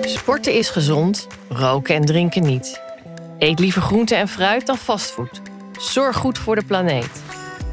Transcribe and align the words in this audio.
Sporten 0.00 0.54
is 0.54 0.70
gezond, 0.70 1.26
roken 1.48 1.94
en 1.94 2.04
drinken 2.04 2.42
niet. 2.42 2.80
Eet 3.38 3.58
liever 3.58 3.82
groente 3.82 4.14
en 4.14 4.28
fruit 4.28 4.66
dan 4.66 4.76
fastfood. 4.76 5.40
Zorg 5.78 6.16
goed 6.16 6.38
voor 6.38 6.54
de 6.54 6.64
planeet. 6.64 7.22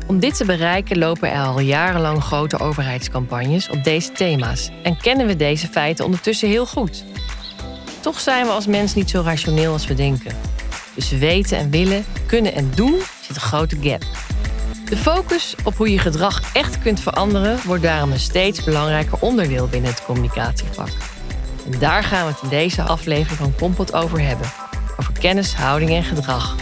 Om 0.07 0.20
dit 0.20 0.38
te 0.38 0.46
bereiken 0.46 0.97
lopen 0.97 1.31
er 1.31 1.46
al 1.46 1.59
jarenlang 1.59 2.23
grote 2.23 2.59
overheidscampagnes 2.59 3.70
op 3.70 3.83
deze 3.83 4.12
thema's 4.12 4.70
en 4.83 4.97
kennen 4.97 5.28
we 5.28 5.35
deze 5.35 5.67
feiten 5.67 6.06
ondertussen 6.06 6.49
heel 6.49 6.65
goed. 6.65 7.05
Toch 7.99 8.19
zijn 8.19 8.46
we 8.46 8.51
als 8.51 8.67
mens 8.67 8.94
niet 8.94 9.10
zo 9.10 9.21
rationeel 9.21 9.71
als 9.71 9.87
we 9.87 9.94
denken. 9.94 10.35
Tussen 10.94 11.19
weten 11.19 11.58
en 11.58 11.69
willen, 11.69 12.05
kunnen 12.26 12.53
en 12.53 12.71
doen 12.76 13.01
zit 13.21 13.35
een 13.35 13.42
grote 13.42 13.78
gap. 13.81 14.03
De 14.90 14.97
focus 14.97 15.56
op 15.63 15.76
hoe 15.76 15.92
je 15.92 15.99
gedrag 15.99 16.53
echt 16.53 16.80
kunt 16.80 16.99
veranderen 16.99 17.59
wordt 17.66 17.84
daarom 17.84 18.12
een 18.12 18.20
steeds 18.20 18.63
belangrijker 18.63 19.17
onderdeel 19.20 19.67
binnen 19.67 19.91
het 19.91 20.05
communicatievak. 20.05 20.90
En 21.71 21.80
daar 21.80 22.03
gaan 22.03 22.25
we 22.25 22.31
het 22.31 22.41
in 22.41 22.49
deze 22.49 22.81
aflevering 22.81 23.38
van 23.38 23.55
Kompot 23.55 23.94
over 23.94 24.21
hebben. 24.21 24.47
Over 24.99 25.13
kennis, 25.20 25.53
houding 25.53 25.91
en 25.91 26.03
gedrag. 26.03 26.55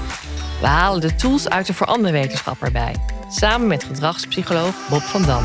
We 0.59 0.67
halen 0.67 1.01
de 1.01 1.15
tools 1.15 1.49
uit 1.49 1.65
de 1.65 1.73
veranderwetenschap 1.73 2.61
erbij. 2.61 2.95
Samen 3.29 3.67
met 3.67 3.83
gedragspsycholoog 3.83 4.73
Bob 4.89 5.01
van 5.01 5.23
Dam. 5.23 5.43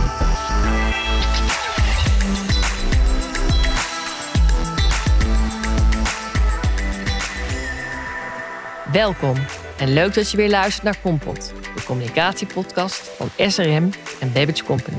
Welkom 8.92 9.36
en 9.76 9.92
leuk 9.92 10.14
dat 10.14 10.30
je 10.30 10.36
weer 10.36 10.50
luistert 10.50 10.84
naar 10.84 10.98
Kompot, 11.02 11.52
de 11.59 11.59
communicatiepodcast 11.90 13.10
van 13.16 13.30
SRM 13.36 13.90
en 14.20 14.32
Babbage 14.32 14.64
Company. 14.64 14.96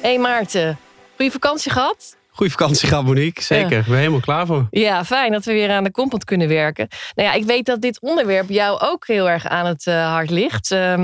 Hey 0.00 0.18
Maarten, 0.18 0.78
goede 1.16 1.30
vakantie 1.30 1.72
gehad? 1.72 2.16
Goeie 2.28 2.50
vakantie 2.50 2.88
gehad, 2.88 3.04
Monique. 3.04 3.42
Zeker. 3.42 3.78
Ik 3.78 3.86
ben 3.86 3.96
helemaal 3.96 4.20
klaar 4.20 4.46
voor. 4.46 4.66
Ja, 4.70 5.04
fijn 5.04 5.32
dat 5.32 5.44
we 5.44 5.52
weer 5.52 5.70
aan 5.70 5.84
de 5.84 5.90
Kompot 5.90 6.24
kunnen 6.24 6.48
werken. 6.48 6.88
Nou 7.14 7.28
ja, 7.28 7.34
ik 7.34 7.44
weet 7.44 7.66
dat 7.66 7.80
dit 7.80 8.00
onderwerp 8.00 8.48
jou 8.48 8.80
ook 8.80 9.06
heel 9.06 9.30
erg 9.30 9.46
aan 9.46 9.66
het 9.66 9.86
uh, 9.86 10.06
hart 10.12 10.30
ligt. 10.30 10.70
Uh, 10.70 10.94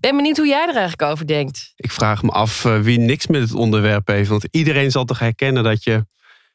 ben 0.00 0.16
benieuwd 0.16 0.36
hoe 0.36 0.46
jij 0.46 0.62
er 0.68 0.76
eigenlijk 0.76 1.02
over 1.02 1.26
denkt. 1.26 1.72
Ik 1.76 1.90
vraag 1.90 2.22
me 2.22 2.30
af 2.30 2.64
uh, 2.64 2.80
wie 2.80 2.98
niks 2.98 3.26
met 3.26 3.40
het 3.40 3.54
onderwerp 3.54 4.06
heeft. 4.06 4.28
Want 4.28 4.46
iedereen 4.50 4.90
zal 4.90 5.04
toch 5.04 5.18
herkennen 5.18 5.62
dat 5.62 5.84
je 5.84 6.06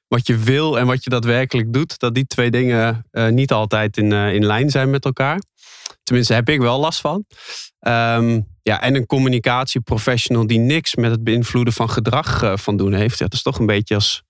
wat 0.07 0.27
je 0.27 0.37
wil 0.37 0.79
en 0.79 0.87
wat 0.87 1.03
je 1.03 1.09
daadwerkelijk 1.09 1.73
doet, 1.73 1.99
dat 1.99 2.15
die 2.15 2.27
twee 2.27 2.51
dingen 2.51 3.05
uh, 3.11 3.27
niet 3.27 3.51
altijd 3.51 3.97
in, 3.97 4.11
in 4.11 4.45
lijn 4.45 4.69
zijn 4.69 4.89
met 4.89 5.05
elkaar. 5.05 5.39
Tenminste, 6.09 6.33
heb 6.33 6.49
ik 6.49 6.59
wel 6.59 6.79
last 6.79 6.99
van. 6.99 7.25
Um, 7.79 8.47
ja, 8.61 8.81
en 8.81 8.95
een 8.95 9.05
communicatieprofessional 9.05 10.47
die 10.47 10.59
niks 10.59 10.95
met 10.95 11.11
het 11.11 11.23
beïnvloeden 11.23 11.73
van 11.73 11.89
gedrag 11.89 12.43
uh, 12.43 12.57
van 12.57 12.77
doen 12.77 12.93
heeft. 12.93 13.19
Dat 13.19 13.33
is 13.33 13.41
toch 13.41 13.59
een 13.59 13.65
beetje 13.65 13.95
als 13.95 14.23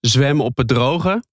zwemmen 0.00 0.44
op 0.44 0.56
het 0.56 0.68
droge. 0.68 1.24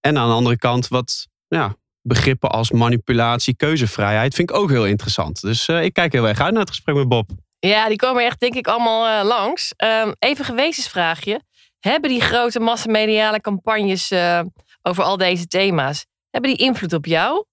En 0.00 0.18
aan 0.18 0.28
de 0.28 0.34
andere 0.34 0.58
kant 0.58 0.88
wat 0.88 1.26
ja, 1.48 1.76
begrippen 2.00 2.50
als 2.50 2.70
manipulatie, 2.70 3.56
keuzevrijheid 3.56 4.34
vind 4.34 4.50
ik 4.50 4.56
ook 4.56 4.70
heel 4.70 4.86
interessant. 4.86 5.40
Dus 5.40 5.68
uh, 5.68 5.84
ik 5.84 5.92
kijk 5.92 6.12
heel 6.12 6.28
erg 6.28 6.40
uit 6.40 6.52
naar 6.52 6.60
het 6.60 6.70
gesprek 6.70 6.96
met 6.96 7.08
Bob. 7.08 7.30
Ja, 7.58 7.88
die 7.88 7.96
komen 7.96 8.24
echt 8.24 8.40
denk 8.40 8.54
ik 8.54 8.66
allemaal 8.66 9.20
uh, 9.20 9.28
langs. 9.28 9.74
Um, 9.76 10.14
even 10.18 10.44
gewetensvraagje. 10.44 11.42
Hebben 11.78 12.10
die 12.10 12.20
grote 12.20 12.60
massamediale 12.60 13.40
campagnes 13.40 14.12
over 14.82 15.04
al 15.04 15.16
deze 15.16 15.46
thema's, 15.46 16.06
hebben 16.30 16.50
die 16.50 16.66
invloed 16.66 16.92
op 16.92 17.06
jou? 17.06 17.44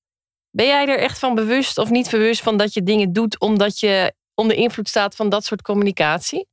Ben 0.51 0.65
jij 0.65 0.87
er 0.87 0.99
echt 0.99 1.19
van 1.19 1.35
bewust 1.35 1.77
of 1.77 1.89
niet 1.89 2.09
bewust 2.09 2.41
van 2.41 2.57
dat 2.57 2.73
je 2.73 2.83
dingen 2.83 3.13
doet 3.13 3.39
omdat 3.39 3.79
je 3.79 4.13
onder 4.33 4.55
invloed 4.55 4.89
staat 4.89 5.15
van 5.15 5.29
dat 5.29 5.45
soort 5.45 5.61
communicatie? 5.61 6.47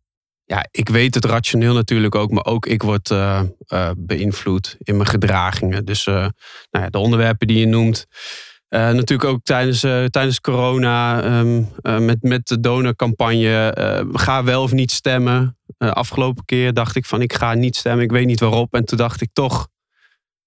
Ja, 0.44 0.66
ik 0.70 0.88
weet 0.88 1.14
het 1.14 1.24
rationeel 1.24 1.74
natuurlijk 1.74 2.14
ook, 2.14 2.30
maar 2.30 2.44
ook 2.44 2.66
ik 2.66 2.82
word 2.82 3.10
uh, 3.10 3.42
uh, 3.68 3.90
beïnvloed 3.96 4.76
in 4.78 4.96
mijn 4.96 5.08
gedragingen. 5.08 5.84
Dus 5.84 6.06
uh, 6.06 6.14
nou 6.70 6.84
ja, 6.84 6.88
de 6.88 6.98
onderwerpen 6.98 7.46
die 7.46 7.58
je 7.58 7.66
noemt. 7.66 8.06
natuurlijk 8.68 9.24
ook 9.24 9.42
tijdens, 9.42 9.80
tijdens 10.10 10.40
corona 10.40 11.24
um, 11.38 11.68
met, 11.82 12.22
met 12.22 12.46
de 12.46 12.60
donorcampagne. 12.60 14.06
ga 14.12 14.44
wel 14.44 14.62
of 14.62 14.72
niet 14.72 14.90
stemmen. 14.90 15.58
afgelopen 15.78 16.44
keer 16.44 16.72
dacht 16.72 16.96
ik 16.96 17.04
van 17.04 17.22
ik 17.22 17.32
ga 17.32 17.54
niet 17.54 17.76
stemmen. 17.76 18.04
Ik 18.04 18.10
weet 18.10 18.26
niet 18.26 18.40
waarop. 18.40 18.74
En 18.74 18.84
toen 18.84 18.98
dacht 18.98 19.20
ik 19.20 19.28
toch, 19.32 19.68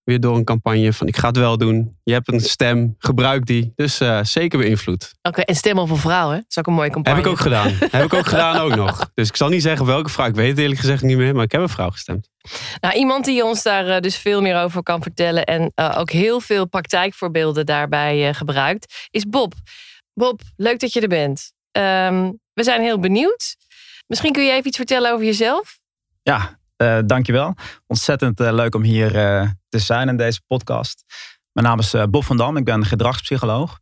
weer 0.09 0.19
door 0.19 0.35
een 0.35 0.43
campagne 0.43 0.93
van 0.93 1.07
ik 1.07 1.17
ga 1.17 1.27
het 1.27 1.37
wel 1.37 1.57
doen. 1.57 1.97
Je 2.03 2.13
hebt 2.13 2.31
een 2.31 2.39
stem, 2.39 2.95
gebruik 2.97 3.45
die. 3.45 3.71
Dus 3.75 4.01
uh, 4.01 4.23
zeker 4.23 4.59
beïnvloed. 4.59 5.13
Oké, 5.21 5.41
en 5.41 5.55
stem 5.55 5.77
op 5.77 5.89
een 5.89 5.97
vrouw, 5.97 6.29
hè? 6.29 6.35
Dat 6.35 6.45
is 6.47 6.57
ook 6.57 6.67
een 6.67 6.73
mooie 6.73 6.89
campagne. 6.89 7.17
Heb 7.17 7.27
ik 7.27 7.31
ook 7.31 7.39
gedaan. 7.39 7.71
heb 7.91 8.03
ik 8.03 8.13
ook 8.13 8.27
gedaan 8.27 8.57
ook 8.57 8.75
nog. 8.75 9.11
Dus 9.13 9.27
ik 9.27 9.35
zal 9.35 9.49
niet 9.49 9.61
zeggen 9.61 9.85
welke 9.85 10.09
vrouw. 10.09 10.27
Ik 10.27 10.35
weet 10.35 10.49
het 10.49 10.57
eerlijk 10.57 10.79
gezegd 10.79 11.01
niet 11.01 11.17
meer, 11.17 11.35
maar 11.35 11.43
ik 11.43 11.51
heb 11.51 11.61
een 11.61 11.69
vrouw 11.69 11.89
gestemd. 11.89 12.29
Nou, 12.79 12.95
iemand 12.95 13.25
die 13.25 13.43
ons 13.43 13.63
daar 13.63 13.87
uh, 13.87 13.99
dus 13.99 14.17
veel 14.17 14.41
meer 14.41 14.57
over 14.57 14.83
kan 14.83 15.01
vertellen 15.01 15.45
en 15.45 15.71
uh, 15.75 15.95
ook 15.97 16.11
heel 16.11 16.41
veel 16.41 16.67
praktijkvoorbeelden 16.67 17.65
daarbij 17.65 18.33
gebruikt, 18.33 19.07
is 19.09 19.25
Bob. 19.25 19.53
Bob, 20.13 20.41
leuk 20.55 20.79
dat 20.79 20.93
je 20.93 21.01
er 21.01 21.07
bent. 21.07 21.51
Um, 21.71 22.39
we 22.53 22.63
zijn 22.63 22.81
heel 22.81 22.99
benieuwd. 22.99 23.55
Misschien 24.07 24.33
kun 24.33 24.43
je 24.43 24.51
even 24.51 24.67
iets 24.67 24.77
vertellen 24.77 25.11
over 25.11 25.25
jezelf? 25.25 25.79
Ja, 26.21 26.59
uh, 26.81 26.99
dankjewel. 27.05 27.55
Ontzettend 27.87 28.39
uh, 28.39 28.51
leuk 28.51 28.75
om 28.75 28.83
hier 28.83 29.15
uh, 29.15 29.49
te 29.69 29.79
zijn 29.79 30.07
in 30.07 30.17
deze 30.17 30.41
podcast. 30.47 31.03
Mijn 31.51 31.67
naam 31.67 31.79
is 31.79 31.95
Bob 32.09 32.23
van 32.23 32.37
Dam. 32.37 32.57
Ik 32.57 32.63
ben 32.63 32.85
gedragspsycholoog. 32.85 33.79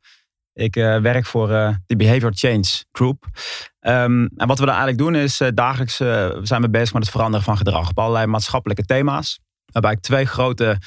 Ik 0.53 0.75
werk 0.75 1.25
voor 1.25 1.47
de 1.85 1.95
Behavior 1.95 2.31
Change 2.33 2.83
Group. 2.91 3.25
Um, 3.79 4.29
en 4.35 4.47
wat 4.47 4.59
we 4.59 4.65
daar 4.65 4.75
eigenlijk 4.75 4.97
doen 4.97 5.15
is 5.15 5.41
dagelijks 5.53 5.95
zijn 6.47 6.61
we 6.61 6.69
bezig 6.69 6.93
met 6.93 7.01
het 7.01 7.11
veranderen 7.11 7.45
van 7.45 7.57
gedrag 7.57 7.89
op 7.89 7.99
allerlei 7.99 8.25
maatschappelijke 8.25 8.83
thema's. 8.83 9.39
Waarbij 9.65 9.91
ik 9.91 9.99
twee 9.99 10.25
grote 10.25 10.77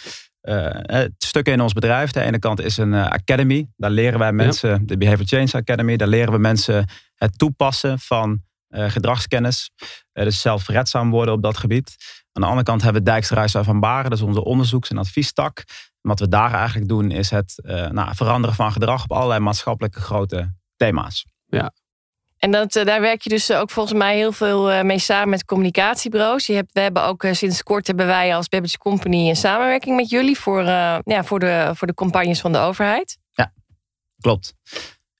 stukken 1.18 1.52
in 1.52 1.60
ons 1.60 1.72
bedrijf. 1.72 2.10
De 2.10 2.20
ene 2.20 2.38
kant 2.38 2.60
is 2.60 2.76
een 2.76 2.94
academy. 2.94 3.68
Daar 3.76 3.90
leren 3.90 4.18
wij 4.18 4.32
mensen, 4.32 4.70
ja. 4.70 4.78
de 4.82 4.96
Behavior 4.96 5.26
Change 5.26 5.52
Academy, 5.52 5.96
daar 5.96 6.08
leren 6.08 6.32
we 6.32 6.38
mensen 6.38 6.88
het 7.14 7.38
toepassen 7.38 7.98
van 7.98 8.42
gedragskennis. 8.70 9.70
Dus 10.12 10.40
zelfredzaam 10.40 11.10
worden 11.10 11.34
op 11.34 11.42
dat 11.42 11.56
gebied. 11.56 11.96
Aan 12.32 12.42
de 12.42 12.48
andere 12.48 12.66
kant 12.66 12.82
hebben 12.82 13.02
we 13.02 13.10
Dijkstra 13.10 13.64
van 13.64 13.80
Baren, 13.80 14.10
dat 14.10 14.18
is 14.18 14.24
onze 14.24 14.44
onderzoeks- 14.44 14.90
en 14.90 14.98
adviestak. 14.98 15.58
En 15.58 16.08
wat 16.08 16.20
we 16.20 16.28
daar 16.28 16.54
eigenlijk 16.54 16.88
doen 16.88 17.10
is 17.10 17.30
het 17.30 17.62
uh, 17.64 17.88
nou, 17.88 18.14
veranderen 18.14 18.56
van 18.56 18.72
gedrag 18.72 19.02
op 19.02 19.12
allerlei 19.12 19.40
maatschappelijke 19.40 20.00
grote 20.00 20.54
thema's. 20.76 21.26
Ja. 21.46 21.72
En 22.38 22.50
dat, 22.50 22.72
daar 22.72 23.00
werk 23.00 23.22
je 23.22 23.28
dus 23.28 23.52
ook 23.52 23.70
volgens 23.70 23.98
mij 23.98 24.16
heel 24.16 24.32
veel 24.32 24.84
mee 24.84 24.98
samen 24.98 25.28
met 25.28 25.44
communicatiebureaus. 25.44 26.46
Je 26.46 26.54
hebt, 26.54 26.72
we 26.72 26.80
hebben 26.80 27.04
ook 27.04 27.26
sinds 27.30 27.62
kort 27.62 27.86
hebben 27.86 28.06
wij 28.06 28.36
als 28.36 28.48
Babbage 28.48 28.78
Company 28.78 29.28
een 29.28 29.36
samenwerking 29.36 29.96
met 29.96 30.10
jullie 30.10 30.38
voor, 30.38 30.62
ja, 30.62 31.24
voor, 31.24 31.38
de, 31.38 31.70
voor 31.74 31.86
de 31.86 31.94
campagnes 31.94 32.40
van 32.40 32.52
de 32.52 32.58
overheid. 32.58 33.18
Ja, 33.32 33.52
klopt. 34.20 34.54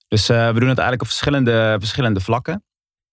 Dus 0.09 0.27
we 0.27 0.35
doen 0.35 0.69
het 0.69 0.79
eigenlijk 0.79 1.03
op 1.03 1.07
verschillende, 1.07 1.77
verschillende 1.79 2.21
vlakken 2.21 2.65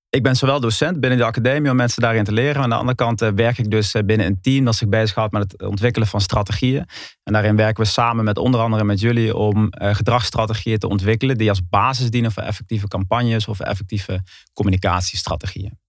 ik 0.09 0.23
ben 0.23 0.35
zowel 0.35 0.59
docent 0.59 0.99
binnen 0.99 1.19
de 1.19 1.25
academie 1.25 1.71
om 1.71 1.77
mensen 1.77 2.01
daarin 2.01 2.23
te 2.23 2.31
leren. 2.31 2.61
Aan 2.61 2.69
de 2.69 2.75
andere 2.75 2.95
kant 2.95 3.21
uh, 3.21 3.29
werk 3.35 3.57
ik 3.57 3.71
dus 3.71 3.95
uh, 3.95 4.03
binnen 4.03 4.25
een 4.25 4.41
team 4.41 4.65
dat 4.65 4.75
zich 4.75 4.87
bezighoudt 4.87 5.33
met 5.33 5.51
het 5.51 5.61
ontwikkelen 5.63 6.07
van 6.07 6.21
strategieën. 6.21 6.85
En 7.23 7.33
daarin 7.33 7.55
werken 7.55 7.83
we 7.83 7.89
samen 7.89 8.23
met 8.23 8.37
onder 8.37 8.59
andere 8.59 8.83
met 8.83 8.99
jullie 8.99 9.35
om 9.35 9.69
uh, 9.81 9.95
gedragsstrategieën 9.95 10.79
te 10.79 10.87
ontwikkelen 10.87 11.37
die 11.37 11.49
als 11.49 11.61
basis 11.69 12.09
dienen 12.09 12.31
voor 12.31 12.43
effectieve 12.43 12.87
campagnes 12.87 13.47
of 13.47 13.59
effectieve 13.59 14.21
communicatiestrategieën. 14.53 15.79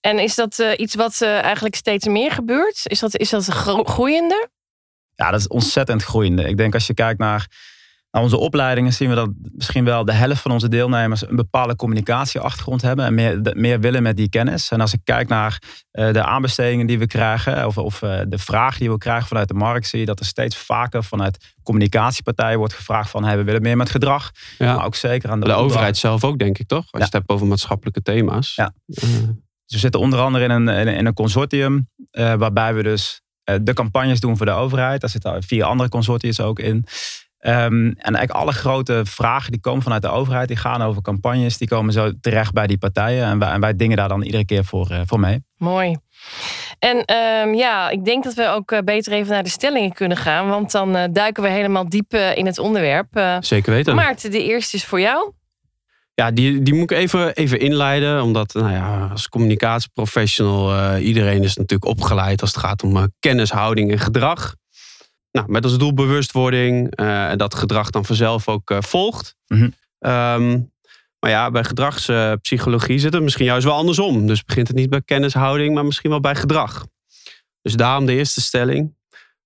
En 0.00 0.18
is 0.18 0.34
dat 0.34 0.64
iets 0.76 0.94
wat 0.94 1.22
eigenlijk 1.22 1.74
steeds 1.74 2.06
meer 2.06 2.30
gebeurt? 2.30 2.80
Is 2.84 2.98
dat, 2.98 3.16
is 3.16 3.30
dat 3.30 3.44
groeiende? 3.44 4.48
Ja, 5.14 5.30
dat 5.30 5.40
is 5.40 5.48
ontzettend 5.48 6.02
groeiende. 6.02 6.48
Ik 6.48 6.56
denk 6.56 6.74
als 6.74 6.86
je 6.86 6.94
kijkt 6.94 7.18
naar 7.18 7.48
nou, 8.14 8.26
onze 8.26 8.38
opleidingen 8.38 8.92
zien 8.92 9.08
we 9.08 9.14
dat 9.14 9.30
misschien 9.40 9.84
wel 9.84 10.04
de 10.04 10.12
helft 10.12 10.40
van 10.40 10.50
onze 10.50 10.68
deelnemers 10.68 11.28
een 11.28 11.36
bepaalde 11.36 11.76
communicatieachtergrond 11.76 12.82
hebben 12.82 13.04
en 13.04 13.14
meer, 13.14 13.52
meer 13.56 13.80
willen 13.80 14.02
met 14.02 14.16
die 14.16 14.28
kennis. 14.28 14.68
En 14.68 14.80
als 14.80 14.92
ik 14.92 15.00
kijk 15.04 15.28
naar 15.28 15.62
uh, 15.92 16.12
de 16.12 16.24
aanbestedingen 16.24 16.86
die 16.86 16.98
we 16.98 17.06
krijgen, 17.06 17.66
of, 17.66 17.78
of 17.78 18.02
uh, 18.02 18.20
de 18.28 18.38
vraag 18.38 18.78
die 18.78 18.90
we 18.90 18.98
krijgen 18.98 19.26
vanuit 19.26 19.48
de 19.48 19.54
markt, 19.54 19.86
zie 19.86 20.00
je 20.00 20.06
dat 20.06 20.20
er 20.20 20.26
steeds 20.26 20.56
vaker 20.56 21.04
vanuit 21.04 21.54
communicatiepartijen 21.62 22.58
wordt 22.58 22.74
gevraagd 22.74 23.10
van 23.10 23.24
hey, 23.24 23.36
we 23.36 23.44
willen 23.44 23.62
meer 23.62 23.76
met 23.76 23.90
gedrag. 23.90 24.30
Ja. 24.58 24.74
Maar 24.74 24.84
ook 24.84 24.94
zeker 24.94 25.30
aan 25.30 25.40
de, 25.40 25.46
de 25.46 25.52
overheid 25.52 25.96
zelf 25.96 26.24
ook, 26.24 26.38
denk 26.38 26.58
ik 26.58 26.66
toch? 26.66 26.78
Als 26.78 26.90
ja. 26.90 26.98
je 26.98 27.04
het 27.04 27.12
hebt 27.12 27.28
over 27.28 27.46
maatschappelijke 27.46 28.02
thema's. 28.02 28.54
Ja. 28.54 28.74
Uh. 28.86 29.02
Dus 29.66 29.74
we 29.74 29.78
zitten 29.78 30.00
onder 30.00 30.18
andere 30.18 30.44
in 30.44 30.50
een, 30.50 30.68
in 30.68 31.06
een 31.06 31.14
consortium 31.14 31.88
waarbij 32.10 32.74
we 32.74 32.82
dus 32.82 33.22
de 33.62 33.72
campagnes 33.72 34.20
doen 34.20 34.36
voor 34.36 34.46
de 34.46 34.52
overheid. 34.52 35.00
Daar 35.00 35.10
zitten 35.10 35.42
vier 35.42 35.64
andere 35.64 35.88
consortiums 35.88 36.40
ook 36.40 36.58
in. 36.58 36.86
Um, 37.46 37.86
en 37.86 37.94
eigenlijk 37.96 38.30
alle 38.30 38.52
grote 38.52 39.00
vragen 39.04 39.50
die 39.50 39.60
komen 39.60 39.82
vanuit 39.82 40.02
de 40.02 40.08
overheid, 40.08 40.48
die 40.48 40.56
gaan 40.56 40.82
over 40.82 41.02
campagnes, 41.02 41.58
die 41.58 41.68
komen 41.68 41.92
zo 41.92 42.12
terecht 42.20 42.52
bij 42.52 42.66
die 42.66 42.78
partijen. 42.78 43.24
En 43.24 43.38
wij, 43.38 43.48
en 43.48 43.60
wij 43.60 43.76
dingen 43.76 43.96
daar 43.96 44.08
dan 44.08 44.22
iedere 44.22 44.44
keer 44.44 44.64
voor, 44.64 44.88
uh, 44.90 45.00
voor 45.04 45.20
mee. 45.20 45.44
Mooi. 45.56 45.96
En 46.78 46.96
um, 46.96 47.54
ja, 47.54 47.90
ik 47.90 48.04
denk 48.04 48.24
dat 48.24 48.34
we 48.34 48.48
ook 48.48 48.72
uh, 48.72 48.78
beter 48.78 49.12
even 49.12 49.32
naar 49.32 49.42
de 49.42 49.48
stellingen 49.48 49.92
kunnen 49.92 50.16
gaan, 50.16 50.48
want 50.48 50.70
dan 50.70 50.96
uh, 50.96 51.04
duiken 51.12 51.42
we 51.42 51.48
helemaal 51.48 51.88
diep 51.88 52.14
in 52.14 52.46
het 52.46 52.58
onderwerp. 52.58 53.38
Zeker 53.40 53.72
weten. 53.72 53.94
Maarten, 53.94 54.30
de 54.30 54.44
eerste 54.44 54.76
is 54.76 54.84
voor 54.84 55.00
jou. 55.00 55.32
Ja, 56.14 56.30
die, 56.30 56.62
die 56.62 56.74
moet 56.74 56.90
ik 56.90 56.96
even, 56.98 57.34
even 57.34 57.60
inleiden. 57.60 58.22
Omdat 58.22 58.54
nou 58.54 58.72
ja, 58.72 59.08
als 59.10 59.28
communicatieprofessional, 59.28 60.72
uh, 60.72 61.06
iedereen 61.06 61.42
is 61.42 61.56
natuurlijk 61.56 61.90
opgeleid 61.90 62.40
als 62.40 62.50
het 62.50 62.60
gaat 62.60 62.82
om 62.82 62.96
uh, 62.96 63.02
kennis, 63.18 63.50
houding 63.50 63.90
en 63.90 63.98
gedrag. 63.98 64.54
Nou, 65.38 65.50
met 65.50 65.64
als 65.64 65.78
doel 65.78 65.94
bewustwording 65.94 67.00
uh, 67.00 67.30
en 67.30 67.38
dat 67.38 67.54
gedrag 67.54 67.90
dan 67.90 68.04
vanzelf 68.04 68.48
ook 68.48 68.74
volgt. 68.78 69.36
Mm 69.46 69.58
-hmm. 69.58 70.10
um, 70.10 70.72
maar 71.24 71.32
ja, 71.32 71.50
bij 71.50 71.64
gedragspsychologie 71.64 72.98
zit 72.98 73.12
het 73.12 73.22
misschien 73.22 73.44
juist 73.44 73.64
wel 73.64 73.74
andersom. 73.74 74.26
Dus 74.26 74.44
begint 74.44 74.68
het 74.68 74.76
niet 74.76 74.90
bij 74.90 75.02
kennishouding, 75.02 75.74
maar 75.74 75.84
misschien 75.84 76.10
wel 76.10 76.20
bij 76.20 76.34
gedrag. 76.34 76.86
Dus 77.62 77.74
daarom 77.74 78.06
de 78.06 78.12
eerste 78.12 78.40
stelling. 78.40 78.96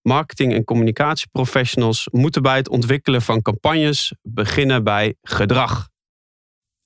Marketing- 0.03 0.55
en 0.55 0.65
communicatieprofessionals 0.65 2.09
moeten 2.11 2.43
bij 2.43 2.57
het 2.57 2.69
ontwikkelen 2.69 3.23
van 3.23 3.43
campagnes 3.43 4.13
beginnen 4.23 4.85
bij 4.85 5.15
gedrag. 5.23 5.89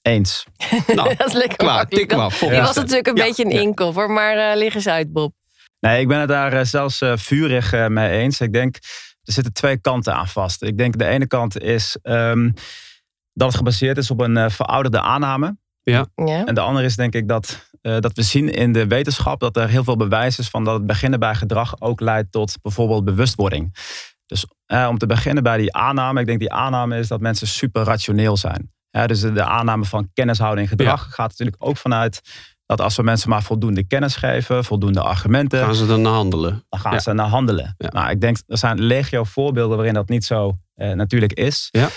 Eens. 0.03 0.45
Nou, 0.87 1.15
dat 1.17 1.27
is 1.27 1.33
lekker 1.33 1.57
klaar, 1.57 1.87
tik 1.87 2.17
maar. 2.17 2.39
Die 2.41 2.61
was 2.61 2.77
natuurlijk 2.77 3.07
een 3.07 3.15
beetje 3.15 3.45
een 3.45 3.51
inkopper, 3.51 4.11
maar 4.11 4.37
uh, 4.37 4.57
lig 4.57 4.75
eens 4.75 4.89
uit, 4.89 5.13
Bob. 5.13 5.33
Nee, 5.87 6.01
ik 6.01 6.09
ben 6.09 6.19
het 6.19 6.29
daar 6.29 6.55
uh, 6.55 6.61
zelfs 6.63 7.01
uh, 7.01 7.13
vurig 7.17 7.89
mee 7.89 8.11
eens. 8.11 8.41
Ik 8.41 8.53
denk, 8.53 8.77
er 9.23 9.33
zitten 9.33 9.53
twee 9.53 9.81
kanten 9.81 10.15
aan 10.15 10.29
vast. 10.29 10.63
Ik 10.63 10.79
denk 10.79 10.99
de 10.99 11.07
ene 11.07 11.27
kant 11.27 11.61
is 11.61 11.99
um, 12.03 12.53
dat 13.33 13.49
het 13.49 13.57
gebaseerd 13.57 13.97
is 13.97 14.11
op 14.11 14.21
een 14.21 14.51
verouderde 14.51 15.01
aanname. 15.01 15.57
Ja. 15.83 16.07
ja. 16.15 16.45
En 16.45 16.55
de 16.55 16.61
andere 16.61 16.87
is 16.87 16.97
denk 16.97 17.15
ik 17.15 17.29
dat, 17.29 17.71
dat 17.81 18.13
we 18.13 18.23
zien 18.23 18.49
in 18.49 18.73
de 18.73 18.87
wetenschap 18.87 19.41
dat 19.41 19.57
er 19.57 19.69
heel 19.69 19.85
veel 19.85 19.97
bewijs 19.97 20.39
is 20.39 20.49
van 20.49 20.65
dat 20.65 20.75
het 20.75 20.87
beginnen 20.87 21.21
bij 21.21 21.35
gedrag 21.35 21.81
ook 21.81 22.01
leidt 22.01 22.33
tot 22.33 22.57
bijvoorbeeld 22.63 23.05
bewustwording. 23.05 23.77
Dus 24.27 24.47
om 24.67 24.99
te 24.99 25.07
beginnen 25.07 25.43
bij 25.43 25.57
die 25.57 25.73
aanname, 25.73 26.21
ik 26.21 26.27
denk 26.27 26.39
die 26.39 26.53
aanname 26.53 26.99
is 26.99 27.09
dat 27.09 27.21
mensen 27.21 27.47
super 27.47 27.83
rationeel 27.83 28.37
zijn. 28.37 28.71
Ja, 28.91 29.07
dus 29.07 29.21
de, 29.21 29.45
aanname 29.45 29.85
van 29.85 30.11
kennishouding 30.15 30.71
en 30.71 30.79
gedrag 30.79 31.15
gaat 31.15 31.29
natuurlijk 31.29 31.57
ook 31.59 31.77
vanuit 31.77 32.21
dat 32.77 32.81
als 32.81 32.97
we 32.97 33.03
mensen 33.03 33.29
maar 33.29 33.43
voldoende 33.43 33.87
kennis 33.87 34.17
geven, 34.17 34.65
voldoende 34.65 35.01
argumenten. 35.01 35.65
Gaan 35.65 35.75
ze 35.75 35.87
dan 35.87 36.03
naar 36.03 36.13
handelen? 36.13 36.65
Dan 36.69 36.81
gaan 36.81 37.01
ze 37.01 37.13
naar 37.13 37.27
handelen. 37.27 37.75
Nou, 37.79 38.11
ik 38.11 38.21
denk, 38.21 38.37
er 38.47 38.59
zijn 38.59 38.81
legio 38.81 39.25
voorbeelden 39.25 39.77
waarin 39.77 39.95
dat 39.95 40.09
niet 40.09 40.25
zo 40.25 40.57
eh, 40.75 40.93
natuurlijk 40.93 41.33
is. 41.33 41.69
Ja. 41.71 41.89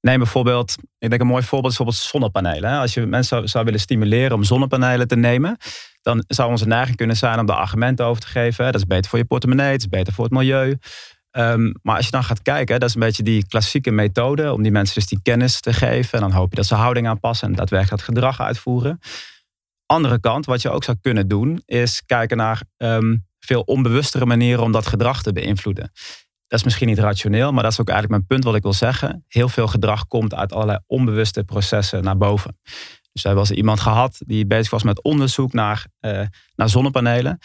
Neem 0.00 0.18
bijvoorbeeld, 0.18 0.74
ik 0.98 1.08
denk 1.08 1.20
een 1.20 1.26
mooi 1.26 1.42
voorbeeld 1.42 1.72
is 1.72 1.78
bijvoorbeeld 1.78 2.10
zonnepanelen. 2.10 2.80
Als 2.80 2.94
je 2.94 3.06
mensen 3.06 3.36
zou, 3.36 3.48
zou 3.48 3.64
willen 3.64 3.80
stimuleren 3.80 4.36
om 4.36 4.44
zonnepanelen 4.44 5.08
te 5.08 5.16
nemen, 5.16 5.56
dan 6.02 6.24
zou 6.26 6.50
onze 6.50 6.66
neiging 6.66 6.96
kunnen 6.96 7.16
zijn 7.16 7.38
om 7.38 7.46
daar 7.46 7.56
argumenten 7.56 8.04
over 8.04 8.22
te 8.22 8.28
geven. 8.28 8.64
Dat 8.64 8.74
is 8.74 8.86
beter 8.86 9.10
voor 9.10 9.18
je 9.18 9.24
portemonnee, 9.24 9.72
het 9.72 9.80
is 9.80 9.88
beter 9.88 10.12
voor 10.12 10.24
het 10.24 10.32
milieu. 10.32 10.78
Um, 11.36 11.74
maar 11.82 11.96
als 11.96 12.04
je 12.04 12.10
dan 12.10 12.24
gaat 12.24 12.42
kijken, 12.42 12.80
dat 12.80 12.88
is 12.88 12.94
een 12.94 13.00
beetje 13.00 13.22
die 13.22 13.46
klassieke 13.46 13.90
methode 13.90 14.52
om 14.52 14.62
die 14.62 14.72
mensen 14.72 14.94
dus 14.94 15.06
die 15.06 15.20
kennis 15.22 15.60
te 15.60 15.72
geven. 15.72 16.12
En 16.12 16.20
dan 16.20 16.32
hoop 16.32 16.50
je 16.50 16.56
dat 16.56 16.66
ze 16.66 16.74
houding 16.74 17.08
aanpassen 17.08 17.48
en 17.48 17.54
daadwerkelijk 17.54 18.04
dat 18.04 18.14
gedrag 18.14 18.40
uitvoeren. 18.40 19.00
Andere 19.92 20.20
kant, 20.20 20.46
wat 20.46 20.62
je 20.62 20.70
ook 20.70 20.84
zou 20.84 20.96
kunnen 21.00 21.28
doen, 21.28 21.62
is 21.64 22.02
kijken 22.06 22.36
naar 22.36 22.62
um, 22.76 23.26
veel 23.38 23.60
onbewustere 23.60 24.26
manieren 24.26 24.64
om 24.64 24.72
dat 24.72 24.86
gedrag 24.86 25.22
te 25.22 25.32
beïnvloeden. 25.32 25.90
Dat 26.46 26.58
is 26.58 26.64
misschien 26.64 26.88
niet 26.88 26.98
rationeel, 26.98 27.52
maar 27.52 27.62
dat 27.62 27.72
is 27.72 27.80
ook 27.80 27.88
eigenlijk 27.88 28.18
mijn 28.18 28.26
punt 28.26 28.44
wat 28.44 28.54
ik 28.54 28.62
wil 28.62 28.72
zeggen. 28.72 29.24
Heel 29.28 29.48
veel 29.48 29.66
gedrag 29.68 30.06
komt 30.06 30.34
uit 30.34 30.52
allerlei 30.52 30.78
onbewuste 30.86 31.44
processen 31.44 32.04
naar 32.04 32.16
boven. 32.16 32.58
Dus 33.12 33.22
we 33.22 33.28
hebben 33.28 33.46
eens 33.46 33.56
iemand 33.56 33.80
gehad 33.80 34.16
die 34.26 34.46
bezig 34.46 34.70
was 34.70 34.82
met 34.82 35.02
onderzoek 35.02 35.52
naar, 35.52 35.86
uh, 36.00 36.20
naar 36.54 36.68
zonnepanelen. 36.68 37.38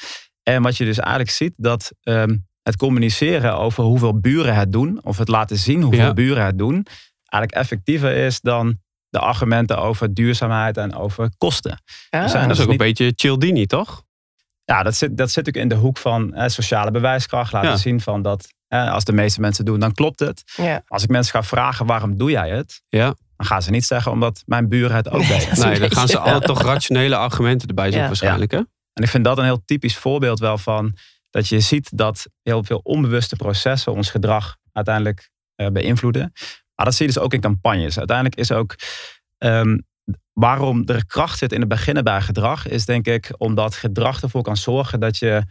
En 0.43 0.61
wat 0.61 0.77
je 0.77 0.85
dus 0.85 0.99
eigenlijk 0.99 1.29
ziet, 1.29 1.53
dat 1.57 1.91
um, 2.03 2.47
het 2.63 2.75
communiceren 2.75 3.57
over 3.57 3.83
hoeveel 3.83 4.19
buren 4.19 4.55
het 4.55 4.71
doen, 4.71 4.99
of 5.03 5.17
het 5.17 5.27
laten 5.27 5.57
zien 5.57 5.81
hoeveel 5.81 6.05
Ja. 6.05 6.13
buren 6.13 6.45
het 6.45 6.57
doen, 6.57 6.85
eigenlijk 7.27 7.51
effectiever 7.61 8.15
is 8.15 8.39
dan 8.41 8.79
de 9.19 9.25
argumenten 9.25 9.77
over 9.77 10.13
duurzaamheid 10.13 10.77
en 10.77 10.95
over 10.95 11.29
kosten. 11.37 11.71
Er 12.09 12.29
zijn 12.29 12.31
Dat 12.31 12.33
is 12.33 12.47
dus 12.47 12.57
ook 12.57 12.63
een 12.63 12.69
niet- 12.69 12.77
beetje 12.77 13.13
Cialdini, 13.15 13.65
toch? 13.65 14.03
Ja, 14.63 14.83
dat 14.83 14.95
zit, 14.95 15.17
dat 15.17 15.31
zit 15.31 15.47
ook 15.47 15.55
in 15.55 15.67
de 15.67 15.75
hoek 15.75 15.97
van 15.97 16.33
eh, 16.33 16.47
sociale 16.47 16.91
bewijskracht. 16.91 17.51
Laten 17.53 17.69
Ja. 17.69 17.77
zien 17.77 18.01
van 18.01 18.21
dat 18.21 18.47
eh, 18.67 18.91
als 18.91 19.03
de 19.03 19.13
meeste 19.13 19.39
mensen 19.41 19.65
doen, 19.65 19.79
dan 19.79 19.93
klopt 19.93 20.19
het. 20.19 20.43
Ja. 20.55 20.81
Als 20.87 21.03
ik 21.03 21.09
mensen 21.09 21.31
ga 21.33 21.43
vragen 21.43 21.85
waarom 21.85 22.17
doe 22.17 22.29
jij 22.31 22.49
het, 22.49 22.81
Ja. 22.89 23.15
dan 23.35 23.45
gaan 23.45 23.61
ze 23.61 23.69
niet 23.71 23.85
zeggen 23.85 24.11
omdat 24.11 24.43
mijn 24.45 24.69
buren 24.69 24.95
het 24.95 25.09
ook 25.09 25.19
Nee, 25.19 25.27
deden. 25.27 25.49
een 25.63 25.69
Nee, 25.69 25.79
dan 25.79 25.91
gaan 25.91 26.07
ze 26.07 26.19
altijd 26.19 26.43
toch 26.45 26.61
rationele 26.61 27.15
argumenten 27.15 27.67
erbij 27.67 27.83
zoeken 27.83 28.01
Ja. 28.01 28.07
waarschijnlijk. 28.07 28.51
Hè? 28.51 28.57
En 28.93 29.03
ik 29.03 29.09
vind 29.09 29.23
dat 29.23 29.37
een 29.37 29.43
heel 29.43 29.61
typisch 29.65 29.97
voorbeeld 29.97 30.39
wel 30.39 30.57
van 30.57 30.95
dat 31.29 31.47
je 31.47 31.59
ziet 31.59 31.89
dat 31.97 32.27
heel 32.43 32.63
veel 32.63 32.79
onbewuste 32.83 33.35
processen 33.35 33.91
ons 33.93 34.09
gedrag 34.09 34.55
uiteindelijk 34.71 35.29
eh, 35.55 35.67
beïnvloeden. 35.67 36.33
Maar 36.77 36.85
dat 36.85 36.95
zie 36.95 37.07
je 37.07 37.13
dus 37.13 37.21
ook 37.21 37.33
in 37.33 37.41
campagnes. 37.41 37.97
Uiteindelijk 37.97 38.35
is 38.35 38.51
ook 38.51 38.75
ehm, 39.37 39.77
waarom 40.33 40.83
er 40.85 41.05
kracht 41.05 41.37
zit 41.37 41.51
in 41.51 41.59
het 41.59 41.69
beginnen 41.69 42.03
bij 42.03 42.21
gedrag, 42.21 42.67
is 42.67 42.85
denk 42.85 43.07
ik 43.07 43.33
omdat 43.37 43.75
gedrag 43.75 44.21
ervoor 44.21 44.41
kan 44.41 44.57
zorgen 44.57 44.99
dat 44.99 45.17
je 45.17 45.43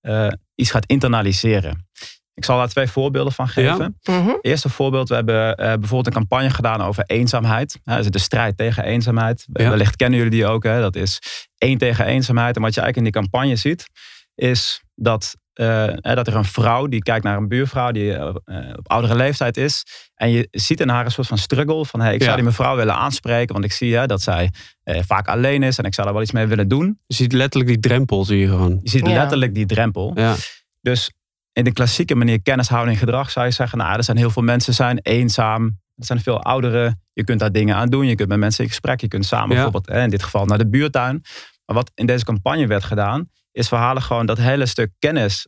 eh, 0.00 0.28
iets 0.54 0.70
gaat 0.70 0.86
internaliseren. 0.86 1.88
Ik 2.34 2.44
zal 2.44 2.58
daar 2.58 2.68
twee 2.68 2.86
voorbeelden 2.86 3.32
van 3.32 3.48
geven. 3.48 3.98
Mhm. 4.02 4.30
Eerste 4.40 4.68
voorbeeld, 4.68 5.08
we 5.08 5.14
hebben 5.14 5.56
eh, 5.56 5.66
bijvoorbeeld 5.66 6.06
een 6.06 6.12
campagne 6.12 6.50
gedaan 6.50 6.82
over 6.82 7.04
eenzaamheid. 7.06 7.80
Hè, 7.84 7.96
dus 7.96 8.10
de 8.10 8.18
strijd 8.18 8.56
tegen 8.56 8.84
eenzaamheid. 8.84 9.46
Ja. 9.52 9.68
Wellicht 9.68 9.96
kennen 9.96 10.18
jullie 10.18 10.34
die 10.34 10.46
ook. 10.46 10.62
Hè? 10.62 10.80
Dat 10.80 10.96
is 10.96 11.18
één 11.58 11.78
tegen 11.78 12.06
eenzaamheid. 12.06 12.56
En 12.56 12.62
wat 12.62 12.74
je 12.74 12.80
eigenlijk 12.80 13.14
in 13.14 13.22
die 13.22 13.30
campagne 13.30 13.56
ziet, 13.56 13.86
is 14.34 14.82
dat, 14.94 15.36
eh, 15.60 16.14
dat 16.14 16.26
er 16.26 16.36
een 16.36 16.44
vrouw 16.44 16.86
die 16.86 17.02
kijkt 17.02 17.24
naar 17.24 17.36
een 17.36 17.48
buurvrouw 17.48 17.90
die 17.90 18.14
eh, 18.14 18.28
eh, 18.44 18.72
op 18.76 18.88
oudere 18.90 19.14
leeftijd 19.14 19.56
is. 19.56 19.84
En 20.14 20.30
je 20.30 20.48
ziet 20.50 20.80
in 20.80 20.88
haar 20.88 21.04
een 21.04 21.10
soort 21.10 21.26
van 21.26 21.38
struggle 21.38 21.84
van 21.86 22.00
hey, 22.00 22.12
ik 22.14 22.18
zou 22.18 22.30
Ja. 22.30 22.36
die 22.36 22.44
mevrouw 22.44 22.76
willen 22.76 22.94
aanspreken, 22.94 23.52
want 23.52 23.64
ik 23.64 23.72
zie 23.72 23.96
hè, 23.96 24.06
dat 24.06 24.22
zij 24.22 24.50
eh, 24.82 25.00
vaak 25.06 25.28
alleen 25.28 25.62
is 25.62 25.78
en 25.78 25.84
ik 25.84 25.94
zou 25.94 26.06
daar 26.06 26.14
wel 26.14 26.24
iets 26.24 26.32
mee 26.32 26.46
willen 26.46 26.68
doen. 26.68 26.98
Je 27.06 27.14
ziet 27.14 27.32
letterlijk 27.32 27.70
die 27.72 27.80
drempel, 27.80 28.24
zie 28.24 28.38
je 28.38 28.48
gewoon. 28.48 28.80
Je 28.82 28.90
ziet 28.90 29.06
Ja. 29.06 29.12
letterlijk 29.12 29.54
die 29.54 29.66
drempel. 29.66 30.12
Ja. 30.14 30.34
Dus 30.80 31.10
in 31.52 31.64
de 31.64 31.72
klassieke 31.72 32.14
manier 32.14 32.42
kennishouding 32.42 32.98
gedrag 32.98 33.30
zou 33.30 33.46
je 33.46 33.52
zeggen, 33.52 33.78
nou, 33.78 33.96
er 33.96 34.04
zijn 34.04 34.16
heel 34.16 34.30
veel 34.30 34.42
mensen 34.42 34.74
zijn 34.74 34.98
eenzaam. 35.02 35.64
Er 35.96 36.06
zijn 36.06 36.20
veel 36.20 36.42
ouderen. 36.42 37.02
Je 37.12 37.24
kunt 37.24 37.40
daar 37.40 37.52
dingen 37.52 37.76
aan 37.76 37.88
doen. 37.88 38.06
Je 38.06 38.14
kunt 38.14 38.28
met 38.28 38.38
mensen 38.38 38.62
in 38.64 38.70
gesprek. 38.70 39.00
Je 39.00 39.08
kunt 39.08 39.26
samen 39.26 39.48
Ja. 39.48 39.54
bijvoorbeeld, 39.54 39.86
hè, 39.86 40.02
in 40.02 40.10
dit 40.10 40.22
geval, 40.22 40.44
naar 40.46 40.58
de 40.58 40.68
buurtuin. 40.68 41.20
Maar 41.66 41.76
wat 41.76 41.90
in 41.94 42.06
deze 42.06 42.24
campagne 42.24 42.66
werd 42.66 42.84
gedaan, 42.84 43.28
is 43.52 43.68
we 43.68 43.76
halen 43.76 44.02
gewoon 44.02 44.26
dat 44.26 44.38
hele 44.38 44.66
stuk 44.66 44.90
kennis, 44.98 45.46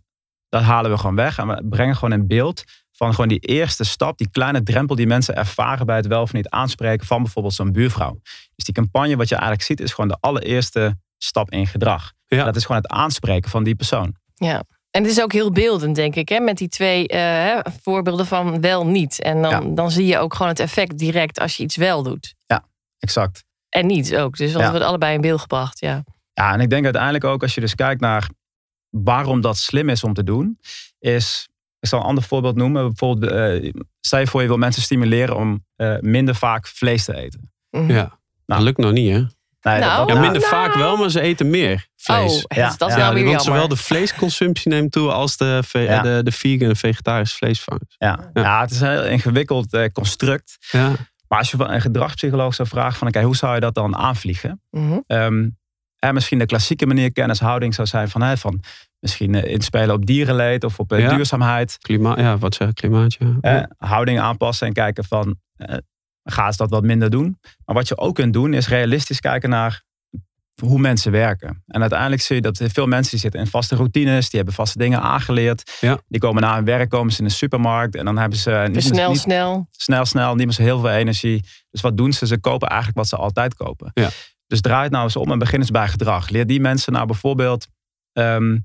dat 0.52 0.62
halen 0.62 0.90
we 0.90 0.98
gewoon 0.98 1.14
weg. 1.16 1.38
En 1.38 1.46
we 1.46 1.62
brengen 1.68 1.94
gewoon 1.96 2.10
een 2.18 2.26
beeld 2.26 2.64
van 2.92 3.10
gewoon 3.10 3.28
die 3.28 3.38
eerste 3.38 3.84
stap, 3.84 4.18
die 4.18 4.30
kleine 4.30 4.62
drempel 4.62 4.96
die 4.96 5.06
mensen 5.06 5.36
ervaren 5.36 5.86
bij 5.86 5.96
het 5.96 6.06
wel 6.06 6.22
of 6.22 6.32
niet 6.32 6.48
aanspreken 6.48 7.06
van 7.06 7.22
bijvoorbeeld 7.22 7.54
zo'n 7.54 7.72
buurvrouw. 7.72 8.20
Dus 8.54 8.64
die 8.64 8.74
campagne, 8.74 9.16
wat 9.16 9.28
je 9.28 9.34
eigenlijk 9.34 9.64
ziet, 9.64 9.80
is 9.80 9.92
gewoon 9.92 10.10
de 10.10 10.16
allereerste 10.20 10.98
stap 11.18 11.50
in 11.50 11.66
gedrag. 11.66 12.12
Ja. 12.26 12.44
Dat 12.44 12.56
is 12.56 12.64
gewoon 12.64 12.82
het 12.82 12.90
aanspreken 12.90 13.50
van 13.50 13.64
die 13.64 13.74
persoon. 13.74 14.14
Ja. 14.34 14.62
En 14.90 15.02
het 15.02 15.10
is 15.10 15.22
ook 15.22 15.32
heel 15.32 15.50
beeldend, 15.50 15.94
denk 15.94 16.14
ik, 16.14 16.28
hè? 16.28 16.40
met 16.40 16.56
die 16.56 16.68
twee 16.68 17.08
eh, 17.08 17.18
hè, 17.20 17.60
voorbeelden 17.82 18.26
van 18.26 18.60
wel 18.60 18.86
niet. 18.86 19.20
En 19.22 19.42
dan, 19.42 19.50
Ja. 19.50 19.74
dan 19.74 19.90
zie 19.90 20.06
je 20.06 20.18
ook 20.18 20.32
gewoon 20.34 20.48
het 20.48 20.60
effect 20.60 20.98
direct 20.98 21.40
als 21.40 21.56
je 21.56 21.62
iets 21.62 21.76
wel 21.76 22.02
doet. 22.02 22.34
Exact. 22.98 23.44
En 23.68 23.86
niet 23.86 24.16
ook. 24.16 24.36
Dus 24.36 24.52
dat 24.52 24.62
Ja. 24.62 24.70
wordt 24.70 24.84
allebei 24.84 25.14
in 25.14 25.20
beeld 25.20 25.40
gebracht. 25.40 25.80
Ja. 25.80 26.04
Ja, 26.32 26.52
en 26.52 26.60
ik 26.60 26.70
denk 26.70 26.84
uiteindelijk 26.84 27.24
ook 27.24 27.42
als 27.42 27.54
je 27.54 27.60
dus 27.60 27.74
kijkt 27.74 28.00
naar 28.00 28.28
waarom 28.92 29.40
dat 29.40 29.56
slim 29.56 29.88
is 29.88 30.04
om 30.04 30.12
te 30.14 30.24
doen, 30.24 30.58
is, 30.98 31.48
ik 31.80 31.88
zal 31.88 31.98
een 32.00 32.06
ander 32.06 32.24
voorbeeld 32.24 32.56
noemen. 32.56 32.86
Bijvoorbeeld, 32.86 33.32
eh, 33.32 33.72
stel 34.00 34.18
je 34.18 34.26
voor 34.26 34.40
je 34.42 34.46
wil 34.48 34.56
mensen 34.56 34.82
stimuleren 34.82 35.36
om 35.36 35.64
eh, 35.76 35.94
minder 36.00 36.34
vaak 36.34 36.66
vlees 36.66 37.04
te 37.04 37.14
eten. 37.16 37.52
Mhm. 37.70 37.90
ja. 37.90 38.18
Dat 38.46 38.60
lukt 38.60 38.78
nog 38.78 38.92
niet, 38.92 39.10
hè? 39.12 39.18
Nee, 39.18 39.80
Nou, 39.80 39.80
dat, 39.80 40.08
Ja, 40.08 40.14
dat- 40.14 40.22
minder 40.22 40.40
nou. 40.50 40.52
vaak 40.54 40.74
wel, 40.74 40.96
maar 40.96 41.10
ze 41.10 41.20
eten 41.20 41.50
meer 41.50 41.86
vlees. 41.96 42.32
Oh, 42.44 42.56
Ja, 42.56 42.68
dus 42.68 42.76
dat 42.78 42.88
is 42.88 42.94
ja, 42.94 43.00
nou 43.00 43.14
weer 43.14 43.24
want 43.24 43.36
jammer. 43.36 43.54
zowel 43.54 43.68
de 43.68 43.76
vleesconsumptie 43.82 44.70
neemt 44.70 44.92
toe 44.92 45.12
als 45.12 45.36
de, 45.36 45.62
ve- 45.66 45.78
Ja. 45.78 46.02
de, 46.02 46.20
de 46.22 46.32
vegan 46.32 46.68
en 46.68 46.76
vegetarische 46.76 47.36
vleesvangers. 47.36 47.94
ja. 47.98 48.30
Ja. 48.32 48.60
het 48.60 48.70
is 48.70 48.80
een 48.80 48.90
heel 48.90 49.04
ingewikkeld 49.06 49.72
eh, 49.72 49.84
construct. 49.92 50.56
Ja. 50.70 50.88
Maar 51.28 51.38
als 51.38 51.50
je 51.50 51.56
van 51.56 51.70
een 51.70 51.80
gedragspsycholoog 51.80 52.54
zou 52.54 52.68
vragen 52.68 52.98
van 52.98 53.08
oké, 53.08 53.22
hoe 53.22 53.36
zou 53.36 53.54
je 53.54 53.60
dat 53.60 53.74
dan 53.74 53.96
aanvliegen? 53.96 54.62
Ehm, 55.06 55.48
en 56.06 56.14
misschien 56.14 56.38
de 56.38 56.46
klassieke 56.46 56.86
manier 56.86 57.12
kennishouding 57.12 57.74
zou 57.74 57.86
zijn 57.88 58.08
van, 58.08 58.22
hè, 58.22 58.36
van 58.36 58.60
misschien 58.98 59.34
eh, 59.34 59.52
inspelen 59.52 59.94
op 59.94 60.06
dierenleed 60.06 60.64
of 60.64 60.78
op 60.78 60.92
eh, 60.92 60.98
Ja. 61.00 61.14
duurzaamheid. 61.14 61.76
Klimaat, 61.78 62.18
ja, 62.18 62.38
wat 62.38 62.54
zeg 62.54 62.68
ik, 62.68 62.74
klimaat, 62.74 63.14
ja. 63.18 63.36
Eh, 63.40 63.62
houding 63.88 64.20
aanpassen 64.20 64.66
en 64.66 64.72
kijken 64.72 65.04
van, 65.04 65.36
eh, 65.56 65.76
gaan 66.24 66.50
ze 66.52 66.56
dat 66.58 66.70
wat 66.70 66.82
minder 66.82 67.10
doen? 67.10 67.38
Maar 67.64 67.74
wat 67.74 67.88
je 67.88 67.98
ook 67.98 68.14
kunt 68.14 68.32
doen 68.32 68.54
is 68.54 68.68
realistisch 68.68 69.20
kijken 69.20 69.50
naar 69.50 69.82
hoe 70.62 70.78
mensen 70.78 71.12
werken. 71.12 71.62
En 71.66 71.80
uiteindelijk 71.80 72.22
zie 72.22 72.36
je 72.36 72.42
dat 72.42 72.60
veel 72.72 72.86
mensen 72.86 73.10
die 73.10 73.20
zitten 73.20 73.40
in 73.40 73.46
vaste 73.46 73.74
routines, 73.76 74.28
die 74.30 74.36
hebben 74.36 74.54
vaste 74.54 74.78
dingen 74.78 75.00
aangeleerd. 75.00 75.76
Ja. 75.80 75.98
Die 76.08 76.20
komen 76.20 76.42
na 76.42 76.54
hun 76.54 76.64
werk, 76.64 76.88
komen 76.90 77.12
ze 77.12 77.18
in 77.18 77.24
de 77.26 77.30
supermarkt 77.32 77.94
en 77.96 78.04
dan 78.04 78.18
hebben 78.18 78.38
ze 78.38 78.62
niet, 78.64 78.74
Dus 78.74 78.84
snel, 78.86 79.10
niet- 79.10 79.18
snel. 79.20 79.66
snel, 79.70 80.04
snel, 80.04 80.34
niet 80.34 80.44
meer 80.46 80.54
zo 80.54 80.62
heel 80.62 80.80
veel 80.80 80.90
energie. 80.90 81.44
Dus 81.70 81.80
wat 81.80 81.96
doen 81.96 82.12
ze? 82.12 82.26
Ze 82.26 82.38
kopen 82.40 82.68
eigenlijk 82.68 82.98
wat 82.98 83.08
ze 83.08 83.16
altijd 83.16 83.54
kopen. 83.54 83.90
Ja. 83.94 84.08
Dus 84.52 84.60
draai 84.60 84.82
het 84.82 84.92
nou 84.92 85.04
eens 85.04 85.16
om 85.16 85.32
en 85.32 85.38
begin 85.38 85.58
eens 85.60 85.70
bij 85.70 85.88
gedrag. 85.88 86.28
Leer 86.28 86.46
die 86.46 86.60
mensen 86.60 86.92
nou 86.92 87.06
bijvoorbeeld, 87.06 87.66
ehm, 88.12 88.58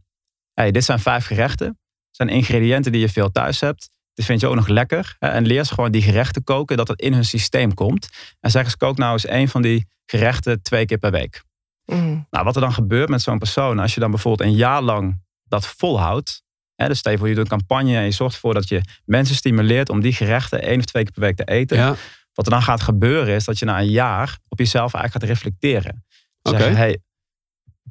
hey, 0.53 0.72
dit 0.72 0.84
zijn 0.84 1.00
vijf 1.00 1.25
gerechten. 1.25 1.67
Het 1.67 2.15
zijn 2.15 2.29
ingrediënten 2.29 2.91
die 2.91 3.01
je 3.01 3.10
veel 3.10 3.32
thuis 3.32 3.60
hebt. 3.60 3.89
dit 4.13 4.25
vind 4.25 4.41
je 4.41 4.48
ook 4.48 4.56
nog 4.56 4.67
lekker. 4.67 5.15
En 5.20 5.46
leer 5.46 5.63
ze 5.63 5.74
gewoon 5.74 5.91
die 5.91 6.01
gerechten 6.01 6.44
koken, 6.44 6.77
dat 6.77 6.88
het 6.88 7.01
in 7.01 7.13
hun 7.13 7.25
systeem 7.25 7.74
komt. 7.74 8.10
En 8.39 8.51
zeg 8.51 8.63
eens, 8.63 8.77
kook 8.77 8.98
nou 8.98 9.12
eens 9.12 9.27
een 9.27 9.48
van 9.48 9.62
die 9.62 9.88
gerechten 10.06 10.62
twee 10.62 10.86
keer 10.86 10.98
per 10.98 11.12
week. 11.12 11.44
Mhm. 11.86 12.20
Nou, 12.29 12.46
wat 12.46 12.56
er 12.56 12.62
dan 12.62 12.74
gebeurt 12.74 13.10
met 13.10 13.22
zo'n 13.22 13.38
persoon, 13.38 13.79
als 13.79 13.94
je 13.94 14.00
dan 14.00 14.12
bijvoorbeeld 14.12 14.50
een 14.50 14.56
jaar 14.56 14.82
lang 14.82 15.22
dat 15.44 15.67
volhoudt. 15.67 16.44
Hè, 16.75 16.88
dus 16.88 16.98
stel 16.98 17.12
je 17.12 17.17
voor, 17.17 17.27
je 17.29 17.36
doet 17.36 17.44
een 17.44 17.58
campagne 17.58 17.96
en 17.96 18.03
je 18.03 18.12
zorgt 18.12 18.34
ervoor 18.34 18.53
dat 18.53 18.67
je 18.67 18.82
mensen 19.06 19.36
stimuleert 19.36 19.89
om 19.89 20.01
die 20.01 20.13
gerechten 20.13 20.62
één 20.62 20.79
of 20.79 20.86
twee 20.86 21.03
keer 21.03 21.13
per 21.13 21.22
week 21.22 21.36
te 21.36 21.44
eten. 21.44 21.77
Ja, 21.77 21.96
Wat 22.38 22.46
er 22.46 22.51
dan 22.51 22.62
gaat 22.62 22.82
gebeuren 22.82 23.36
is 23.36 23.46
dat 23.46 23.60
je 23.60 23.65
na 23.65 23.79
een 23.79 23.89
jaar 23.89 24.38
op 24.50 24.60
jezelf 24.60 24.94
eigenlijk 24.94 25.13
gaat 25.13 25.24
reflecteren. 25.38 26.06
Zeggen, 26.41 26.75
hey, 26.75 27.00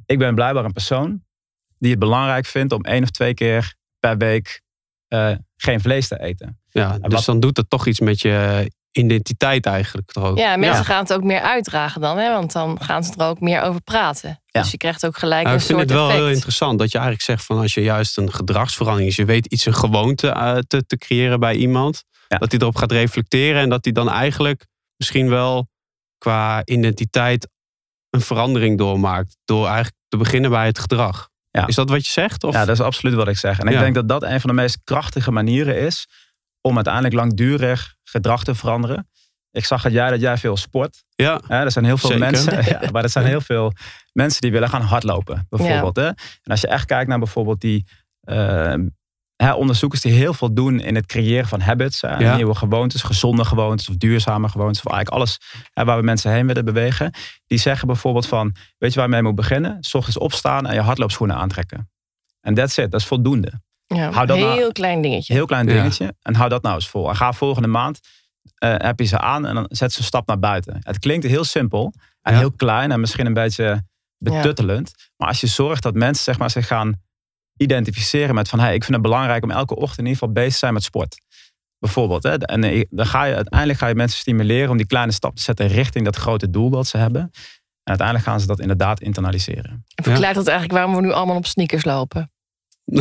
ik 0.07 0.19
ben 0.19 0.35
blijkbaar 0.35 0.65
een 0.65 0.73
persoon 0.73 1.23
die 1.79 1.91
het 1.91 1.99
belangrijk 1.99 2.47
vindt 2.47 2.73
om 2.73 2.83
één 2.85 3.03
of 3.03 3.11
twee 3.11 3.35
keer 3.35 3.75
per 3.99 4.17
week 4.17 4.63
eh, 5.09 5.31
geen 5.57 5.81
vlees 5.81 6.09
te 6.09 6.21
eten. 6.21 6.61
ja. 6.69 6.99
dus 6.99 7.13
wat- 7.13 7.25
dan 7.25 7.41
doet 7.41 7.57
het 7.57 7.71
toch 7.71 7.87
iets 7.87 8.01
met 8.01 8.21
je 8.21 8.71
identiteit 8.93 9.67
eigenlijk 9.67 10.13
toch 10.13 10.25
ook. 10.25 10.39
Ja, 10.39 10.57
mensen 10.57 10.77
Ja. 10.79 10.85
gaan 10.85 10.99
het 11.03 11.13
ook 11.13 11.23
meer 11.23 11.41
uitdragen 11.41 12.01
dan, 12.01 12.19
hè? 12.19 12.33
want 12.33 12.53
dan 12.53 12.83
gaan 12.83 13.05
ze 13.05 13.13
er 13.17 13.27
ook 13.27 13.41
meer 13.41 13.63
over 13.63 13.81
praten. 13.83 14.43
Ja. 14.47 14.61
Dus 14.61 14.71
je 14.71 14.77
krijgt 14.77 15.07
ook 15.07 15.19
gelijk 15.19 15.43
Nou, 15.45 15.55
een 15.55 15.61
ik 15.61 15.67
vind 15.67 15.79
soort 15.79 15.91
het 15.91 15.99
wel 15.99 16.09
effect. 16.09 16.25
heel 16.25 16.35
interessant 16.35 16.79
dat 16.79 16.91
je 16.93 16.99
eigenlijk 16.99 17.27
zegt 17.27 17.45
van 17.45 17.59
als 17.59 17.75
je 17.75 17.83
juist 17.83 18.17
een 18.19 18.33
gedragsverandering 18.33 19.11
is, 19.11 19.17
je 19.17 19.25
weet 19.25 19.47
iets 19.47 19.67
een 19.67 19.75
gewoonte 19.75 20.29
eh, 20.29 20.57
te, 20.59 20.87
te 20.87 20.97
creëren 20.99 21.41
bij 21.41 21.55
iemand, 21.57 22.05
Ja. 22.29 22.39
dat 22.39 22.51
hij 22.51 22.61
erop 22.61 22.77
gaat 22.77 22.93
reflecteren 22.93 23.61
en 23.61 23.69
dat 23.69 23.85
hij 23.85 23.93
dan 23.93 24.11
eigenlijk 24.11 24.67
misschien 24.97 25.29
wel 25.29 25.69
qua 26.19 26.63
identiteit 26.65 27.49
een 28.11 28.21
verandering 28.21 28.79
doormaakt 28.79 29.37
door 29.45 29.65
eigenlijk 29.65 29.95
te 30.09 30.17
beginnen 30.17 30.51
bij 30.51 30.67
het 30.67 30.79
gedrag. 30.79 31.29
Ja. 31.51 31.67
Is 31.67 31.75
dat 31.75 31.91
wat 31.91 32.05
je 32.07 32.11
zegt? 32.13 32.45
Of? 32.45 32.55
Ja, 32.55 32.65
dat 32.65 32.75
is 32.75 32.81
absoluut 32.85 33.15
wat 33.15 33.29
ik 33.29 33.37
zeg. 33.37 33.59
En 33.59 33.67
ik 33.67 33.73
Ja. 33.73 33.81
denk 33.81 33.95
dat 33.95 34.09
dat 34.09 34.23
een 34.23 34.41
van 34.41 34.51
de 34.51 34.57
meest 34.57 34.79
krachtige 34.85 35.31
manieren 35.33 35.79
is 35.79 36.07
om 36.61 36.75
uiteindelijk 36.75 37.15
langdurig 37.15 37.95
gedrag 38.05 38.45
te 38.45 38.55
veranderen. 38.55 39.09
Ik 39.51 39.65
zag 39.65 39.83
dat 39.83 39.93
jij, 39.93 40.11
dat 40.11 40.21
jij 40.21 40.37
veel 40.39 40.57
sport. 40.57 41.05
ja. 41.15 41.41
Hè? 41.47 41.65
Er 41.65 41.71
zijn 41.73 41.85
heel 41.85 41.99
veel 41.99 42.11
Zeker. 42.11 42.25
mensen, 42.31 42.65
ja, 42.81 42.91
maar 42.93 43.03
er 43.03 43.09
zijn 43.11 43.27
heel 43.27 43.41
veel 43.41 43.73
mensen 44.13 44.41
die 44.41 44.51
willen 44.53 44.69
gaan 44.69 44.83
hardlopen, 44.83 45.47
bijvoorbeeld. 45.49 45.97
Hè? 45.97 46.07
En 46.07 46.17
als 46.45 46.61
je 46.61 46.67
echt 46.69 46.85
kijkt 46.85 47.09
naar 47.09 47.19
bijvoorbeeld 47.19 47.61
die 47.61 47.87
eh, 48.21 48.75
hè, 49.37 49.53
onderzoekers 49.53 50.01
die 50.01 50.13
heel 50.13 50.35
veel 50.35 50.55
doen 50.55 50.81
in 50.81 50.95
het 50.95 51.07
creëren 51.07 51.49
van 51.49 51.61
habits, 51.61 52.01
hè, 52.01 52.17
Ja. 52.17 52.37
nieuwe 52.37 52.55
gewoontes, 52.55 53.03
gezonde 53.03 53.45
gewoontes 53.45 53.89
of 53.89 53.97
duurzame 53.97 54.49
gewoontes, 54.49 54.83
of 54.85 54.93
eigenlijk 54.93 55.23
alles 55.23 55.41
hè, 55.73 55.85
waar 55.85 55.97
we 55.99 56.03
mensen 56.05 56.33
heen 56.33 56.47
willen 56.47 56.65
bewegen, 56.65 57.13
die 57.47 57.59
zeggen 57.59 57.87
bijvoorbeeld 57.87 58.27
van, 58.27 58.55
weet 58.79 58.91
je 58.93 58.99
waar 58.99 59.09
je 59.09 59.15
mee 59.15 59.23
moet 59.23 59.35
beginnen? 59.35 59.77
S 59.81 59.95
ochtends 59.95 60.19
opstaan 60.19 60.67
en 60.67 60.75
je 60.75 60.81
hardloopschoenen 60.81 61.37
aantrekken. 61.37 61.91
En 62.41 62.55
that's 62.55 62.77
it, 62.77 62.91
dat 62.91 63.01
is 63.01 63.07
voldoende. 63.07 63.53
Ja, 63.87 64.11
Hou 64.11 64.27
dat 64.27 64.37
heel 64.37 64.57
nou- 64.57 64.73
klein 64.73 65.01
dingetje. 65.03 65.33
Heel 65.33 65.47
klein 65.47 65.67
Ja. 65.67 65.73
dingetje. 65.75 66.15
En 66.23 66.35
hou 66.35 66.49
dat 66.49 66.63
nou 66.63 66.75
eens 66.75 66.89
vol. 66.89 67.09
En 67.09 67.17
ga 67.17 67.33
volgende 67.33 67.69
maand, 67.69 68.01
eh, 68.55 68.75
heb 68.77 68.99
je 68.99 69.05
ze 69.07 69.19
aan 69.19 69.47
en 69.47 69.55
dan 69.55 69.67
zet 69.69 69.93
ze 69.93 69.99
een 69.99 70.05
stap 70.05 70.27
naar 70.27 70.39
buiten. 70.39 70.77
Het 70.81 70.99
klinkt 70.99 71.27
heel 71.27 71.45
simpel 71.45 71.93
en 72.23 72.33
Ja. 72.33 72.39
heel 72.39 72.53
klein 72.53 72.93
en 72.93 73.01
misschien 73.01 73.27
een 73.27 73.35
beetje 73.35 73.85
betuttelend. 74.19 74.93
Maar 75.17 75.29
als 75.29 75.41
je 75.41 75.47
zorgt 75.47 75.83
dat 75.83 75.95
mensen 75.95 76.25
zeg 76.25 76.39
maar, 76.39 76.51
zich 76.51 76.67
gaan 76.67 77.03
identificeren 77.57 78.35
met 78.35 78.49
van... 78.49 78.59
Hey, 78.61 78.75
ik 78.75 78.85
vind 78.85 78.93
het 78.95 79.03
belangrijk 79.03 79.45
om 79.45 79.51
elke 79.51 79.75
ochtend 79.77 79.99
in 79.99 80.05
ieder 80.07 80.19
geval 80.19 80.35
bezig 80.35 80.53
te 80.53 80.59
zijn 80.59 80.73
met 80.75 80.83
sport. 80.83 81.17
Bijvoorbeeld. 81.79 82.23
Hè? 82.23 82.37
En 82.37 82.65
eh, 82.65 82.85
dan 82.91 83.07
ga 83.07 83.25
je 83.25 83.35
uiteindelijk 83.35 83.79
ga 83.79 83.87
je 83.87 83.95
mensen 83.95 84.19
stimuleren 84.19 84.71
om 84.71 84.77
die 84.77 84.87
kleine 84.87 85.13
stap 85.13 85.37
te 85.37 85.43
zetten 85.43 85.67
richting 85.67 86.05
dat 86.05 86.17
grote 86.17 86.51
doel 86.51 86.71
dat 86.71 86.87
ze 86.87 86.97
hebben. 86.97 87.21
En 87.21 87.31
uiteindelijk 87.83 88.29
gaan 88.29 88.41
ze 88.41 88.47
dat 88.47 88.61
inderdaad 88.61 89.01
internaliseren. 89.01 89.85
En 89.95 90.05
verklaart 90.05 90.35
dat 90.35 90.47
eigenlijk 90.47 90.79
waarom 90.79 90.95
we 90.95 91.01
nu 91.07 91.13
allemaal 91.13 91.37
op 91.37 91.47
sneakers 91.47 91.85
lopen. 91.85 92.31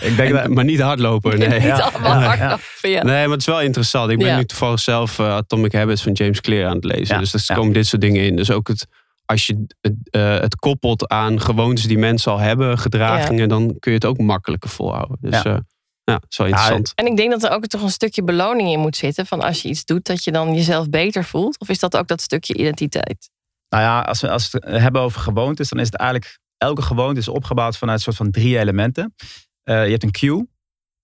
Ik 0.00 0.16
denk 0.16 0.32
dat, 0.32 0.48
maar 0.48 0.64
niet 0.64 0.80
hardlopen. 0.80 1.38
Nee. 1.38 1.48
Niet 1.58 1.62
Ja, 1.62 1.76
allemaal 1.78 2.20
ja, 2.20 2.26
hardlopen, 2.26 2.90
ja. 2.90 3.02
Nee, 3.02 3.22
maar 3.22 3.30
het 3.30 3.40
is 3.40 3.46
wel 3.46 3.60
interessant. 3.60 4.10
Ik 4.10 4.18
ben 4.18 4.26
Ja. 4.26 4.36
nu 4.36 4.44
toevallig 4.44 4.80
zelf 4.80 5.18
eh, 5.18 5.34
Atomic 5.34 5.72
Habits 5.72 6.02
van 6.02 6.12
James 6.12 6.40
Clear 6.40 6.68
aan 6.68 6.74
het 6.74 6.84
lezen. 6.84 7.14
Ja, 7.14 7.20
Dus 7.20 7.34
er 7.34 7.44
ja. 7.46 7.54
komen 7.54 7.72
dit 7.72 7.86
soort 7.86 8.02
dingen 8.02 8.22
in. 8.22 8.36
Dus 8.36 8.50
ook 8.50 8.68
het, 8.68 8.86
als 9.26 9.46
je 9.46 9.66
het, 9.80 9.94
eh, 10.10 10.38
het 10.38 10.56
koppelt 10.56 11.08
aan 11.08 11.40
gewoontes 11.40 11.84
die 11.84 11.98
mensen 11.98 12.32
al 12.32 12.38
hebben, 12.38 12.78
gedragingen, 12.78 13.48
dan 13.48 13.76
kun 13.78 13.90
je 13.92 13.98
het 13.98 14.06
ook 14.06 14.18
makkelijker 14.18 14.70
volhouden. 14.70 15.16
Dus 15.20 15.42
Ja. 15.42 15.50
ja, 15.50 15.60
ja 16.04 16.20
wel 16.36 16.46
interessant. 16.46 16.92
En 16.94 17.06
ik 17.06 17.16
denk 17.16 17.30
dat 17.30 17.44
er 17.44 17.50
ook 17.50 17.66
toch 17.66 17.82
een 17.82 17.90
stukje 17.90 18.22
beloning 18.24 18.68
in 18.68 18.78
moet 18.80 18.96
zitten. 18.96 19.26
Van 19.26 19.40
als 19.40 19.62
je 19.62 19.68
iets 19.68 19.84
doet, 19.84 20.06
dat 20.06 20.24
je 20.24 20.32
dan 20.32 20.54
jezelf 20.54 20.88
beter 20.88 21.24
voelt. 21.24 21.60
Of 21.60 21.68
is 21.68 21.78
dat 21.78 21.96
ook 21.96 22.06
dat 22.08 22.20
stukje 22.20 22.54
identiteit? 22.54 23.30
Nou 23.68 23.82
ja, 23.82 24.00
als 24.00 24.20
we, 24.20 24.30
als 24.30 24.50
we 24.50 24.62
het 24.66 24.80
hebben 24.80 25.02
over 25.02 25.20
gewoontes, 25.20 25.68
dan 25.68 25.78
is 25.78 25.86
het 25.86 25.96
eigenlijk... 25.96 26.38
Elke 26.56 26.82
gewoonte 26.82 27.20
is 27.20 27.28
opgebouwd 27.28 27.76
vanuit 27.76 27.96
een 27.98 28.04
soort 28.04 28.16
van 28.16 28.30
drie 28.30 28.58
elementen. 28.58 29.14
Eh, 29.62 29.84
je 29.84 29.90
hebt 29.90 30.02
een 30.02 30.10
cue, 30.10 30.46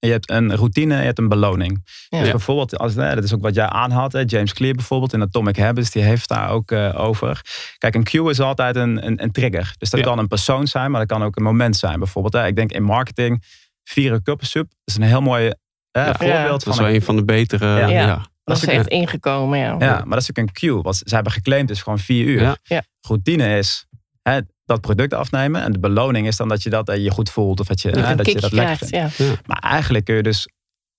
je 0.01 0.11
hebt 0.11 0.31
een 0.31 0.57
routine 0.57 0.95
en 0.95 1.01
je 1.01 1.07
hebt 1.07 1.19
een 1.19 1.29
beloning. 1.29 1.87
Ja. 2.09 2.21
Dus 2.21 2.31
bijvoorbeeld, 2.31 2.79
als, 2.79 2.95
hè, 2.95 3.15
dat 3.15 3.25
is 3.25 3.35
ook 3.35 3.43
wat 3.43 3.55
jij 3.55 3.67
aanhaalt. 3.67 4.13
Hè, 4.13 4.23
James 4.27 4.53
Clear 4.53 4.75
bijvoorbeeld 4.75 5.13
in 5.13 5.23
Atomic 5.23 5.57
Habits, 5.57 5.91
die 5.91 6.03
heeft 6.03 6.29
daar 6.29 6.51
ook 6.51 6.71
eh, 6.71 7.01
over. 7.01 7.41
Kijk, 7.79 7.95
een 7.95 8.05
cue 8.05 8.31
is 8.31 8.41
altijd 8.41 8.77
een, 8.77 9.07
een, 9.07 9.23
een 9.23 9.31
trigger. 9.33 9.75
Dus 9.79 9.91
dat 9.91 10.01
Ja. 10.01 10.07
kan 10.07 10.19
een 10.19 10.29
persoon 10.29 10.67
zijn, 10.67 10.91
maar 10.91 11.01
dat 11.07 11.19
kan 11.19 11.27
ook 11.27 11.37
een 11.37 11.43
moment 11.43 11.77
zijn. 11.77 11.99
Bijvoorbeeld, 11.99 12.35
hè, 12.35 12.47
ik 12.47 12.57
denk 12.57 12.73
in 12.73 12.83
marketing, 12.83 13.43
vieren. 13.85 14.21
Dat 14.23 14.43
is 14.85 14.97
een 14.97 15.03
heel 15.03 15.21
mooi 15.21 15.47
eh, 15.91 16.05
Ja. 16.07 16.15
voorbeeld 16.15 16.51
Dat 16.51 16.63
van 16.63 16.73
is 16.73 16.79
wel 16.79 16.89
een 16.89 16.95
een 16.95 17.03
van 17.03 17.17
de 17.17 17.25
betere. 17.25 17.67
Ja. 17.67 17.77
Ja. 17.87 18.07
Ja. 18.07 18.29
Dat 18.45 18.57
is 18.57 18.65
echt 18.65 18.89
ingekomen, 18.89 19.59
ja. 19.59 19.77
Ja, 19.79 19.95
maar 19.99 20.11
dat 20.11 20.21
is 20.23 20.31
ook 20.31 20.37
een 20.39 20.53
cue. 20.53 20.83
Wat 20.83 20.97
ze 20.97 21.15
hebben 21.15 21.33
geclaimd 21.33 21.71
is 21.71 21.83
gewoon 21.83 21.99
vier 21.99 22.25
uur. 22.27 22.41
Ja. 22.41 22.57
Ja. 22.63 22.83
Routine 23.01 23.59
is 23.59 23.87
hè, 24.23 24.41
dat 24.71 24.81
product 24.81 25.15
afnemen. 25.15 25.63
En 25.63 25.73
de 25.73 25.79
beloning 25.79 26.27
is 26.27 26.37
dan 26.37 26.49
dat 26.49 26.63
je 26.63 26.71
dat 26.71 26.89
eh, 26.89 27.03
je 27.05 27.11
goed 27.11 27.31
voelt. 27.31 27.61
Of 27.61 27.67
dat 27.67 27.81
je, 27.81 27.91
Dat 27.91 28.17
dat, 28.17 28.27
je 28.27 28.41
dat 28.41 28.53
lekker 28.53 28.87
krijgt, 28.87 28.87
vindt. 29.17 29.17
ja. 29.17 29.35
Maar 29.47 29.59
eigenlijk 29.59 30.05
kun 30.05 30.15
je 30.15 30.23
dus 30.23 30.49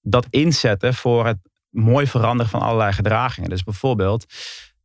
dat 0.01 0.25
inzetten 0.29 0.93
voor 0.93 1.25
het 1.25 1.37
mooi 1.69 2.07
veranderen 2.07 2.51
van 2.51 2.61
allerlei 2.61 2.91
gedragingen. 2.93 3.49
Dus 3.49 3.63
bijvoorbeeld, 3.63 4.25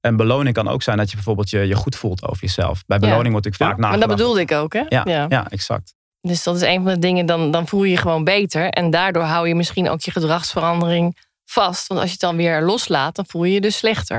een 0.01 0.17
beloning 0.17 0.55
kan 0.55 0.69
ook 0.69 0.83
zijn 0.83 0.97
dat 0.97 1.09
je 1.11 1.15
bijvoorbeeld 1.15 1.51
je, 1.51 1.59
je 1.59 1.75
goed 1.75 1.97
voelt 1.97 2.29
over 2.29 2.43
jezelf. 2.43 2.83
Bij 2.87 2.99
Ja. 3.01 3.09
beloning 3.09 3.35
natuurlijk 3.35 3.63
Ja. 3.63 3.69
vaak 3.69 3.79
Maar 3.79 3.91
dat 3.91 3.99
nagedacht. 3.99 4.19
bedoelde 4.21 4.41
ik 4.41 4.53
ook, 4.53 4.73
hè? 4.73 4.85
Ja, 4.89 5.27
ja. 5.29 5.49
exact. 5.51 5.95
Dus 6.21 6.43
dat 6.43 6.57
is 6.57 6.63
een 6.63 6.83
van 6.83 6.93
de 6.93 6.99
dingen, 6.99 7.27
dan, 7.27 7.51
dan 7.51 7.69
voel 7.69 7.85
je 7.85 7.91
je 7.91 7.97
gewoon 7.97 8.25
beter. 8.25 8.69
En 8.69 8.91
daardoor 8.91 9.23
hou 9.23 9.49
je 9.49 9.55
misschien 9.55 9.89
ook 9.91 10.01
je 10.01 10.11
gedragsverandering 10.11 11.17
vast. 11.45 11.87
Want 11.87 12.01
als 12.01 12.09
je 12.09 12.17
het 12.21 12.25
dan 12.25 12.37
weer 12.37 12.63
loslaat, 12.63 13.17
dan 13.17 13.25
voel 13.29 13.45
je 13.45 13.53
je 13.55 13.61
dus 13.61 13.77
slechter. 13.77 14.17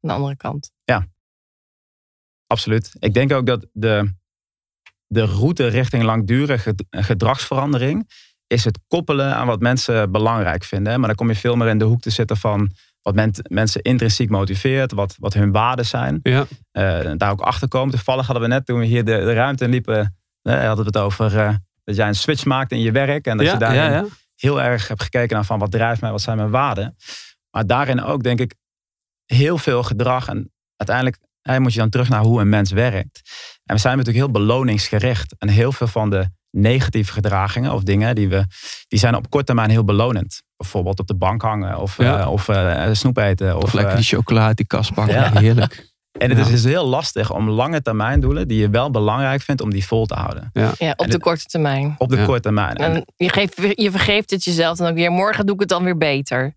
Aan 0.00 0.08
de 0.08 0.12
andere 0.12 0.36
kant. 0.36 0.70
Absoluut. 2.50 2.92
Ik 2.98 3.14
denk 3.14 3.32
ook 3.32 3.46
dat 3.46 3.66
de, 3.72 4.12
de 5.06 5.24
route 5.24 5.66
richting 5.66 6.02
langdurige 6.02 6.74
gedragsverandering 6.90 8.10
is 8.46 8.64
het 8.64 8.78
koppelen 8.88 9.34
aan 9.36 9.46
wat 9.46 9.60
mensen 9.60 10.10
belangrijk 10.10 10.64
vinden. 10.64 10.98
Maar 10.98 11.08
dan 11.08 11.16
kom 11.16 11.28
je 11.28 11.34
veel 11.34 11.56
meer 11.56 11.68
in 11.68 11.78
de 11.78 11.84
hoek 11.84 12.00
te 12.00 12.10
zitten 12.10 12.36
van 12.36 12.70
wat 13.02 13.14
men- 13.14 13.34
mensen 13.48 13.82
intrinsiek 13.82 14.30
motiveert, 14.30 14.92
wat, 14.92 15.14
wat 15.18 15.34
hun 15.34 15.52
waarden 15.52 15.86
zijn. 15.86 16.20
Ja. 16.22 16.46
Eh, 16.70 17.12
daar 17.16 17.30
ook 17.30 17.40
achter 17.40 17.68
komen. 17.68 17.90
Toevallig 17.90 18.26
hadden 18.26 18.42
we 18.44 18.48
net 18.54 18.66
toen 18.66 18.78
we 18.78 18.84
hier 18.84 19.04
de, 19.04 19.12
de 19.18 19.32
ruimte 19.32 19.64
in 19.64 19.70
liepen, 19.70 20.16
hadden 20.42 20.76
we 20.76 20.82
het 20.84 20.98
over 20.98 21.38
eh, 21.38 21.54
dat 21.84 21.96
jij 21.96 22.08
een 22.08 22.14
switch 22.14 22.44
maakt 22.44 22.72
in 22.72 22.80
je 22.80 22.92
werk. 22.92 23.26
En 23.26 23.36
dat 23.36 23.46
Ja, 23.46 23.72
je 23.72 23.78
ja. 23.90 24.06
heel 24.36 24.62
erg 24.62 24.88
hebt 24.88 25.02
gekeken 25.02 25.34
naar 25.36 25.44
van 25.44 25.58
wat 25.58 25.70
drijft 25.70 26.00
mij, 26.00 26.10
wat 26.10 26.20
zijn 26.20 26.36
mijn 26.36 26.50
waarden. 26.50 26.96
Maar 27.50 27.66
daarin 27.66 28.02
ook 28.02 28.22
denk 28.22 28.40
ik 28.40 28.54
heel 29.24 29.58
veel 29.58 29.82
gedrag. 29.82 30.28
En 30.28 30.52
uiteindelijk 30.76 31.18
hè, 31.42 31.60
moet 31.60 31.72
je 31.72 31.78
dan 31.78 31.88
terug 31.90 32.08
naar 32.08 32.20
hoe 32.22 32.40
een 32.40 32.48
mens 32.48 32.70
werkt. 32.70 33.20
En 33.64 33.74
we 33.74 33.80
zijn 33.80 33.96
natuurlijk 33.96 34.24
heel 34.24 34.34
beloningsgericht. 34.34 35.34
En 35.38 35.48
heel 35.48 35.72
veel 35.72 35.86
van 35.86 36.10
de 36.10 36.28
negatieve 36.50 37.12
gedragingen 37.12 37.72
of 37.72 37.82
dingen 37.82 38.14
die 38.14 38.28
we, 38.28 38.44
die 38.88 38.98
zijn 38.98 39.14
op 39.14 39.30
korte 39.30 39.46
termijn 39.46 39.70
heel 39.70 39.84
belonend. 39.84 40.42
Bijvoorbeeld 40.56 40.98
op 41.00 41.06
de 41.06 41.14
bank 41.14 41.42
hangen 41.42 41.78
of, 41.78 41.96
Ja. 41.96 42.20
eh, 42.20 42.30
of 42.32 42.48
eh, 42.48 42.88
snoep 42.92 43.16
eten. 43.16 43.56
Of, 43.56 43.62
Of 43.62 43.72
lekker 43.72 43.92
eh, 43.92 43.98
die 43.98 44.06
chocola 44.08 44.46
uit 44.46 44.56
die 44.56 44.66
kast 44.66 44.94
pakken. 44.94 45.14
Ja. 45.14 45.38
Heerlijk. 45.38 45.88
en 46.18 46.28
het 46.30 46.38
is 46.38 46.44
Ja. 46.46 46.50
dus 46.52 46.64
heel 46.64 46.86
lastig 46.86 47.32
om 47.32 47.48
lange 47.50 47.82
termijn 47.82 48.20
doelen 48.20 48.48
die 48.48 48.58
je 48.58 48.70
wel 48.70 48.90
belangrijk 48.90 49.42
vindt 49.42 49.60
om 49.60 49.70
die 49.70 49.86
vol 49.86 50.06
te 50.06 50.14
houden. 50.14 50.50
Ja, 50.52 50.70
op 50.90 51.00
En 51.04 51.10
de 51.10 51.18
korte 51.18 51.44
termijn. 51.44 51.94
Op 51.98 52.08
de 52.08 52.16
Ja. 52.16 52.24
korte 52.24 52.40
termijn. 52.40 52.76
En 52.76 52.94
En 52.94 53.04
je, 53.16 53.28
geeft, 53.28 53.56
je 53.74 53.90
vergeeft 53.90 54.30
het 54.30 54.44
jezelf 54.44 54.76
dan 54.78 54.88
ook 54.88 54.94
weer. 54.94 55.10
Morgen 55.10 55.46
doe 55.46 55.54
ik 55.54 55.60
het 55.60 55.68
dan 55.68 55.84
weer 55.84 55.96
beter. 55.96 56.54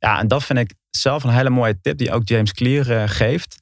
Ja, 0.00 0.18
en 0.18 0.28
dat 0.28 0.44
vind 0.44 0.58
ik 0.58 0.74
zelf 0.90 1.24
een 1.24 1.30
hele 1.30 1.50
mooie 1.50 1.80
tip 1.80 1.98
die 1.98 2.12
ook 2.12 2.28
James 2.28 2.52
Clear 2.52 2.90
eh, 2.90 3.08
geeft. 3.08 3.58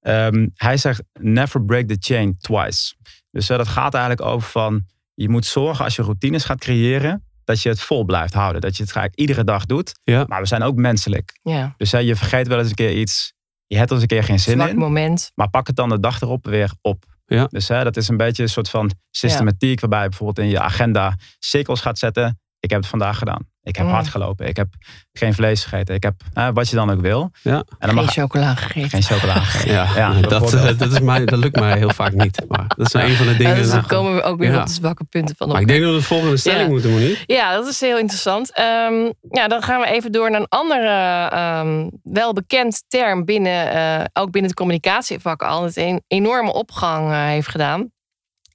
Ehm, 0.00 0.48
hij 0.54 0.76
zegt, 0.76 1.02
never 1.20 1.64
break 1.64 1.88
the 1.88 1.96
chain 2.00 2.38
twice. 2.38 2.94
Dus 3.30 3.48
eh, 3.48 3.56
dat 3.56 3.68
gaat 3.68 3.94
eigenlijk 3.94 4.26
over 4.26 4.48
van, 4.48 4.84
je 5.14 5.28
moet 5.28 5.46
zorgen 5.46 5.84
als 5.84 5.96
je 5.96 6.02
routines 6.02 6.44
gaat 6.44 6.58
creëren, 6.60 7.24
dat 7.44 7.62
je 7.62 7.68
het 7.68 7.80
vol 7.80 8.04
blijft 8.04 8.34
houden. 8.34 8.60
Dat 8.60 8.76
je 8.76 8.82
het 8.82 8.92
eigenlijk 8.92 9.28
iedere 9.28 9.44
dag 9.44 9.66
doet. 9.66 9.92
Ja. 10.02 10.24
Maar 10.28 10.40
we 10.40 10.46
zijn 10.46 10.62
ook 10.62 10.76
menselijk. 10.76 11.38
Ja, 11.42 11.74
Dus 11.76 11.92
hè, 11.92 11.98
je 11.98 12.16
vergeet 12.16 12.46
wel 12.46 12.58
eens 12.58 12.68
een 12.68 12.74
keer 12.74 12.92
iets. 12.96 13.32
Je 13.66 13.76
hebt 13.76 13.90
eens 13.90 14.00
een 14.00 14.06
keer 14.06 14.24
geen 14.24 14.40
zin 14.40 14.60
in. 14.60 14.76
moment. 14.76 15.32
Maar 15.34 15.50
pak 15.50 15.66
het 15.66 15.76
dan 15.76 15.88
de 15.88 16.00
dag 16.00 16.20
erop 16.20 16.46
weer 16.46 16.72
op. 16.80 17.04
Ja. 17.26 17.46
Dus 17.50 17.68
hè, 17.68 17.84
dat 17.84 17.96
is 17.96 18.08
een 18.08 18.16
beetje 18.16 18.42
een 18.42 18.48
sosoort 18.48 18.70
van 18.70 18.90
systematiek 19.10 19.80
waarbij 19.80 20.02
je 20.02 20.08
bijvoorbeeld 20.08 20.46
in 20.46 20.52
je 20.52 20.60
agenda 20.60 21.16
cirkels 21.38 21.80
gaat 21.80 21.98
zetten. 21.98 22.40
Ik 22.60 22.70
heb 22.70 22.80
het 22.80 22.88
vandaag 22.88 23.18
gedaan. 23.18 23.48
Ik 23.62 23.76
heb 23.76 23.86
Mm. 23.86 23.92
hard 23.92 24.08
gelopen. 24.08 24.46
Ik 24.46 24.56
heb 24.56 24.68
geen 25.12 25.34
vlees 25.34 25.64
gegeten. 25.64 25.94
Ik 25.94 26.02
heb 26.02 26.14
eh, 26.34 26.48
wat 26.52 26.68
je 26.68 26.76
dan 26.76 26.90
ook 26.90 27.00
wil. 27.00 27.30
Ja. 27.42 27.52
En 27.52 27.64
dan 27.78 27.88
Geen 27.88 27.94
mag 27.94 28.12
chocola 28.12 28.54
gegeten. 28.54 28.90
geen 28.90 29.02
chocola 29.02 29.32
gegeten. 29.40 29.72
Ja, 29.72 29.86
Ja, 29.96 30.20
dat, 30.20 30.54
eh, 30.54 30.78
dat, 30.78 30.92
is 30.92 31.00
mij, 31.00 31.24
dat 31.24 31.38
lukt 31.38 31.56
mij 31.58 31.78
heel 31.78 31.90
vaak 31.90 32.12
niet. 32.12 32.42
Maar 32.48 32.64
dat 32.76 32.86
is 32.86 32.92
een 32.92 33.14
van 33.16 33.26
de 33.26 33.32
Ja, 33.32 33.38
dingen. 33.38 33.54
dus 33.56 33.66
dan 33.66 33.74
nou, 33.76 33.86
komen 33.88 34.14
we 34.14 34.22
ook 34.22 34.38
weer 34.38 34.52
Ja. 34.52 34.60
op 34.60 34.66
de 34.66 34.72
zwakke 34.72 35.04
punten 35.04 35.36
van 35.36 35.48
maar 35.48 35.60
ik 35.60 35.68
denk 35.68 35.82
dat 35.82 35.90
we 35.92 35.96
de 35.98 36.02
volgende 36.04 36.36
stelling 36.36 36.62
Ja. 36.62 36.68
moeten, 36.68 36.90
Monique. 36.90 37.22
Ja, 37.26 37.52
dat 37.52 37.66
is 37.66 37.80
heel 37.80 37.98
interessant. 37.98 38.52
Ehm, 38.52 39.10
ja, 39.30 39.48
dan 39.48 39.62
gaan 39.62 39.80
we 39.80 39.86
even 39.86 40.12
door 40.12 40.30
naar 40.30 40.40
een 40.40 40.48
andere 40.48 41.28
ehm 41.32 41.88
welbekend 42.02 42.84
term 42.88 43.24
binnen, 43.24 43.72
eh, 43.72 44.04
ook 44.12 44.30
binnen 44.30 44.50
het 44.50 44.58
communicatievak 44.60 45.42
al, 45.42 45.60
dat 45.60 45.76
een 45.76 46.02
enorme 46.06 46.52
opgang 46.52 47.10
eh, 47.10 47.24
heeft 47.24 47.48
gedaan. 47.48 47.90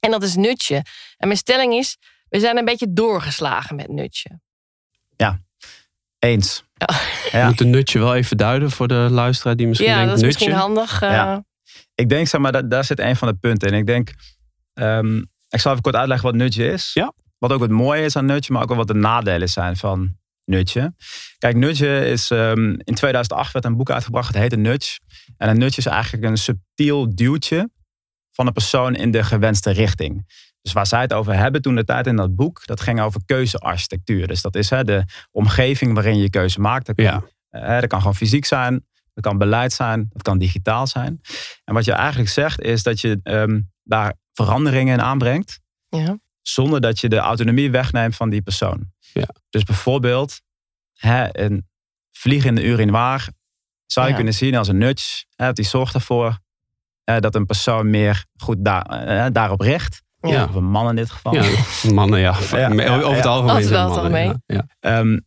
En 0.00 0.10
dat 0.10 0.22
is 0.22 0.36
nutje. 0.36 0.76
En 1.16 1.26
mijn 1.26 1.36
stelling 1.38 1.74
is, 1.74 1.96
we 2.28 2.40
zijn 2.40 2.56
een 2.58 2.64
beetje 2.64 2.92
doorgeslagen 2.92 3.76
met 3.76 3.88
nutje. 3.88 4.40
Eens. 6.18 6.64
Ja. 6.74 6.86
We 7.32 7.38
Ja. 7.38 7.46
moeten 7.46 7.70
nutje 7.70 7.98
wel 7.98 8.14
even 8.14 8.36
duiden 8.36 8.70
voor 8.70 8.88
de 8.88 8.94
luisteraar 9.10 9.56
die 9.56 9.66
misschien 9.66 9.88
ja, 9.88 9.94
denkt 9.94 10.10
dat 10.10 10.18
is 10.18 10.24
nutje. 10.24 10.38
misschien 10.38 10.60
handig. 10.62 11.02
eh, 11.02 11.10
Ja. 11.10 11.44
Ik 11.94 12.08
denk, 12.08 12.26
zeg 12.28 12.40
maar, 12.40 12.52
dat, 12.52 12.70
daar 12.70 12.84
zit 12.84 12.98
een 12.98 13.16
van 13.16 13.28
de 13.28 13.34
punten 13.34 13.68
in. 13.68 13.74
Ik 13.74 13.86
denk, 13.86 14.10
ehm, 14.74 15.16
ik 15.48 15.60
zal 15.60 15.70
even 15.70 15.82
kort 15.82 15.94
uitleggen 15.94 16.26
wat 16.26 16.36
nudge 16.36 16.66
is. 16.72 16.90
Ja. 16.94 17.12
Wat 17.38 17.52
ook 17.52 17.60
het 17.60 17.70
mooie 17.70 18.04
is 18.04 18.16
aan 18.16 18.24
nudge, 18.26 18.52
maar 18.52 18.62
ook 18.62 18.68
wel 18.68 18.76
wat 18.76 18.86
de 18.86 18.94
nadelen 18.94 19.48
zijn 19.48 19.76
van 19.76 20.16
nudge. 20.44 20.94
Kijk, 21.38 21.56
nudge 21.56 22.06
is, 22.06 22.30
ehm, 22.30 22.70
in 22.70 22.94
2008 22.94 23.52
werd 23.52 23.64
een 23.64 23.76
boek 23.76 23.90
uitgebracht, 23.90 24.26
het 24.28 24.36
heette 24.36 24.56
Nudge. 24.56 24.98
En 25.36 25.48
een 25.48 25.58
nudge 25.58 25.78
is 25.78 25.86
eigenlijk 25.86 26.24
een 26.24 26.36
subtiel 26.36 27.14
duwtje 27.14 27.70
van 28.30 28.46
een 28.46 28.52
persoon 28.52 28.94
in 28.94 29.10
de 29.10 29.24
gewenste 29.24 29.70
richting. 29.70 30.26
Dus 30.66 30.74
waar 30.74 30.86
zij 30.86 31.00
het 31.00 31.12
over 31.12 31.34
hebben 31.36 31.62
toen 31.62 31.74
de 31.74 31.84
tijd 31.84 32.06
in 32.06 32.16
dat 32.16 32.34
boek, 32.34 32.66
dat 32.66 32.80
ging 32.80 33.00
over 33.00 33.20
keuzearchitectuur. 33.26 34.26
Dus 34.26 34.42
dat 34.42 34.54
is 34.54 34.70
hè, 34.70 34.84
de 34.84 35.04
omgeving 35.30 35.94
waarin 35.94 36.18
je 36.18 36.30
keuze 36.30 36.60
maakt. 36.60 36.86
Dat 36.86 36.94
kan, 36.96 37.04
Ja. 37.04 37.22
eh, 37.48 37.80
dat 37.80 37.86
kan 37.88 37.98
gewoon 38.00 38.14
fysiek 38.14 38.44
zijn, 38.44 38.86
dat 39.14 39.24
kan 39.24 39.38
beleid 39.38 39.72
zijn, 39.72 40.08
dat 40.12 40.22
kan 40.22 40.38
digitaal 40.38 40.86
zijn. 40.86 41.20
En 41.64 41.74
wat 41.74 41.84
je 41.84 41.92
eigenlijk 41.92 42.30
zegt 42.30 42.60
is 42.60 42.82
dat 42.82 43.00
je 43.00 43.20
ehm, 43.22 43.60
daar 43.82 44.14
veranderingen 44.32 44.92
in 44.94 45.02
aanbrengt, 45.02 45.60
ja. 45.88 46.18
zonder 46.42 46.80
dat 46.80 46.98
je 47.00 47.08
de 47.08 47.16
autonomie 47.18 47.70
wegneemt 47.70 48.16
van 48.16 48.30
die 48.30 48.42
persoon. 48.42 48.92
Ja. 49.12 49.28
Dus 49.50 49.62
bijvoorbeeld 49.62 50.40
hè, 50.94 51.38
een 51.44 51.68
vliegende 52.12 52.64
urinoir 52.64 53.28
zou 53.86 54.04
je 54.06 54.10
Ja. 54.10 54.16
kunnen 54.16 54.34
zien 54.34 54.56
als 54.56 54.68
een 54.68 54.78
nudge. 54.78 55.24
Hè, 55.36 55.52
die 55.52 55.64
zorgt 55.64 55.94
ervoor 55.94 56.38
eh, 57.04 57.18
dat 57.18 57.34
een 57.34 57.46
persoon 57.46 57.90
meer 57.90 58.24
goed 58.36 58.64
daar, 58.64 58.82
eh, 58.86 59.26
daarop 59.32 59.60
richt. 59.60 60.04
Ja. 60.32 60.44
Of 60.44 60.54
een 60.54 60.64
man 60.70 60.88
in 60.88 60.96
dit 60.96 61.10
geval. 61.10 61.34
Ja, 61.34 61.44
mannen, 61.92 62.20
ja. 62.20 62.36
Ja, 62.50 62.68
Over 62.68 63.16
het 63.16 63.26
algemeen. 63.26 63.54
Wel 63.54 63.56
het 63.56 63.70
mannen, 63.70 63.96
algemeen. 63.98 64.42
Ja. 64.46 64.66
Ja. 64.80 64.98
Ehm, 64.98 65.18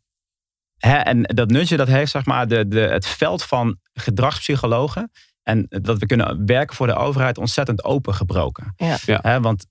hè, 0.78 0.96
en 0.98 1.22
dat 1.22 1.50
nudge 1.50 1.76
dat 1.78 1.88
heeft 1.88 2.12
zeg 2.12 2.26
maar 2.26 2.48
de, 2.48 2.68
de, 2.68 2.80
het 2.80 3.08
veld 3.08 3.44
van 3.44 3.78
gedragspsychologen 3.94 5.12
en 5.44 5.66
dat 5.70 5.98
we 6.00 6.06
kunnen 6.06 6.46
werken 6.46 6.76
voor 6.76 6.88
de 6.88 6.96
overheid 6.96 7.38
ontzettend 7.38 7.84
opengebroken. 7.84 8.74
Ja. 8.76 8.98
Ja. 9.06 9.20
Hè, 9.22 9.42
want 9.42 9.66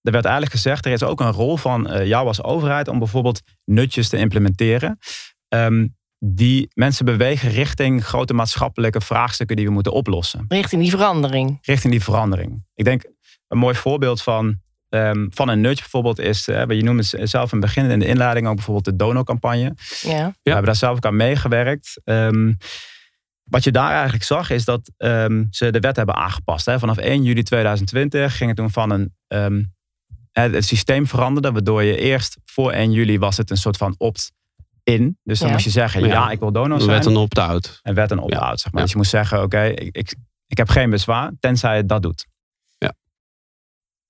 er 0.00 0.12
werd 0.12 0.24
eigenlijk 0.24 0.54
gezegd, 0.54 0.86
er 0.86 0.92
is 0.92 1.02
ook 1.02 1.20
een 1.20 1.32
rol 1.32 1.56
van 1.56 1.88
eh, 1.88 2.06
jou 2.06 2.26
als 2.26 2.42
overheid 2.42 2.88
om 2.88 2.98
bijvoorbeeld 2.98 3.40
nutjes 3.64 4.08
te 4.08 4.16
implementeren. 4.16 4.98
ehm, 5.48 5.86
die 6.26 6.70
mensen 6.74 7.04
bewegen 7.04 7.50
richting 7.50 8.04
grote 8.04 8.34
maatschappelijke 8.34 9.00
vraagstukken 9.00 9.56
die 9.56 9.66
we 9.66 9.72
moeten 9.72 9.92
oplossen. 9.92 10.44
Richting 10.48 10.82
die 10.82 10.90
verandering. 10.90 11.58
Richting 11.62 11.92
die 11.92 12.02
verandering. 12.02 12.64
Ik 12.74 12.84
denk 12.84 13.04
een 13.54 13.60
mooi 13.60 13.74
voorbeeld 13.74 14.22
van, 14.22 14.60
ehm, 14.88 15.26
van 15.30 15.48
een 15.48 15.60
nudge 15.60 15.80
bijvoorbeeld 15.80 16.18
is, 16.18 16.48
eh, 16.48 16.62
je 16.68 16.82
noemde 16.82 17.04
het 17.10 17.30
zelf 17.30 17.52
in 17.52 17.58
het 17.58 17.66
begin 17.66 17.90
in 17.90 17.98
de 17.98 18.06
inleiding 18.06 18.46
ook 18.48 18.54
bijvoorbeeld 18.54 18.84
de 18.84 18.96
donorcampagne. 18.96 19.74
Ja. 20.00 20.26
We 20.42 20.50
hebben 20.50 20.64
daar 20.64 20.76
zelf 20.76 20.96
ook 20.96 21.06
aan 21.06 21.16
meegewerkt. 21.16 22.00
Ehm, 22.04 22.52
wat 23.44 23.64
je 23.64 23.70
daar 23.72 23.90
eigenlijk 23.92 24.24
zag 24.24 24.50
is 24.50 24.64
dat 24.64 24.90
ehm, 24.96 25.44
ze 25.50 25.70
de 25.70 25.80
wet 25.80 25.96
hebben 25.96 26.14
aangepast. 26.14 26.66
Hè. 26.66 26.78
Vanaf 26.78 26.96
1 26.98 27.22
juli 27.22 27.42
2020 27.42 28.36
ging 28.36 28.48
het 28.48 28.58
toen 28.58 28.70
van 28.70 28.90
een... 28.90 29.14
ehm, 29.26 29.62
het, 30.32 30.54
het 30.54 30.64
systeem 30.64 31.06
veranderde, 31.06 31.52
waardoor 31.52 31.82
je 31.82 31.96
eerst 31.98 32.36
voor 32.44 32.72
1 32.72 32.92
juli 32.92 33.18
was 33.18 33.36
het 33.36 33.50
een 33.50 33.56
soort 33.56 33.76
van 33.76 33.94
opt-in. 33.98 35.18
Dus 35.22 35.38
dan 35.38 35.46
Ja. 35.48 35.52
moest 35.54 35.64
je 35.64 35.70
zeggen, 35.70 36.00
ja, 36.00 36.06
Ja. 36.06 36.30
ik 36.30 36.38
wil 36.38 36.52
donor 36.52 36.72
Er 36.76 36.78
zijn. 36.80 36.90
werd 36.92 37.06
een 37.06 37.16
opt-out. 37.16 37.78
En 37.82 37.94
werd 37.94 38.10
een 38.10 38.18
opt-out, 38.18 38.60
zeg 38.60 38.72
maar. 38.72 38.80
Ja. 38.80 38.80
Dus 38.82 38.90
je 38.90 38.96
moest 38.96 39.10
zeggen, 39.10 39.42
oké, 39.42 39.62
ik, 39.64 39.96
ik, 39.96 40.14
ik 40.46 40.56
heb 40.56 40.68
geen 40.68 40.90
bezwaar, 40.90 41.32
tenzij 41.40 41.76
het 41.76 41.88
dat 41.88 42.02
doet. 42.02 42.26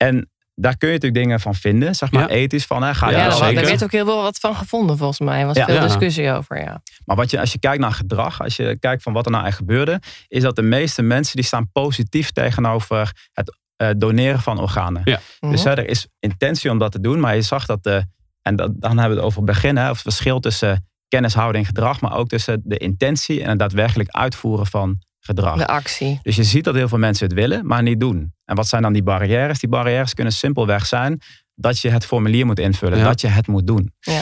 En 0.07 0.29
daar 0.55 0.77
kun 0.77 0.89
je 0.89 0.95
natuurlijk 0.95 1.23
dingen 1.23 1.41
van 1.41 1.55
vinden, 1.55 1.95
zeg 1.95 2.11
maar, 2.13 2.23
Ja. 2.23 2.29
ethisch 2.29 2.67
van. 2.67 2.83
Hè, 2.83 2.95
ga 2.95 3.09
je 3.11 3.17
Ja, 3.17 3.29
wel- 3.29 3.39
daar 3.39 3.55
werd 3.55 3.85
ook 3.85 3.93
heel 3.93 4.05
veel 4.05 4.23
wat 4.23 4.39
van 4.39 4.55
gevonden 4.57 4.97
volgens 4.99 5.21
mij. 5.21 5.41
Er 5.41 5.47
was 5.47 5.57
Ja. 5.57 5.65
veel 5.67 5.81
discussie 5.81 6.31
over, 6.33 6.61
ja. 6.61 6.83
Maar 7.05 7.17
wat 7.17 7.31
je, 7.31 7.41
als 7.41 7.53
je 7.53 7.59
kijkt 7.59 7.81
naar 7.81 7.93
gedrag, 7.93 8.41
als 8.43 8.57
je 8.57 8.79
kijkt 8.79 9.03
van 9.03 9.13
wat 9.13 9.25
er 9.27 9.31
nou 9.33 9.47
echt 9.47 9.57
gebeurde, 9.57 10.01
is 10.29 10.43
dat 10.43 10.57
de 10.57 10.63
meeste 10.63 11.03
mensen 11.03 11.37
die 11.37 11.45
staan 11.45 11.71
positief 11.73 12.31
tegenover 12.31 13.13
het 13.33 13.63
eh, 13.77 13.89
doneren 13.97 14.41
van 14.41 14.61
organen. 14.61 15.03
Ja. 15.05 15.21
Dus 15.41 15.61
Mhm. 15.61 15.69
hè, 15.69 15.75
er 15.75 15.89
is 15.89 16.07
intentie 16.21 16.71
om 16.71 16.79
dat 16.79 16.93
te 16.93 17.01
doen, 17.01 17.21
maar 17.21 17.35
je 17.35 17.43
zag 17.43 17.67
dat 17.67 17.83
de, 17.83 18.05
en 18.43 18.57
dat, 18.57 18.71
dan 18.81 18.91
hebben 18.91 19.09
we 19.09 19.15
het 19.17 19.25
over 19.25 19.37
het 19.43 19.47
begin, 19.51 19.77
hè, 19.77 19.89
het 19.89 20.01
verschil 20.01 20.41
tussen 20.41 20.89
kennishouding 21.09 21.65
en 21.67 21.75
gedrag, 21.75 22.01
maar 22.01 22.17
ook 22.17 22.29
tussen 22.29 22.61
de 22.65 22.77
intentie 22.77 23.43
en 23.43 23.49
het 23.49 23.59
daadwerkelijk 23.59 24.11
uitvoeren 24.11 24.67
van 24.67 24.99
gedrag. 25.27 25.57
De 25.59 25.67
actie. 25.67 26.19
Dus 26.23 26.37
je 26.37 26.45
ziet 26.45 26.65
dat 26.65 26.75
heel 26.75 26.89
veel 26.89 26.99
mensen 26.99 27.27
het 27.27 27.35
willen, 27.35 27.67
maar 27.67 27.83
niet 27.83 28.01
doen. 28.01 28.33
En 28.45 28.57
wat 28.57 28.69
zijn 28.69 28.83
dan 28.83 28.93
die 28.93 29.03
barrières? 29.03 29.59
Die 29.59 29.69
barrières 29.69 30.15
kunnen 30.15 30.33
simpelweg 30.33 30.87
zijn 30.87 31.21
dat 31.55 31.79
je 31.79 31.91
het 31.91 32.07
formulier 32.07 32.47
moet 32.47 32.59
invullen, 32.59 32.99
Ja. 32.99 33.05
dat 33.05 33.21
je 33.21 33.27
het 33.27 33.47
moet 33.47 33.67
doen. 33.67 33.93
Ja. 34.01 34.21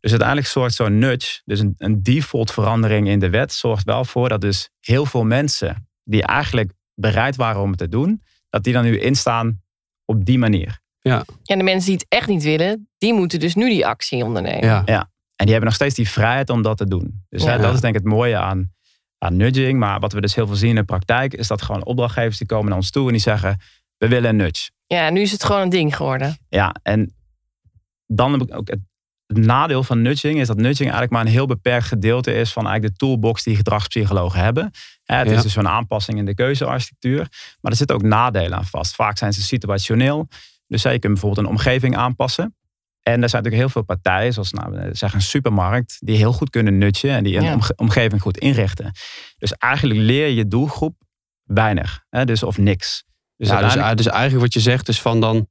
Dus 0.00 0.10
uiteindelijk 0.10 0.46
zorgt 0.48 0.74
zo'n 0.74 0.98
nudge, 0.98 1.40
dus 1.44 1.60
een, 1.60 1.74
een 1.76 2.02
default 2.02 2.50
verandering 2.52 3.08
in 3.08 3.18
de 3.18 3.30
wet, 3.30 3.52
zorgt 3.52 3.84
wel 3.84 4.04
voor 4.04 4.28
dat 4.28 4.40
dus 4.40 4.68
heel 4.80 5.06
veel 5.06 5.24
mensen 5.24 5.88
die 6.04 6.22
eigenlijk 6.22 6.72
bereid 6.94 7.36
waren 7.36 7.60
om 7.62 7.68
het 7.68 7.78
te 7.78 7.88
doen, 7.88 8.22
dat 8.50 8.64
die 8.64 8.72
dan 8.72 8.84
nu 8.84 8.98
instaan 8.98 9.62
op 10.04 10.24
die 10.24 10.38
manier. 10.38 10.80
ja, 11.00 11.24
de 11.42 11.62
mensen 11.62 11.90
die 11.90 11.94
het 11.94 12.06
echt 12.08 12.28
niet 12.28 12.42
willen, 12.42 12.88
die 12.98 13.14
moeten 13.14 13.40
dus 13.40 13.54
nu 13.54 13.68
die 13.68 13.86
actie 13.86 14.24
ondernemen. 14.24 14.82
Ja. 14.86 15.10
En 15.36 15.44
die 15.46 15.50
hebben 15.54 15.64
nog 15.64 15.74
steeds 15.74 15.94
die 15.94 16.08
vrijheid 16.08 16.50
om 16.50 16.62
dat 16.62 16.76
te 16.76 16.86
doen. 16.88 17.24
Dus 17.28 17.42
Ja. 17.42 17.50
hè, 17.50 17.58
dat 17.58 17.74
is 17.74 17.80
denk 17.80 17.94
ik 17.96 18.00
het 18.04 18.12
mooie 18.12 18.36
aan, 18.36 18.72
aan 19.24 19.36
nudging. 19.36 19.78
Maar 19.78 20.00
wat 20.00 20.12
we 20.12 20.20
dus 20.20 20.34
heel 20.34 20.46
veel 20.46 20.56
zien 20.56 20.68
in 20.68 20.74
de 20.74 20.84
praktijk, 20.84 21.34
is 21.34 21.46
dat 21.46 21.62
gewoon 21.62 21.84
opdrachtgevers 21.84 22.38
die 22.38 22.46
komen 22.46 22.68
naar 22.68 22.76
ons 22.76 22.90
toe 22.90 23.06
en 23.06 23.12
die 23.12 23.20
zeggen, 23.22 23.60
we 23.96 24.08
willen 24.08 24.30
een 24.30 24.36
nudge. 24.36 24.70
Ja, 24.86 25.10
nu 25.10 25.20
is 25.20 25.32
het 25.32 25.44
gewoon 25.44 25.62
een 25.62 25.68
ding 25.68 25.96
geworden. 25.96 26.36
Ja, 26.48 26.74
en 26.82 27.14
dan 28.06 28.32
heb 28.32 28.42
ik 28.42 28.56
ook 28.56 28.68
het, 28.68 28.80
het 29.26 29.36
nadeel 29.36 29.82
van 29.82 30.02
nudging 30.02 30.40
is 30.40 30.46
dat 30.46 30.56
nudging 30.56 30.78
eigenlijk 30.90 31.10
maar 31.10 31.20
een 31.24 31.32
heel 31.38 31.46
beperkt 31.46 31.86
gedeelte 31.86 32.34
is 32.34 32.52
van 32.52 32.66
eigenlijk 32.66 32.98
de 32.98 33.06
toolbox 33.06 33.42
die 33.42 33.56
gedragspsychologen 33.56 34.40
hebben. 34.40 34.70
Hè, 35.04 35.16
het 35.16 35.28
Ja. 35.30 35.36
is 35.36 35.42
dus 35.42 35.52
zo'n 35.52 35.68
aanpassing 35.68 36.18
in 36.18 36.24
de 36.24 36.34
keuzearchitectuur, 36.34 37.28
maar 37.60 37.70
er 37.72 37.76
zitten 37.76 37.96
ook 37.96 38.02
nadelen 38.02 38.58
aan 38.58 38.64
vast. 38.66 38.94
Vaak 38.94 39.18
zijn 39.18 39.32
ze 39.32 39.42
situationeel. 39.42 40.28
Dus 40.66 40.82
hè, 40.82 40.90
je 40.90 40.98
kunt 40.98 41.12
bijvoorbeeld 41.12 41.46
een 41.46 41.52
omgeving 41.52 41.96
aanpassen. 41.96 42.54
En 43.04 43.22
er 43.22 43.28
zijn 43.28 43.42
natuurlijk 43.42 43.54
heel 43.54 43.68
veel 43.68 43.82
partijen, 43.82 44.32
zoals 44.32 44.50
nou, 44.52 44.94
zeggen 44.94 45.18
een 45.18 45.24
supermarkt, 45.24 45.96
die 46.00 46.16
heel 46.16 46.32
goed 46.32 46.50
kunnen 46.50 46.78
nudgen 46.78 47.10
en 47.10 47.24
die 47.24 47.36
een 47.36 47.42
Ja. 47.44 47.58
omgeving 47.76 48.22
goed 48.22 48.38
inrichten. 48.38 48.92
Dus 49.38 49.52
eigenlijk 49.52 50.00
leer 50.00 50.28
je 50.28 50.48
doelgroep 50.48 50.94
weinig, 51.44 52.04
hè, 52.10 52.24
dus 52.24 52.42
of 52.42 52.58
niks. 52.58 53.04
Dus 53.36 53.48
Ja, 53.48 53.54
dus, 53.54 53.62
uiteindelijk- 53.62 53.96
dus 53.96 54.06
eigenlijk 54.12 54.42
wat 54.42 54.54
je 54.54 54.60
zegt 54.60 54.88
is 54.88 55.00
van 55.00 55.20
dan... 55.20 55.48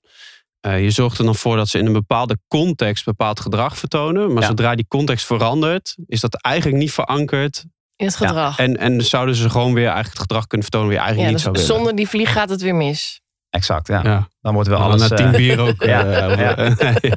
eh, 0.60 0.84
je 0.84 0.92
zorgt 0.92 1.18
er 1.18 1.26
dan 1.26 1.36
voor 1.36 1.56
dat 1.56 1.68
ze 1.70 1.78
in 1.78 1.86
een 1.86 1.94
bepaalde 1.94 2.38
context 2.48 3.06
bepaald 3.06 3.40
gedrag 3.40 3.78
vertonen. 3.78 4.34
Maar 4.34 4.42
Ja. 4.42 4.48
zodra 4.48 4.76
die 4.76 4.88
context 4.88 5.26
verandert, 5.26 5.96
is 6.08 6.20
dat 6.20 6.42
eigenlijk 6.42 6.78
niet 6.78 6.92
verankerd. 6.92 7.66
In 7.96 8.06
het 8.06 8.16
gedrag. 8.16 8.58
Ja, 8.58 8.64
En, 8.64 8.78
en 8.78 9.02
zouden 9.06 9.36
ze 9.36 9.50
gewoon 9.50 9.74
weer 9.74 9.84
eigenlijk 9.86 10.14
het 10.14 10.22
gedrag 10.22 10.48
kunnen 10.48 10.68
vertonen 10.68 10.90
wie 10.90 10.98
je 10.98 11.04
eigenlijk 11.04 11.34
dus 11.38 11.44
niet 11.46 11.54
zou 11.56 11.66
willen. 11.68 11.84
zonder 11.84 11.96
die 11.96 12.10
vlieg 12.10 12.32
gaat 12.34 12.50
het 12.50 12.62
weer 12.62 12.76
mis. 12.76 13.22
Exact, 13.54 13.88
ja. 13.88 14.02
Ja. 14.04 14.28
Dan 14.42 14.54
wordt 14.54 14.70
wel 14.70 14.78
Dan 14.80 14.88
alles... 14.88 15.10
na 15.10 15.16
eh, 15.18 15.24
tien 15.24 15.32
bier 15.32 15.60
ook. 15.60 15.84
ja, 15.94 16.06
eh, 16.06 16.38
ja. 16.38 16.56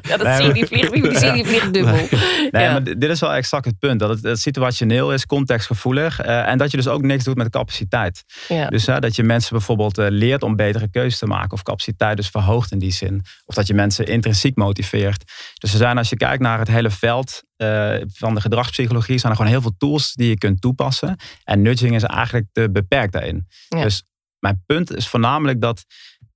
Ja, 0.09 0.17
dat 0.17 0.35
zie 0.35 0.43
je 0.43 0.43
maar- 0.43 0.53
die 0.53 0.65
vlieg, 0.65 0.89
die, 0.89 1.17
zie 1.17 1.27
je 1.27 1.33
die 1.33 1.45
vlieg 1.45 1.71
dubbel. 1.71 1.93
Nee, 2.51 2.63
Ja. 2.63 2.71
maar 2.71 2.83
dit 2.83 3.03
is 3.03 3.19
wel 3.19 3.33
exact 3.33 3.65
het 3.65 3.79
punt. 3.79 3.99
Dat 3.99 4.09
het, 4.09 4.23
het 4.23 4.39
situationeel 4.39 5.13
is, 5.13 5.25
contextgevoelig. 5.25 6.19
eh, 6.19 6.47
en 6.47 6.57
dat 6.57 6.71
je 6.71 6.77
dus 6.77 6.87
ook 6.87 7.01
niks 7.01 7.23
doet 7.23 7.35
met 7.35 7.49
capaciteit. 7.49 8.23
Ja. 8.47 8.67
Dus 8.69 8.85
hè, 8.85 8.99
dat 8.99 9.15
je 9.15 9.23
mensen 9.23 9.51
bijvoorbeeld 9.51 9.97
eh, 9.97 10.05
leert 10.09 10.43
om 10.43 10.55
betere 10.55 10.89
keuzes 10.89 11.19
te 11.19 11.25
maken. 11.25 11.51
Of 11.51 11.61
capaciteit 11.63 12.17
dus 12.17 12.29
verhoogt 12.29 12.71
in 12.71 12.79
die 12.79 12.91
zin. 12.91 13.21
Of 13.45 13.55
dat 13.55 13.67
je 13.67 13.73
mensen 13.73 14.05
intrinsiek 14.07 14.55
motiveert. 14.55 15.31
Dus 15.59 15.71
er 15.71 15.77
zijn, 15.77 15.97
als 15.97 16.09
je 16.09 16.17
kijkt 16.17 16.41
naar 16.41 16.59
het 16.59 16.67
hele 16.67 16.89
veld 16.89 17.43
eh, 17.55 17.95
van 18.13 18.35
de 18.35 18.41
gedragspsychologie... 18.41 19.17
zijn 19.17 19.31
er 19.31 19.37
gewoon 19.37 19.51
heel 19.51 19.61
veel 19.61 19.75
tools 19.77 20.13
die 20.13 20.29
je 20.29 20.37
kunt 20.37 20.61
toepassen. 20.61 21.15
En 21.43 21.61
nudging 21.61 21.95
is 21.95 22.03
eigenlijk 22.03 22.45
te 22.51 22.71
beperkt 22.71 23.13
daarin. 23.13 23.47
Ja. 23.67 23.81
Dus 23.83 24.03
mijn 24.39 24.63
punt 24.65 24.95
is 24.95 25.07
voornamelijk 25.07 25.61
dat 25.61 25.83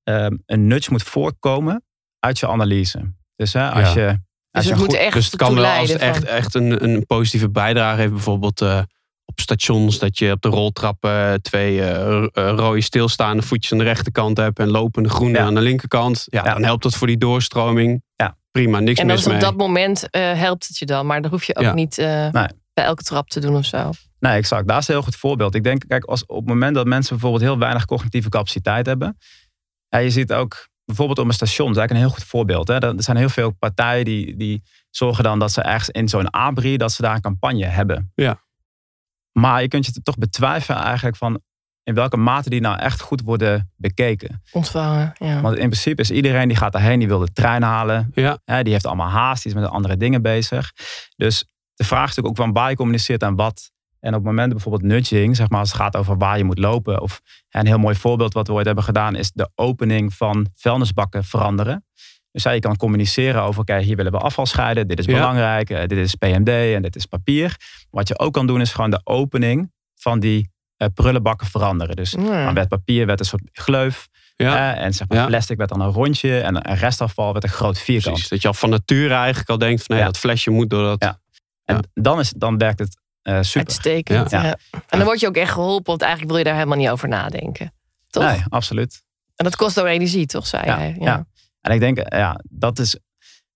ehm, 0.04 0.36
een 0.46 0.68
nudge 0.68 0.92
moet 0.92 1.04
voortkomen 1.04 1.84
uit 2.20 2.40
je 2.40 2.48
analyse. 2.48 3.14
Dus 3.36 3.54
hè, 3.54 3.70
als 3.72 3.94
Ja. 3.94 4.02
je... 4.02 4.08
Dus 4.08 4.20
Als 4.52 4.64
je 4.66 4.70
het 4.72 4.80
moet 4.80 4.90
goed- 4.90 5.06
echt 5.06 5.14
Dus 5.14 5.26
het 5.26 5.36
kan 5.36 5.56
wel 5.56 5.66
als 5.66 5.90
het 5.90 6.00
van- 6.00 6.10
echt, 6.10 6.24
echt 6.24 6.56
een, 6.56 6.84
een 6.84 7.06
positieve 7.06 7.50
bijdrage 7.50 8.00
heeft. 8.00 8.12
Bijvoorbeeld 8.12 8.62
eh, 8.62 8.82
op 9.26 9.40
stations 9.40 10.00
dat 10.00 10.18
je 10.18 10.32
op 10.32 10.42
de 10.42 10.50
roltrappen 10.50 11.42
twee 11.42 11.82
eh, 11.84 11.96
ro- 12.04 12.26
eh, 12.26 12.50
rode 12.56 12.82
stilstaande 12.82 13.42
voetjes 13.44 13.72
aan 13.72 13.78
de 13.78 13.84
rechterkant 13.84 14.38
hebt. 14.38 14.60
En 14.60 14.70
lopende 14.70 15.10
groene 15.10 15.38
Ja. 15.38 15.44
aan 15.46 15.56
de 15.56 15.62
linkerkant. 15.62 16.24
Ja, 16.30 16.44
Ja. 16.46 16.54
dan 16.54 16.64
helpt 16.64 16.84
dat 16.84 16.96
voor 16.96 17.08
die 17.08 17.18
doorstroming. 17.18 18.04
Ja. 18.16 18.38
prima, 18.52 18.80
niks 18.80 19.00
En 19.00 19.08
dat 19.08 19.16
mis 19.16 19.26
is 19.26 19.26
op 19.26 19.32
mee. 19.32 19.42
dat 19.42 19.58
moment 19.58 20.10
eh, 20.10 20.34
helpt 20.34 20.68
het 20.68 20.78
je 20.78 20.86
dan. 20.86 21.06
Maar 21.06 21.22
dat 21.22 21.32
hoef 21.32 21.44
je 21.44 21.56
ook 21.56 21.64
Ja. 21.64 21.74
niet 21.74 21.98
eh, 21.98 22.08
Nee. 22.08 22.48
bij 22.74 22.84
elke 22.86 23.04
trap 23.04 23.30
te 23.30 23.40
doen 23.40 23.56
of 23.56 23.66
zo. 23.66 23.90
Nee, 24.20 24.34
exact. 24.34 24.68
Daar 24.68 24.78
is 24.78 24.88
een 24.88 24.94
heel 24.94 25.04
goed 25.04 25.16
voorbeeld. 25.16 25.56
Ik 25.56 25.64
denk, 25.64 25.84
kijk, 25.88 26.04
als 26.04 26.26
op 26.26 26.36
het 26.38 26.46
moment 26.48 26.76
dat 26.76 26.86
mensen 26.86 27.12
bijvoorbeeld 27.12 27.44
heel 27.44 27.60
weinig 27.60 27.86
cognitieve 27.86 28.30
capaciteit 28.30 28.86
hebben. 28.86 29.18
Ja, 29.92 30.00
je 30.00 30.10
ziet 30.10 30.34
ook 30.34 30.70
bijvoorbeeld 30.86 31.20
op 31.20 31.26
een 31.26 31.34
station, 31.34 31.68
dat 31.68 31.76
is 31.76 31.82
eigenlijk 31.82 31.92
een 31.92 32.12
heel 32.12 32.20
goed 32.20 32.30
voorbeeld. 32.30 32.68
Hè. 32.68 32.96
Er 32.96 33.04
zijn 33.04 33.18
heel 33.18 33.30
veel 33.30 33.52
partijen 33.52 34.06
die, 34.06 34.36
die 34.36 34.64
zorgen 34.90 35.24
dan 35.24 35.40
dat 35.40 35.52
ze 35.52 35.62
ergens 35.62 35.90
in 35.90 36.10
zo'n 36.10 36.30
abri, 36.30 36.78
dat 36.78 36.92
ze 36.92 37.02
daar 37.02 37.16
een 37.16 37.22
campagne 37.22 37.66
hebben. 37.66 38.12
Ja. 38.16 38.44
Maar 39.32 39.62
je 39.62 39.68
kunt 39.68 39.86
je 39.86 40.02
toch 40.02 40.18
betwijfelen 40.18 40.82
eigenlijk 40.82 41.18
van 41.18 41.42
in 41.84 41.94
welke 41.94 42.18
mate 42.18 42.50
die 42.50 42.62
nou 42.62 42.80
echt 42.80 43.02
goed 43.02 43.22
worden 43.22 43.72
bekeken. 43.76 44.42
Ontvangen, 44.52 45.14
ja. 45.18 45.42
Want 45.42 45.58
in 45.58 45.70
principe 45.70 46.02
is 46.02 46.12
iedereen 46.12 46.48
die 46.48 46.58
gaat 46.58 46.72
daarheen, 46.72 47.00
die 47.00 47.08
wil 47.08 47.20
de 47.20 47.34
trein 47.34 47.62
halen. 47.62 48.12
Ja. 48.14 48.40
Hè, 48.46 48.64
die 48.64 48.74
heeft 48.74 48.86
allemaal 48.86 49.10
haast, 49.10 49.44
die 49.44 49.52
is 49.54 49.60
met 49.60 49.70
andere 49.70 49.98
dingen 49.98 50.22
bezig. 50.22 50.72
Dus 51.16 51.46
de 51.74 51.84
vraag 51.84 52.10
is 52.10 52.16
natuurlijk 52.16 52.40
ook 52.40 52.46
van 52.46 52.54
waar 52.54 52.70
je 52.70 52.76
communiceert 52.76 53.22
en 53.22 53.36
wat. 53.36 53.72
En 54.02 54.10
op 54.10 54.14
het 54.16 54.24
moment 54.24 54.52
bijvoorbeeld 54.52 54.84
nudging, 54.84 55.36
zeg 55.36 55.50
maar 55.50 55.60
als 55.60 55.72
het 55.72 55.78
gaat 55.82 55.96
over 55.98 56.18
waar 56.18 56.38
je 56.38 56.44
moet 56.44 56.58
lopen. 56.58 57.02
Of 57.02 57.22
een 57.50 57.66
heel 57.68 57.78
mooi 57.78 57.96
voorbeeld 57.96 58.34
wat 58.34 58.48
we 58.48 58.54
ooit 58.54 58.66
hebben 58.66 58.84
gedaan 58.84 59.16
is 59.16 59.32
de 59.32 59.50
opening 59.56 60.14
van 60.14 60.48
vuilnisbakken 60.56 61.24
veranderen. 61.24 61.86
Dus 62.32 62.44
ja, 62.44 62.52
je 62.52 62.60
kan 62.60 62.76
communiceren 62.78 63.42
over, 63.42 63.62
oké, 63.62 63.80
hier 63.80 63.96
willen 63.96 64.12
we 64.12 64.18
afval 64.18 64.46
scheiden. 64.46 64.88
Dit 64.88 65.00
is 65.00 65.06
Ja. 65.06 65.14
belangrijk, 65.14 65.70
eh, 65.70 65.80
dit 65.88 65.98
is 65.98 66.16
PMD 66.16 66.50
en 66.50 66.82
dit 66.82 66.96
is 66.96 67.06
papier. 67.06 67.56
Wat 67.90 68.08
je 68.08 68.20
ook 68.20 68.34
kan 68.34 68.48
doen 68.48 68.62
is 68.62 68.74
gewoon 68.74 68.90
de 68.90 69.02
opening 69.04 69.72
van 69.96 70.20
die 70.20 70.50
eh, 70.78 70.88
prullenbakken 70.94 71.48
veranderen. 71.48 71.96
Dus 71.96 72.12
Ja. 72.12 72.46
dan 72.46 72.54
werd 72.54 72.68
papier 72.68 73.06
werd 73.06 73.20
een 73.20 73.26
soort 73.26 73.42
gleuf. 73.52 74.08
Ja, 74.36 74.76
en 74.76 74.94
zeg 74.94 75.08
maar 75.08 75.18
Ja. 75.18 75.26
plastic 75.26 75.58
werd 75.58 75.70
dan 75.70 75.82
een 75.82 75.92
rondje. 75.92 76.40
En 76.40 76.62
restafval 76.62 77.32
werd 77.32 77.44
een 77.44 77.50
groot 77.50 77.80
vierkant. 77.80 78.12
precies. 78.14 78.30
Dat 78.30 78.42
je 78.42 78.48
al 78.48 78.54
van 78.54 78.70
nature 78.70 79.14
eigenlijk 79.14 79.50
al 79.50 79.58
denkt 79.58 79.84
van 79.84 79.96
nee, 79.96 80.06
Ja. 80.06 80.12
dat 80.12 80.20
flesje 80.20 80.50
moet 80.50 80.70
door 80.70 80.84
dat. 80.84 81.20
En 81.66 81.80
dan, 81.94 82.20
is, 82.20 82.30
dan 82.38 82.58
werkt 82.58 82.80
het 82.80 83.01
eh, 83.22 83.42
super. 83.42 83.60
Uitstekend. 83.68 84.30
Ja. 84.30 84.44
Ja. 84.44 84.58
En 84.72 84.98
dan 84.98 85.04
word 85.04 85.20
je 85.20 85.28
ook 85.28 85.36
echt 85.36 85.52
geholpen, 85.52 85.86
want 85.86 86.02
eigenlijk 86.02 86.32
wil 86.32 86.40
je 86.40 86.46
daar 86.46 86.56
helemaal 86.56 86.78
niet 86.78 86.90
over 86.90 87.08
nadenken. 87.08 87.74
Toch? 88.10 88.24
Nee, 88.24 88.44
absoluut. 88.50 89.04
En 89.36 89.46
dat 89.46 89.56
kost 89.56 89.80
ook 89.80 89.86
energie, 89.86 90.26
toch, 90.26 90.48
zei 90.48 90.66
Ja, 90.66 90.78
hij? 90.78 90.96
ja. 91.00 91.26
En 91.62 91.74
ik 91.74 91.80
denk, 91.80 91.98
eh, 91.98 92.20
ja, 92.20 92.40
dat 92.50 92.80
is 92.80 93.00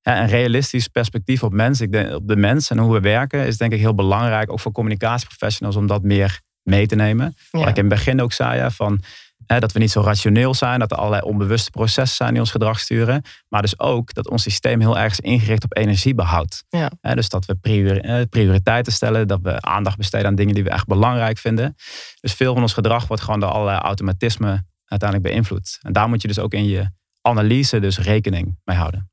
hè, 0.01 0.21
een 0.21 0.27
realistisch 0.27 0.87
perspectief 0.87 1.43
op 1.43 1.53
mensen. 1.53 1.85
Ik 1.85 1.91
denk, 1.91 2.13
op 2.13 2.27
de 2.27 2.35
mens 2.35 2.69
en 2.69 2.77
hoe 2.77 2.93
we 2.93 2.99
werken 2.99 3.45
is 3.45 3.57
denk 3.57 3.73
ik 3.73 3.79
heel 3.79 3.95
belangrijk. 3.95 4.51
Ook 4.51 4.59
voor 4.59 4.71
communicatieprofessionals 4.71 5.75
om 5.75 5.87
dat 5.87 6.03
meer 6.03 6.41
mee 6.61 6.87
te 6.87 6.95
nemen. 6.95 7.35
Ja. 7.51 7.59
Wat 7.59 7.67
ik 7.67 7.75
in 7.77 7.85
het 7.85 7.93
begin 7.93 8.21
ook 8.21 8.33
zei, 8.33 8.71
van, 8.71 9.01
dat 9.47 9.71
we 9.71 9.79
niet 9.79 9.91
zo 9.91 10.01
rationeel 10.01 10.53
zijn. 10.53 10.79
Dat 10.79 10.91
er 10.91 10.97
allerlei 10.97 11.21
onbewuste 11.21 11.69
processen 11.71 12.15
zijn 12.15 12.31
die 12.31 12.39
ons 12.39 12.51
gedrag 12.51 12.79
sturen. 12.79 13.21
Maar 13.49 13.61
dus 13.61 13.79
ook 13.79 14.13
dat 14.13 14.29
ons 14.29 14.43
systeem 14.43 14.79
heel 14.79 14.97
erg 14.97 15.11
is 15.11 15.19
ingericht 15.19 15.63
op 15.63 15.77
energiebehoud. 15.77 16.63
Ja. 16.69 16.91
Hè, 17.01 17.15
dus 17.15 17.29
dat 17.29 17.45
we 17.45 17.55
priori- 17.55 17.99
eh, 17.99 18.21
prioriteiten 18.29 18.93
stellen. 18.93 19.27
Dat 19.27 19.39
we 19.41 19.61
aandacht 19.61 19.97
besteden 19.97 20.27
aan 20.27 20.35
dingen 20.35 20.53
die 20.53 20.63
we 20.63 20.69
echt 20.69 20.87
belangrijk 20.87 21.37
vinden. 21.37 21.75
Dus 22.19 22.33
veel 22.33 22.53
van 22.53 22.61
ons 22.61 22.73
gedrag 22.73 23.07
wordt 23.07 23.23
gewoon 23.23 23.39
door 23.39 23.49
allerlei 23.49 23.77
automatismen 23.77 24.67
uiteindelijk 24.85 25.31
beïnvloed. 25.31 25.77
En 25.81 25.93
daar 25.93 26.09
moet 26.09 26.21
je 26.21 26.27
dus 26.27 26.39
ook 26.39 26.53
in 26.53 26.65
je 26.65 26.89
analyse 27.21 27.79
dus 27.79 27.99
rekening 27.99 28.59
mee 28.63 28.77
houden. 28.77 29.09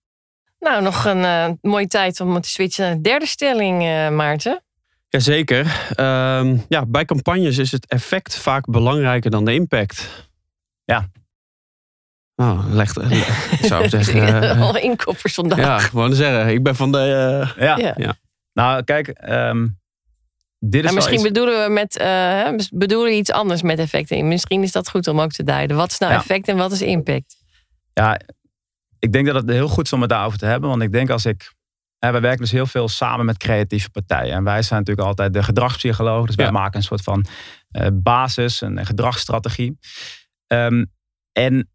Nou, 0.58 0.82
nog 0.82 1.04
een 1.04 1.24
eh, 1.24 1.48
mooie 1.60 1.86
tijd 1.86 2.20
om 2.20 2.40
te 2.40 2.48
switchen 2.48 2.84
naar 2.84 2.94
de 2.94 3.00
derde 3.00 3.26
stelling, 3.26 3.82
eh, 3.82 4.08
Maarten. 4.08 4.62
Jazeker. 5.16 5.90
Ehm, 5.94 6.56
ja, 6.68 6.86
bij 6.86 7.04
campagnes 7.04 7.58
is 7.58 7.72
het 7.72 7.86
effect 7.86 8.36
vaak 8.38 8.70
belangrijker 8.70 9.30
dan 9.30 9.44
de 9.44 9.54
impact. 9.54 10.28
Ja. 10.84 11.08
Oh, 12.36 12.64
legt, 12.70 12.96
ik 13.60 13.64
zou 13.64 13.88
zeggen. 13.88 14.42
eh, 14.42 14.60
Al 14.60 14.76
inkoppers 14.76 15.34
vandaag. 15.34 15.58
ja, 15.58 15.78
gewoon 15.78 16.14
zeggen. 16.14 16.48
Ik 16.54 16.62
ben 16.62 16.76
van 16.76 16.92
de. 16.92 16.98
eh, 16.98 17.62
Ja. 17.64 17.76
Ja. 17.78 17.94
Ja. 17.96 18.14
Nou, 18.52 18.82
kijk, 18.84 19.08
ehm, 19.08 19.66
dit 20.58 20.84
is 20.84 20.92
misschien 20.92 21.14
iets- 21.14 21.22
bedoelen 21.22 21.64
we 21.64 21.70
met 21.72 21.96
eh, 21.98 22.48
bedoelen 22.70 23.10
we 23.10 23.16
iets 23.16 23.30
anders 23.30 23.62
met 23.62 23.78
effecten. 23.78 24.28
Misschien 24.28 24.62
is 24.62 24.72
dat 24.72 24.90
goed 24.90 25.06
om 25.08 25.20
ook 25.20 25.32
te 25.32 25.42
duiden. 25.44 25.76
Wat 25.76 25.90
is 25.90 25.98
nou 25.98 26.12
Ja. 26.12 26.18
effect 26.18 26.48
en 26.48 26.56
wat 26.56 26.72
is 26.72 26.82
impact? 26.82 27.36
Ja, 27.92 28.20
ik 28.98 29.12
denk 29.12 29.26
dat 29.26 29.34
het 29.34 29.50
heel 29.50 29.68
goed 29.68 29.84
is 29.84 29.92
om 29.92 30.00
het 30.00 30.10
daarover 30.10 30.38
te 30.38 30.46
hebben. 30.46 30.68
Want 30.70 30.82
ik 30.82 30.92
denk 30.92 31.10
als 31.10 31.26
ik. 31.26 31.52
Hè, 32.04 32.10
wij 32.10 32.20
werken 32.20 32.40
dus 32.40 32.50
heel 32.50 32.66
veel 32.66 32.88
samen 32.88 33.24
met 33.26 33.36
creatieve 33.36 33.90
partijen. 33.90 34.34
En 34.34 34.44
wij 34.44 34.62
zijn 34.62 34.78
natuurlijk 34.78 35.08
altijd 35.08 35.32
de 35.32 35.42
gedragspsycholoog. 35.42 36.26
Dus 36.26 36.34
wij 36.34 36.46
Ja. 36.46 36.50
maken 36.52 36.76
een 36.76 36.82
soort 36.82 37.02
van 37.02 37.24
eh, 37.70 37.86
basis, 37.92 38.60
een, 38.60 38.86
gedragsstrategie. 38.86 39.78
Ehm, 40.46 40.84
en 41.32 41.70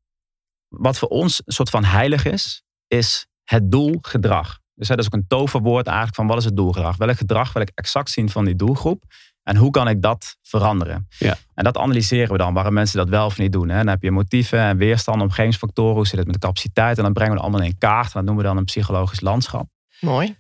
wat 0.68 0.98
voor 0.98 1.08
ons 1.08 1.42
een 1.46 1.54
soort 1.54 1.70
van 1.70 1.84
heilig 1.84 2.26
is, 2.26 2.64
is 2.88 3.28
het 3.44 3.72
doel 3.72 3.98
gedrag. 4.02 4.60
Dus 4.76 4.88
hè, 4.88 4.96
dat 4.96 5.06
is 5.06 5.12
ook 5.14 5.20
een 5.20 5.28
toverwoord 5.28 5.86
eigenlijk 5.86 6.16
van 6.16 6.28
wat 6.28 6.38
is 6.38 6.46
het 6.46 6.56
doelgedrag? 6.56 6.98
Welk 6.98 7.18
gedrag 7.18 7.54
wil 7.54 7.62
ik 7.62 7.72
exact 7.74 8.10
zien 8.10 8.30
van 8.30 8.46
die 8.46 8.56
doelgroep? 8.56 9.04
En 9.44 9.56
hoe 9.56 9.72
kan 9.72 9.88
ik 9.88 10.02
dat 10.02 10.38
veranderen? 10.42 11.08
Ja. 11.18 11.38
En 11.54 11.64
dat 11.64 11.78
analyseren 11.78 12.32
we 12.32 12.38
dan, 12.38 12.54
waarom 12.54 12.74
mensen 12.74 12.98
dat 12.98 13.10
wel 13.10 13.26
of 13.26 13.38
niet 13.38 13.52
doen. 13.52 13.70
Hè? 13.70 13.78
Dan 13.78 13.88
heb 13.88 14.02
je 14.04 14.12
motieven 14.12 14.60
en 14.60 14.78
weerstand, 14.78 15.22
omgevingsfactoren, 15.22 15.96
hoe 15.96 16.08
zit 16.08 16.18
het 16.18 16.26
met 16.26 16.36
de 16.42 16.48
capaciteit? 16.48 16.98
En 16.98 17.04
dan 17.04 17.14
brengen 17.14 17.34
we 17.34 17.40
het 17.40 17.48
allemaal 17.50 17.68
in 17.68 17.78
kaart. 17.78 18.06
En 18.06 18.12
dat 18.14 18.24
noemen 18.24 18.44
we 18.44 18.50
dan 18.50 18.58
een 18.58 18.66
psychologisch 18.66 19.22
landschap. 19.22 19.68
Mooi. 20.00 20.38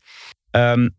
Ehm, 0.51 0.89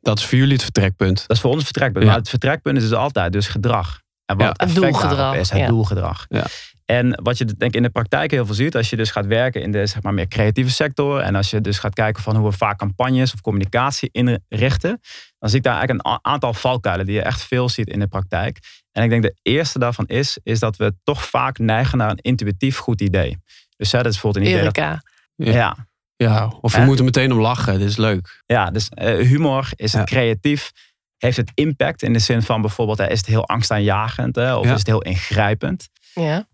dat 0.00 0.18
is 0.18 0.24
voor 0.24 0.38
jullie 0.38 0.52
het 0.52 0.62
vertrekpunt. 0.62 1.24
dat 1.26 1.36
is 1.36 1.40
voor 1.42 1.50
ons 1.50 1.58
het 1.58 1.66
vertrekpunt. 1.66 2.04
Ja. 2.04 2.10
Maar 2.10 2.18
het 2.20 2.28
vertrekpunt 2.28 2.76
is 2.76 2.82
dus 2.82 2.98
altijd 2.98 3.32
dus 3.32 3.48
gedrag. 3.48 4.00
En 4.24 4.36
wat 4.36 4.46
Ja. 4.46 4.66
het 4.66 4.74
doelgedrag, 4.74 5.34
is, 5.36 5.50
het 5.50 5.58
ja. 5.58 5.66
doelgedrag. 5.66 6.24
Ja. 6.28 6.44
En 6.84 7.20
wat 7.22 7.38
je 7.38 7.44
denk 7.44 7.60
ik 7.62 7.74
in 7.74 7.82
de 7.82 7.90
praktijk 7.90 8.30
heel 8.30 8.46
veel 8.46 8.54
ziet, 8.54 8.76
als 8.76 8.90
je 8.90 8.96
dus 8.96 9.10
gaat 9.10 9.26
werken 9.26 9.62
in 9.62 9.72
de 9.72 9.86
zeg 9.86 10.02
maar, 10.02 10.14
meer 10.14 10.28
creatieve 10.28 10.70
sector. 10.70 11.20
En 11.20 11.34
als 11.34 11.50
je 11.50 11.60
dus 11.60 11.78
gaat 11.78 11.94
kijken 11.94 12.22
van 12.22 12.36
hoe 12.36 12.50
we 12.50 12.56
vaak 12.56 12.78
campagnes 12.78 13.32
of 13.32 13.40
communicatie 13.40 14.08
inrichten. 14.12 15.00
Dan 15.38 15.48
zie 15.48 15.58
ik 15.58 15.64
daar 15.64 15.76
eigenlijk 15.76 16.08
een 16.08 16.18
aantal 16.22 16.54
valkuilen 16.54 17.06
die 17.06 17.14
je 17.14 17.22
echt 17.22 17.42
veel 17.44 17.68
ziet 17.68 17.88
in 17.88 17.98
de 17.98 18.06
praktijk. 18.06 18.58
En 18.92 19.02
ik 19.02 19.10
denk 19.10 19.22
de 19.22 19.34
eerste 19.42 19.78
daarvan 19.78 20.06
is, 20.06 20.38
is 20.42 20.58
dat 20.58 20.76
we 20.76 20.94
toch 21.02 21.24
vaak 21.24 21.58
neigen 21.58 21.98
naar 21.98 22.10
een 22.10 22.20
intuïtief 22.20 22.76
goed 22.76 23.00
idee. 23.00 23.36
Dus 23.76 23.92
hè, 23.92 24.02
dat 24.02 24.12
is 24.12 24.20
bijvoorbeeld 24.20 24.44
een 24.44 24.50
idee 24.50 24.64
dat... 24.64 24.76
Eureka. 24.76 25.02
Ja. 25.36 25.76
Ja, 26.16 26.52
of 26.60 26.72
je 26.72 26.78
Hè? 26.78 26.84
moet 26.84 26.98
er 26.98 27.04
meteen 27.04 27.32
om 27.32 27.40
lachen. 27.40 27.78
Dit 27.78 27.88
is 27.88 27.96
leuk. 27.96 28.42
Ja, 28.46 28.70
dus 28.70 28.88
eh, 28.88 29.26
humor 29.26 29.68
is 29.74 29.92
het 29.92 30.08
Ja. 30.10 30.16
creatief. 30.16 30.72
Heeft 31.16 31.36
het 31.36 31.50
impact 31.54 32.02
in 32.02 32.12
de 32.12 32.18
zin 32.18 32.42
van 32.42 32.60
bijvoorbeeld, 32.60 32.98
eh, 32.98 33.10
is 33.10 33.18
het 33.18 33.26
heel 33.26 33.46
angstaanjagend 33.48 34.36
hè, 34.36 34.54
of 34.54 34.64
Ja. 34.64 34.72
is 34.72 34.78
het 34.78 34.86
heel 34.86 35.02
ingrijpend? 35.02 35.88
Ja. 36.14 36.46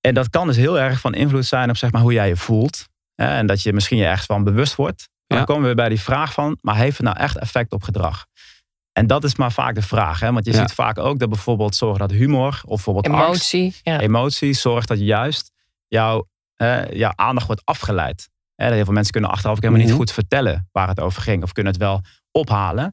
En 0.00 0.14
dat 0.14 0.30
kan 0.30 0.46
dus 0.46 0.56
heel 0.56 0.78
erg 0.78 1.00
van 1.00 1.14
invloed 1.14 1.46
zijn 1.46 1.70
op 1.70 1.76
zeg 1.76 1.92
maar, 1.92 2.00
hoe 2.02 2.12
jij 2.12 2.28
je 2.28 2.36
voelt. 2.36 2.86
Hè, 3.14 3.26
en 3.26 3.46
dat 3.46 3.62
je 3.62 3.72
misschien 3.72 3.98
je 3.98 4.04
ergens 4.04 4.26
van 4.26 4.44
bewust 4.44 4.74
wordt. 4.74 5.08
Maar 5.26 5.38
Ja. 5.38 5.44
dan 5.44 5.54
komen 5.54 5.68
we 5.68 5.74
bij 5.74 5.88
die 5.88 6.00
vraag 6.00 6.32
van, 6.32 6.58
maar 6.60 6.76
heeft 6.76 6.96
het 6.96 7.06
nou 7.06 7.18
echt 7.18 7.38
effect 7.38 7.72
op 7.72 7.82
gedrag? 7.82 8.26
En 8.92 9.06
dat 9.06 9.24
is 9.24 9.36
maar 9.36 9.52
vaak 9.52 9.74
de 9.74 9.82
vraag. 9.82 10.20
Hè? 10.20 10.32
Want 10.32 10.44
je 10.44 10.52
Ja. 10.52 10.58
ziet 10.58 10.72
vaak 10.72 10.98
ook 10.98 11.18
dat 11.18 11.28
bijvoorbeeld 11.28 11.74
zorgen 11.74 11.98
dat 12.00 12.10
humor 12.10 12.60
of 12.64 12.68
bijvoorbeeld 12.84 13.06
angst, 13.14 13.52
Emotie. 13.54 13.80
Ja. 13.82 14.00
emotie 14.00 14.52
zorgt 14.52 14.88
dat 14.88 14.98
juist 14.98 15.50
jouw, 15.88 16.28
jouw 16.90 17.12
aandacht 17.14 17.46
wordt 17.46 17.62
afgeleid. 17.64 18.30
Hè, 18.54 18.64
dat 18.66 18.74
heel 18.74 18.84
veel 18.84 18.92
mensen 18.94 19.12
kunnen 19.12 19.30
achteraf 19.30 19.56
ook 19.56 19.62
helemaal 19.62 19.82
Mhm. 19.82 19.90
niet 19.92 20.00
goed 20.00 20.12
vertellen 20.12 20.68
waar 20.72 20.88
het 20.88 21.00
over 21.00 21.22
ging. 21.22 21.42
Of 21.42 21.52
kunnen 21.52 21.72
het 21.72 21.80
wel 21.82 22.00
ophalen. 22.30 22.92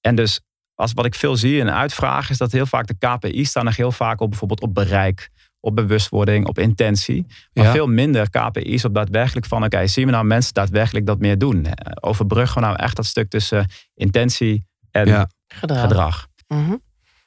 En 0.00 0.14
dus 0.14 0.40
als 0.74 0.92
wat 0.92 1.04
ik 1.04 1.14
veel 1.14 1.36
zie 1.36 1.58
in 1.58 1.70
uitvragen 1.70 2.30
is 2.30 2.38
dat 2.38 2.52
heel 2.52 2.66
vaak 2.66 2.86
de 2.86 2.94
KPI's 2.98 3.48
staan 3.48 3.64
nog 3.64 3.76
heel 3.76 3.92
vaak 3.92 4.20
op 4.20 4.28
bijvoorbeeld 4.30 4.60
op 4.60 4.74
bereik, 4.74 5.30
op 5.60 5.74
bewustwording, 5.76 6.46
op 6.46 6.58
intentie. 6.58 7.26
Maar 7.52 7.64
Ja. 7.64 7.72
veel 7.72 7.86
minder 7.86 8.30
KPI's 8.30 8.84
op 8.84 8.94
daadwerkelijk 8.94 9.46
van 9.46 9.64
oké, 9.64 9.86
zien 9.86 10.06
we 10.06 10.10
nou 10.12 10.24
mensen 10.24 10.54
daadwerkelijk 10.54 11.06
dat 11.06 11.18
meer 11.18 11.38
doen? 11.38 11.66
Overbruggen 12.00 12.60
we 12.60 12.66
nou 12.66 12.76
echt 12.78 12.96
dat 12.96 13.06
stuk 13.06 13.30
tussen 13.30 13.66
intentie 13.94 14.66
en 14.90 15.06
Ja. 15.06 15.28
Gedrag. 15.48 15.80
gedrag? 15.80 16.26
Mhm. 16.48 16.70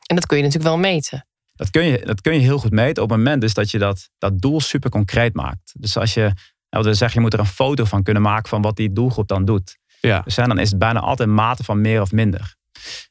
En 0.05 0.15
dat 0.15 0.25
kun 0.25 0.37
je 0.37 0.43
natuurlijk 0.43 0.69
wel 0.69 0.79
meten. 0.91 1.27
Dat 1.55 1.69
kun, 1.69 1.83
je, 1.83 2.05
dat 2.05 2.21
kun 2.21 2.33
je 2.33 2.39
heel 2.39 2.57
goed 2.59 2.71
meten 2.71 3.03
op 3.03 3.09
het 3.09 3.17
moment 3.17 3.41
dus 3.41 3.53
dat 3.53 3.71
je 3.71 3.77
dat, 3.77 4.09
dat 4.17 4.39
doel 4.39 4.61
super 4.61 4.89
concreet 4.89 5.33
maakt. 5.33 5.71
Dus 5.79 5.97
als 5.97 6.13
je, 6.13 6.31
nou, 6.69 6.84
wat 6.84 6.86
we 6.86 6.93
zeggen, 6.93 7.17
je 7.17 7.23
moet 7.23 7.34
er 7.34 7.39
een 7.39 7.45
foto 7.45 7.84
van 7.86 8.03
kunnen 8.03 8.21
maken 8.23 8.49
van 8.49 8.62
wat 8.62 8.75
die 8.75 8.93
doelgroep 8.93 9.27
dan 9.27 9.45
doet. 9.45 9.77
Ja. 9.99 10.21
Dus 10.21 10.36
dan 10.36 10.60
is 10.60 10.69
het 10.69 10.80
bijna 10.80 10.99
altijd 10.99 11.30
mate 11.30 11.63
van 11.63 11.82
meer 11.82 12.01
of 12.01 12.12
minder. 12.12 12.56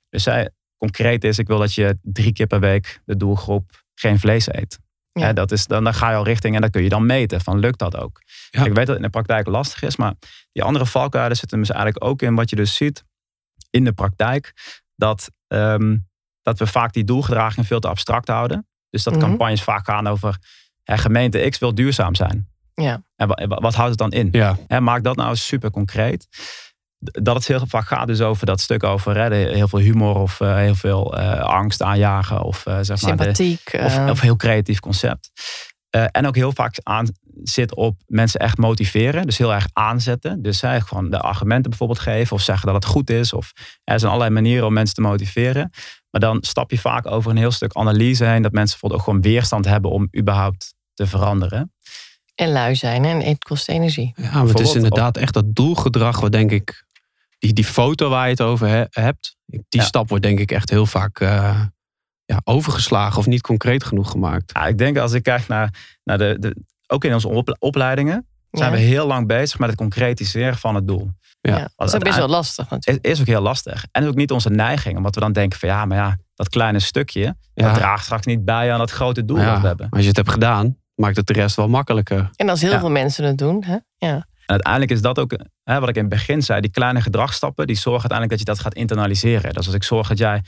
Dus 0.09 0.25
hè, 0.25 0.45
concreet 0.77 1.25
is, 1.25 1.39
ik 1.39 1.47
wil 1.47 1.59
dat 1.59 1.75
je 1.75 1.99
drie 2.03 2.33
keer 2.33 2.47
per 2.47 2.61
week 2.61 3.01
de 3.05 3.17
doelgroep 3.17 3.85
geen 3.95 4.19
vlees 4.19 4.53
eet. 4.53 4.79
Ja. 5.13 5.23
Hè, 5.23 5.33
dat 5.33 5.53
is, 5.53 5.67
dan, 5.67 5.85
dan 5.85 5.95
ga 5.95 6.11
je 6.11 6.17
al 6.17 6.25
richting 6.25 6.55
en 6.55 6.61
dan 6.61 6.71
kun 6.71 6.83
je 6.83 6.89
dan 6.89 7.07
meten 7.07 7.41
van 7.41 7.59
lukt 7.59 7.79
dat 7.79 7.97
ook. 7.97 8.21
Ja. 8.51 8.65
Ik 8.65 8.67
weet 8.67 8.75
dat 8.75 8.87
het 8.87 8.97
in 8.97 9.03
de 9.03 9.09
praktijk 9.09 9.47
lastig 9.47 9.83
is, 9.83 9.97
maar 9.97 10.15
die 10.53 10.63
andere 10.63 10.87
valkuilen 10.87 11.37
zitten 11.37 11.59
dus 11.59 11.71
eigenlijk 11.71 12.05
ook 12.05 12.23
in 12.23 12.35
wat 12.35 12.51
je 12.51 12.57
dus 12.57 12.75
ziet 12.75 13.05
in 13.71 13.85
de 13.85 13.93
praktijk. 13.93 14.53
Dat, 14.97 15.31
ehm, 15.47 15.97
dat 16.43 16.59
we 16.59 16.67
vaak 16.67 16.93
die 16.93 17.05
doelgedragingen 17.05 17.65
veel 17.65 17.81
te 17.81 17.89
abstract 17.89 18.29
houden. 18.29 18.69
Dus 18.91 19.03
dat 19.03 19.15
Mhm. 19.15 19.23
campagnes 19.23 19.63
vaak 19.63 19.87
gaan 19.87 20.07
over 20.07 20.39
hè, 20.83 20.99
gemeente 20.99 21.49
X 21.49 21.59
wil 21.59 21.75
duurzaam 21.75 22.15
zijn. 22.15 22.49
Ja. 22.83 23.03
En 23.17 23.29
wa- 23.29 23.47
wa- 23.49 23.61
wat 23.61 23.75
houdt 23.75 23.91
het 23.91 23.99
dan 23.99 24.11
in? 24.13 24.29
Ja. 24.33 24.57
Hè, 24.67 24.81
maak 24.81 25.05
dat 25.05 25.17
nou 25.17 25.37
super 25.37 25.71
concreet. 25.71 26.27
Dat 26.99 27.35
het 27.37 27.47
heel 27.47 27.67
vaak 27.67 27.87
gaat 27.87 28.07
dus 28.07 28.21
over 28.21 28.47
dat 28.47 28.61
stuk 28.61 28.83
over 28.85 29.15
de- 29.15 29.35
heel 29.35 29.69
veel 29.69 29.79
humor 29.79 30.15
of 30.17 30.41
eh, 30.41 30.57
heel 30.57 30.75
veel 30.75 31.17
eh, 31.19 31.41
angst 31.41 31.83
aanjagen. 31.83 32.43
Of, 32.43 32.67
eh, 32.67 32.79
zeg 32.81 33.01
maar 33.03 33.17
de, 33.17 33.23
Sympathiek. 33.23 33.71
of, 33.85 33.97
eh, 33.99 34.09
of 34.11 34.21
heel 34.21 34.37
creatief 34.37 34.81
concept. 34.81 35.31
Eh, 35.91 36.05
en 36.11 36.27
ook 36.27 36.35
heel 36.35 36.53
vaak 36.53 36.75
aan 36.83 37.07
zit 37.43 37.75
op 37.75 38.01
mensen 38.07 38.41
echt 38.41 38.59
motiveren. 38.59 39.27
Dus 39.27 39.39
heel 39.39 39.55
erg 39.55 39.67
aanzetten. 39.73 40.43
Dus 40.43 40.59
zij 40.59 40.81
gewoon 40.81 41.11
de 41.11 41.21
argumenten 41.21 41.71
bijvoorbeeld 41.71 41.99
geven. 41.99 42.37
Of 42.37 42.43
zeggen 42.43 42.67
dat 42.67 42.75
het 42.75 42.85
goed 42.85 43.11
is. 43.11 43.33
Of 43.33 43.53
er 43.85 43.99
zijn 43.99 44.13
allerlei 44.13 44.35
manieren 44.35 44.67
om 44.67 44.73
mensen 44.73 44.95
te 44.95 45.01
motiveren. 45.01 45.71
Maar 46.11 46.21
dan 46.21 46.39
stap 46.41 46.71
je 46.71 46.79
vaak 46.79 47.07
over 47.11 47.31
een 47.31 47.37
heel 47.37 47.51
stuk 47.51 47.75
analyse 47.77 48.25
heen. 48.25 48.43
Dat 48.43 48.53
mensen 48.53 48.71
bijvoorbeeld 48.81 49.01
ook 49.01 49.07
gewoon 49.07 49.33
weerstand 49.33 49.65
hebben 49.65 49.91
om 49.91 50.09
überhaupt 50.19 50.75
te 50.95 51.07
veranderen. 51.07 51.73
En 52.37 52.49
lui 52.53 52.75
zijn 52.75 53.05
en 53.05 53.21
het 53.23 53.45
kost 53.45 53.69
energie. 53.69 54.13
Ja, 54.17 54.31
maar 54.33 54.47
het 54.47 54.61
is 54.61 54.75
inderdaad 54.75 55.17
echt 55.17 55.35
dat 55.35 55.55
doelgedrag 55.55 56.21
wat 56.21 56.33
denk 56.33 56.51
ik... 56.51 56.85
Die, 57.39 57.53
die 57.53 57.65
foto 57.65 58.09
waar 58.09 58.25
je 58.25 58.31
het 58.31 58.41
over 58.41 58.69
he- 58.69 58.85
hebt, 58.91 59.37
die 59.47 59.65
Ja. 59.69 59.83
stap 59.83 60.09
wordt 60.09 60.25
denk 60.25 60.39
ik 60.39 60.51
echt 60.51 60.71
heel 60.71 60.87
vaak 60.87 61.21
eh, 61.21 61.61
ja, 62.25 62.41
overgeslagen 62.45 63.19
of 63.19 63.27
niet 63.27 63.41
concreet 63.41 63.85
genoeg 63.85 64.11
gemaakt. 64.11 64.51
Ja, 64.55 64.67
ik 64.67 64.79
denk 64.79 64.99
als 64.99 65.13
ik 65.13 65.23
kijk 65.23 65.49
naar, 65.49 65.99
naar 66.05 66.19
de, 66.19 66.37
de. 66.39 66.57
Ook 66.87 67.05
in 67.05 67.15
onze 67.15 67.29
op- 67.29 67.57
opleidingen. 67.59 68.27
zijn 68.51 68.71
Ja. 68.71 68.77
we 68.77 68.83
heel 68.83 69.07
lang 69.07 69.27
bezig 69.27 69.59
met 69.59 69.69
het 69.69 69.79
concretiseren 69.79 70.57
van 70.57 70.75
het 70.75 70.89
doel. 70.89 71.11
Ja. 71.41 71.57
Ja, 71.59 71.69
dat 71.77 71.89
is 71.89 71.95
ook 71.95 72.03
best 72.05 72.17
wel 72.17 72.29
lastig 72.29 72.71
natuurlijk. 72.71 73.07
Het 73.07 73.15
is 73.15 73.21
ook 73.21 73.27
heel 73.27 73.41
lastig. 73.41 73.87
En 73.93 74.03
is 74.03 74.09
ook 74.09 74.15
niet 74.15 74.31
onze 74.31 74.51
neiging. 74.51 74.97
Omdat 74.97 75.15
we 75.15 75.21
dan 75.21 75.33
denken 75.33 75.59
van 75.59 75.69
ja, 75.69 75.85
maar 75.85 75.97
ja, 75.97 76.17
dat 76.35 76.49
kleine 76.49 76.79
stukje. 76.79 77.21
Ja. 77.21 77.37
Dat 77.55 77.75
draagt 77.75 78.05
straks 78.05 78.27
niet 78.27 78.45
bij 78.45 78.73
aan 78.73 78.79
dat 78.79 78.91
grote 78.91 79.25
doel 79.25 79.37
dat 79.37 79.61
we 79.61 79.67
hebben. 79.67 79.89
Als 79.91 80.01
je 80.03 80.09
het 80.09 80.17
hebt 80.17 80.31
gedaan, 80.31 80.77
maakt 80.97 81.17
het 81.17 81.27
de 81.27 81.33
rest 81.33 81.57
wel 81.57 81.69
makkelijker. 81.69 82.31
En 82.37 82.49
als 82.49 82.61
heel 82.61 82.71
Ja. 82.71 82.79
veel 82.81 82.91
mensen 82.91 83.25
het 83.25 83.39
doen. 83.39 83.65
Hè? 83.65 83.77
Ja. 83.97 84.15
En 84.17 84.53
uiteindelijk 84.53 84.93
is 84.93 85.01
dat 85.03 85.19
ook, 85.19 85.37
hè, 85.65 85.81
wat 85.81 85.89
ik 85.89 85.95
in 85.95 86.01
het 86.01 86.11
begin 86.11 86.43
zei, 86.43 86.61
die 86.61 86.71
kleine 86.71 87.01
gedragsstappen, 87.01 87.67
die 87.67 87.77
zorgen 87.77 88.11
uiteindelijk 88.11 88.31
dat 88.31 88.39
je 88.39 88.55
dat 88.55 88.59
gaat 88.65 88.75
internaliseren. 88.75 89.53
Dus 89.53 89.67
als 89.67 89.75
ik 89.75 89.83
zorg 89.83 90.09
dat 90.09 90.19
jij 90.19 90.43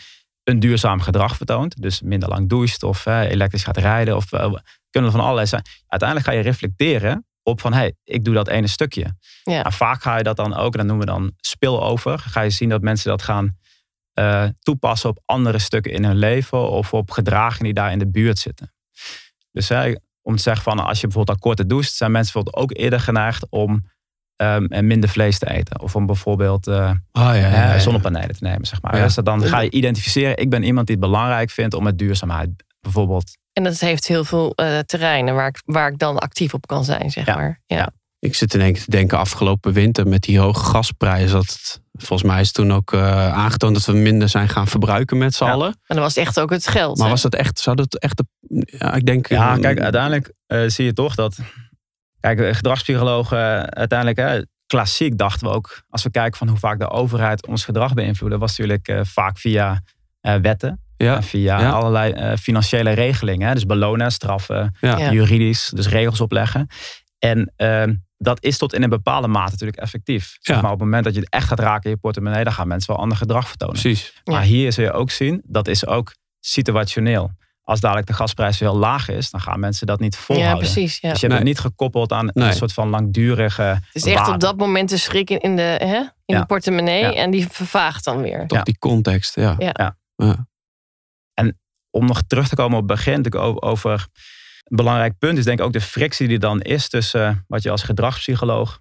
een 0.45 0.61
duurzaam 0.61 1.01
gedrag 1.01 1.37
vertoont, 1.37 1.83
dus 1.83 2.01
minder 2.03 2.29
lang 2.29 2.49
doucht 2.49 2.83
of 2.83 3.05
hè, 3.05 3.27
elektrisch 3.29 3.65
gaat 3.65 3.77
rijden, 3.77 4.17
of 4.17 4.33
eh, 4.33 4.53
kunnen 4.91 5.11
er 5.11 5.17
van 5.17 5.21
allerlei 5.21 5.47
zijn. 5.47 5.63
Uiteindelijk 5.87 6.31
ga 6.31 6.35
je 6.37 6.43
reflecteren 6.43 7.27
op 7.43 7.61
van, 7.61 7.73
hé, 7.73 7.79
hey, 7.79 7.95
ik 8.05 8.25
doe 8.25 8.35
dat 8.35 8.49
ene 8.49 8.67
stukje. 8.67 9.17
Ja. 9.43 9.63
Nou, 9.63 9.73
vaak 9.73 10.03
ga 10.03 10.17
je 10.17 10.23
dat 10.23 10.37
dan 10.37 10.55
ook, 10.55 10.73
en 10.73 10.79
dat 10.79 10.87
noemen 10.87 11.07
we 11.07 11.13
dan 11.13 11.33
spillover, 11.37 12.19
ga 12.19 12.41
je 12.41 12.51
zien 12.51 12.69
dat 12.69 12.83
mensen 12.83 13.11
dat 13.11 13.23
gaan 13.23 13.57
eh, 14.13 14.45
toepassen 14.63 15.11
op 15.11 15.23
andere 15.25 15.59
stukken 15.59 15.93
in 15.93 16.05
hun 16.05 16.17
leven 16.17 16.71
of 16.71 16.93
op 16.95 17.11
gedragingen 17.11 17.65
die 17.65 17.73
daar 17.75 17.93
in 17.93 17.99
de 17.99 18.11
buurt 18.11 18.39
zitten. 18.39 18.73
Dus 19.53 19.69
hè, 19.69 19.95
om 20.29 20.37
te 20.37 20.43
zeggen 20.43 20.63
van 20.63 20.79
als 20.79 21.01
je 21.01 21.07
bijvoorbeeld 21.07 21.37
al 21.39 21.43
korter 21.43 21.69
doucht, 21.69 21.93
zijn 21.93 22.11
mensen 22.11 22.33
bijvoorbeeld 22.33 22.65
ook 22.65 22.79
eerder 22.83 23.01
geneigd 23.01 23.47
om 23.51 23.85
ehm, 24.37 24.87
minder 24.87 25.09
vlees 25.09 25.39
te 25.39 25.51
eten. 25.51 25.81
Of 25.81 25.97
om 25.97 26.07
bijvoorbeeld 26.07 26.67
eh, 26.67 26.91
Oh, 27.13 27.23
ja, 27.23 27.33
ja, 27.35 27.41
hè, 27.49 27.73
ja. 27.73 27.79
zonnepanelen 27.79 28.37
te 28.37 28.45
nemen, 28.45 28.67
zeg 28.67 28.83
maar. 28.83 28.97
Ja. 28.97 29.03
Dus 29.05 29.15
dan 29.15 29.43
ga 29.43 29.61
je 29.61 29.71
identificeren, 29.71 30.37
ik 30.37 30.51
ben 30.51 30.63
iemand 30.63 30.87
die 30.87 30.97
het 30.97 31.05
belangrijk 31.05 31.51
vindt 31.51 31.75
om 31.75 31.83
met 31.83 31.99
duurzaamheid 31.99 32.51
bijvoorbeeld. 32.81 33.37
En 33.53 33.65
dat 33.65 33.81
heeft 33.81 34.07
heel 34.09 34.25
veel 34.25 34.53
eh, 34.55 34.79
terreinen 34.79 35.35
waar 35.35 35.49
ik, 35.49 35.63
waar 35.65 35.93
ik 35.93 35.99
dan 35.99 36.19
actief 36.19 36.55
op 36.55 36.67
kan 36.67 36.85
zijn, 36.85 37.11
zeg 37.11 37.27
Ja. 37.27 37.35
maar. 37.35 37.61
Ja. 37.67 37.91
Ik 38.19 38.35
zit 38.35 38.55
in 38.55 38.61
één 38.61 38.73
keer 38.73 38.85
te 38.85 38.91
denken, 38.91 39.19
afgelopen 39.19 39.73
winter 39.73 40.07
met 40.07 40.23
die 40.23 40.39
hoge 40.39 40.65
gasprijzen. 40.65 41.31
Dat 41.37 41.47
het, 41.47 41.81
volgens 41.99 42.31
mij 42.31 42.41
is 42.41 42.53
toen 42.53 42.73
ook 42.73 42.93
eh, 42.93 43.33
aangetoond 43.33 43.75
dat 43.75 43.85
we 43.85 43.93
minder 43.93 44.29
zijn 44.29 44.49
gaan 44.49 44.67
verbruiken 44.67 45.19
met 45.19 45.35
z'n 45.35 45.45
Ja. 45.45 45.51
allen. 45.51 45.69
En 45.69 45.95
dan 45.95 45.99
was 46.05 46.17
echt 46.17 46.41
ook 46.41 46.51
het 46.51 46.69
geld. 46.69 46.97
Maar 46.97 47.07
hè? 47.07 47.13
was 47.13 47.23
dat 47.23 47.35
echt, 47.35 47.59
zou 47.59 47.77
dat 47.77 47.95
echt, 47.95 48.17
de, 48.17 48.25
ja, 48.79 48.95
ik 48.95 49.07
denk... 49.07 49.29
Ja, 49.29 49.57
kijk, 49.57 49.81
uiteindelijk 49.81 50.33
eh, 50.47 50.63
zie 50.67 50.85
je 50.85 50.93
toch 50.93 51.15
dat. 51.15 51.39
Kijk, 52.21 52.57
gedragspsychologen, 52.57 53.39
eh, 53.39 53.63
uiteindelijk, 53.63 54.19
hè, 54.19 54.41
klassiek 54.69 55.19
dachten 55.19 55.47
we 55.47 55.53
ook, 55.55 55.83
als 55.89 56.03
we 56.03 56.11
kijken 56.11 56.39
van 56.39 56.49
hoe 56.49 56.59
vaak 56.59 56.79
de 56.79 56.91
overheid 56.91 57.47
ons 57.47 57.65
gedrag 57.65 57.95
beïnvloedde, 57.95 58.39
was 58.39 58.57
natuurlijk 58.57 58.89
eh, 58.89 59.01
vaak 59.05 59.39
via 59.39 59.83
eh, 60.21 60.35
wetten. 60.35 60.83
Ja, 60.97 61.23
via 61.23 61.61
ja. 61.61 61.71
allerlei 61.71 62.13
eh, 62.13 62.37
financiële 62.37 62.91
regelingen. 62.91 63.49
Hè, 63.49 63.55
dus 63.55 63.67
belonen, 63.67 64.13
straffen, 64.13 64.75
juridisch, 65.11 65.71
dus 65.75 65.89
regels 65.89 66.21
opleggen. 66.21 66.67
En 67.19 67.53
ehm, 67.57 67.95
dat 68.19 68.45
is 68.45 68.59
tot 68.59 68.73
in 68.75 68.83
een 68.83 68.89
bepaalde 68.91 69.29
mate 69.29 69.51
natuurlijk 69.51 69.79
effectief. 69.79 70.37
Zeg 70.41 70.57
maar 70.57 70.73
op 70.73 70.77
het 70.79 70.85
moment 70.85 71.05
dat 71.05 71.15
je 71.15 71.21
het 71.21 71.31
echt 71.31 71.49
gaat 71.49 71.59
raken 71.61 71.85
in 71.85 71.91
je 71.91 71.97
portemonnee, 71.97 72.45
dan 72.45 72.53
gaan 72.53 72.69
mensen 72.69 72.93
wel 72.93 73.03
ander 73.03 73.17
gedrag 73.19 73.49
vertonen. 73.49 73.81
precies. 73.81 74.13
Ja. 74.25 74.33
Maar 74.33 74.43
hier 74.43 74.73
zul 74.73 74.85
je 74.85 74.93
ook 74.93 75.11
zien, 75.11 75.43
dat 75.45 75.69
is 75.69 75.87
ook 75.87 76.15
situationeel. 76.41 77.31
Als 77.63 77.81
dadelijk 77.81 78.07
de 78.07 78.13
gasprijs 78.13 78.59
heel 78.61 78.77
laag 78.77 79.09
is, 79.09 79.31
dan 79.31 79.41
gaan 79.41 79.61
mensen 79.61 79.87
dat 79.87 80.01
niet 80.01 80.17
volhouden. 80.17 80.65
ja, 80.67 80.73
precies. 80.73 80.99
Ja. 81.01 81.11
Dus 81.11 81.21
je 81.21 81.27
hebt 81.27 81.41
Nee. 81.41 81.49
het 81.49 81.57
niet 81.57 81.59
gekoppeld 81.59 82.13
aan 82.13 82.31
Nee. 82.35 82.49
een 82.49 82.55
soort 82.55 82.73
van 82.73 82.89
langdurige. 82.89 83.63
Het 83.63 83.83
is 83.93 84.05
echt 84.05 84.15
waarde. 84.17 84.33
op 84.33 84.41
dat 84.41 84.57
moment 84.57 84.89
de 84.89 84.97
schrik 84.97 85.31
in, 85.31 85.39
in 85.41 85.57
de, 85.57 85.63
hè? 85.63 85.97
in 85.99 86.11
Ja. 86.25 86.41
de 86.41 86.47
portemonnee 86.47 87.01
Ja. 87.03 87.13
en 87.15 87.31
die 87.31 87.49
vervaagt 87.49 88.05
dan 88.05 88.23
weer. 88.23 88.47
Toch 88.47 88.59
Ja. 88.59 88.65
die 88.65 88.79
context, 88.79 89.35
ja. 89.35 89.55
Ja. 89.59 89.71
Ja. 89.73 89.97
Ja. 90.17 90.47
Om 91.91 92.07
nog 92.07 92.23
terug 92.27 92.49
te 92.49 92.55
komen 92.55 92.79
op 92.79 92.89
het 92.89 92.97
begin, 92.97 93.17
natuurlijk 93.17 93.45
over, 93.45 93.63
over 93.63 94.07
een 94.69 94.77
belangrijk 94.77 95.19
punt 95.19 95.39
is 95.39 95.45
denk 95.45 95.59
ik 95.59 95.65
ook 95.65 95.73
de 95.73 95.81
frictie 95.81 96.29
die 96.29 96.39
dan 96.39 96.61
is 96.61 96.89
tussen 96.89 97.45
wat 97.47 97.63
je 97.63 97.71
als 97.71 97.83
gedragspsycholoog 97.83 98.81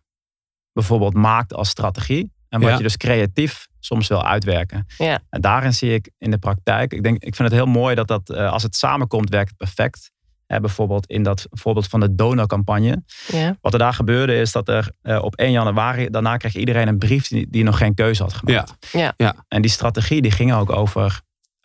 bijvoorbeeld 0.74 1.14
maakt 1.14 1.54
als 1.54 1.70
strategie 1.70 2.32
en 2.50 2.60
wat 2.60 2.70
Ja. 2.70 2.78
je 2.78 2.84
dus 2.84 2.98
creatief 2.98 3.68
soms 3.80 4.08
wil 4.08 4.24
uitwerken. 4.26 4.86
Ja. 4.98 5.20
En 5.30 5.42
daarin 5.42 5.74
zie 5.74 5.94
ik 5.94 6.12
in 6.18 6.32
de 6.32 6.38
praktijk, 6.38 6.94
ik, 6.94 7.04
denk, 7.04 7.24
ik 7.24 7.36
vind 7.36 7.50
het 7.50 7.58
heel 7.58 7.68
mooi 7.68 7.96
dat 7.96 8.08
dat 8.08 8.30
eh, 8.30 8.52
als 8.52 8.64
het 8.64 8.76
samenkomt 8.76 9.30
werkt 9.30 9.50
het 9.50 9.58
perfect. 9.58 10.12
Bijvoorbeeld 10.48 11.06
in 11.08 11.24
dat 11.24 11.48
voorbeeld 11.50 11.88
van 11.88 12.00
de 12.00 12.16
donorcampagne. 12.16 13.04
Ja. 13.28 13.58
Wat 13.62 13.74
er 13.74 13.80
daar 13.80 13.94
gebeurde 13.94 14.36
is 14.40 14.52
dat 14.52 14.68
er 14.68 14.92
eh, 15.02 15.24
op 15.24 15.36
1 15.36 15.52
januari, 15.52 16.10
daarna 16.10 16.38
kreeg 16.38 16.56
iedereen 16.56 16.88
een 16.88 16.98
brief 16.98 17.28
die, 17.28 17.48
die 17.50 17.64
nog 17.64 17.78
geen 17.78 17.94
keuze 17.94 18.24
had 18.24 18.34
gemaakt. 18.34 18.88
Ja. 18.92 19.14
Ja. 19.18 19.36
En 19.48 19.62
die 19.62 19.72
strategie 19.72 20.22
die 20.22 20.32
ging 20.32 20.54
ook 20.54 20.72
over 20.72 21.22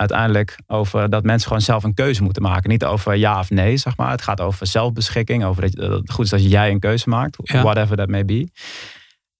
uiteindelijk 0.08 0.58
over 0.66 1.10
dat 1.10 1.24
mensen 1.24 1.46
gewoon 1.46 1.62
zelf 1.62 1.84
een 1.84 1.94
keuze 1.94 2.22
moeten 2.22 2.42
maken. 2.42 2.70
Niet 2.70 2.84
over 2.84 3.14
ja 3.14 3.38
of 3.38 3.50
nee, 3.50 3.76
zeg 3.76 3.96
maar. 3.96 4.10
Het 4.10 4.22
gaat 4.22 4.40
over 4.40 4.66
zelfbeschikking, 4.66 5.44
over 5.44 5.76
dat, 5.76 5.90
het 5.92 6.12
goed 6.12 6.24
is 6.24 6.30
dat 6.30 6.50
jij 6.50 6.70
een 6.70 6.80
keuze 6.80 7.08
maakt, 7.08 7.36
Ja. 7.42 7.62
whatever 7.62 7.96
that 7.96 8.08
may 8.08 8.24
be. 8.24 8.48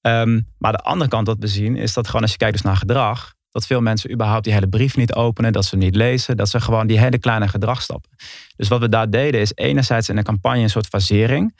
Ehm, 0.00 0.40
maar 0.58 0.72
de 0.72 0.78
andere 0.78 1.10
kant 1.10 1.26
dat 1.26 1.36
we 1.38 1.46
zien 1.46 1.76
is 1.76 1.92
dat 1.92 2.06
gewoon 2.06 2.22
als 2.22 2.30
je 2.30 2.36
kijkt 2.36 2.54
dus 2.54 2.62
naar 2.62 2.76
gedrag, 2.76 3.34
dat 3.50 3.66
veel 3.66 3.80
mensen 3.80 4.12
überhaupt 4.12 4.44
die 4.44 4.52
hele 4.52 4.68
brief 4.68 4.96
niet 4.96 5.14
openen, 5.14 5.52
dat 5.52 5.64
ze 5.64 5.70
hem 5.70 5.84
niet 5.84 5.94
lezen, 5.96 6.36
dat 6.36 6.48
ze 6.48 6.60
gewoon 6.60 6.86
die 6.86 6.98
hele 6.98 7.18
kleine 7.18 7.48
gedragsstappen. 7.48 8.10
Dus 8.56 8.68
wat 8.68 8.80
we 8.80 8.88
daar 8.88 9.10
deden 9.10 9.40
is 9.40 9.52
enerzijds 9.54 10.08
in 10.08 10.16
de 10.16 10.22
campagne 10.22 10.62
een 10.62 10.70
soort 10.70 10.86
fasering. 10.86 11.58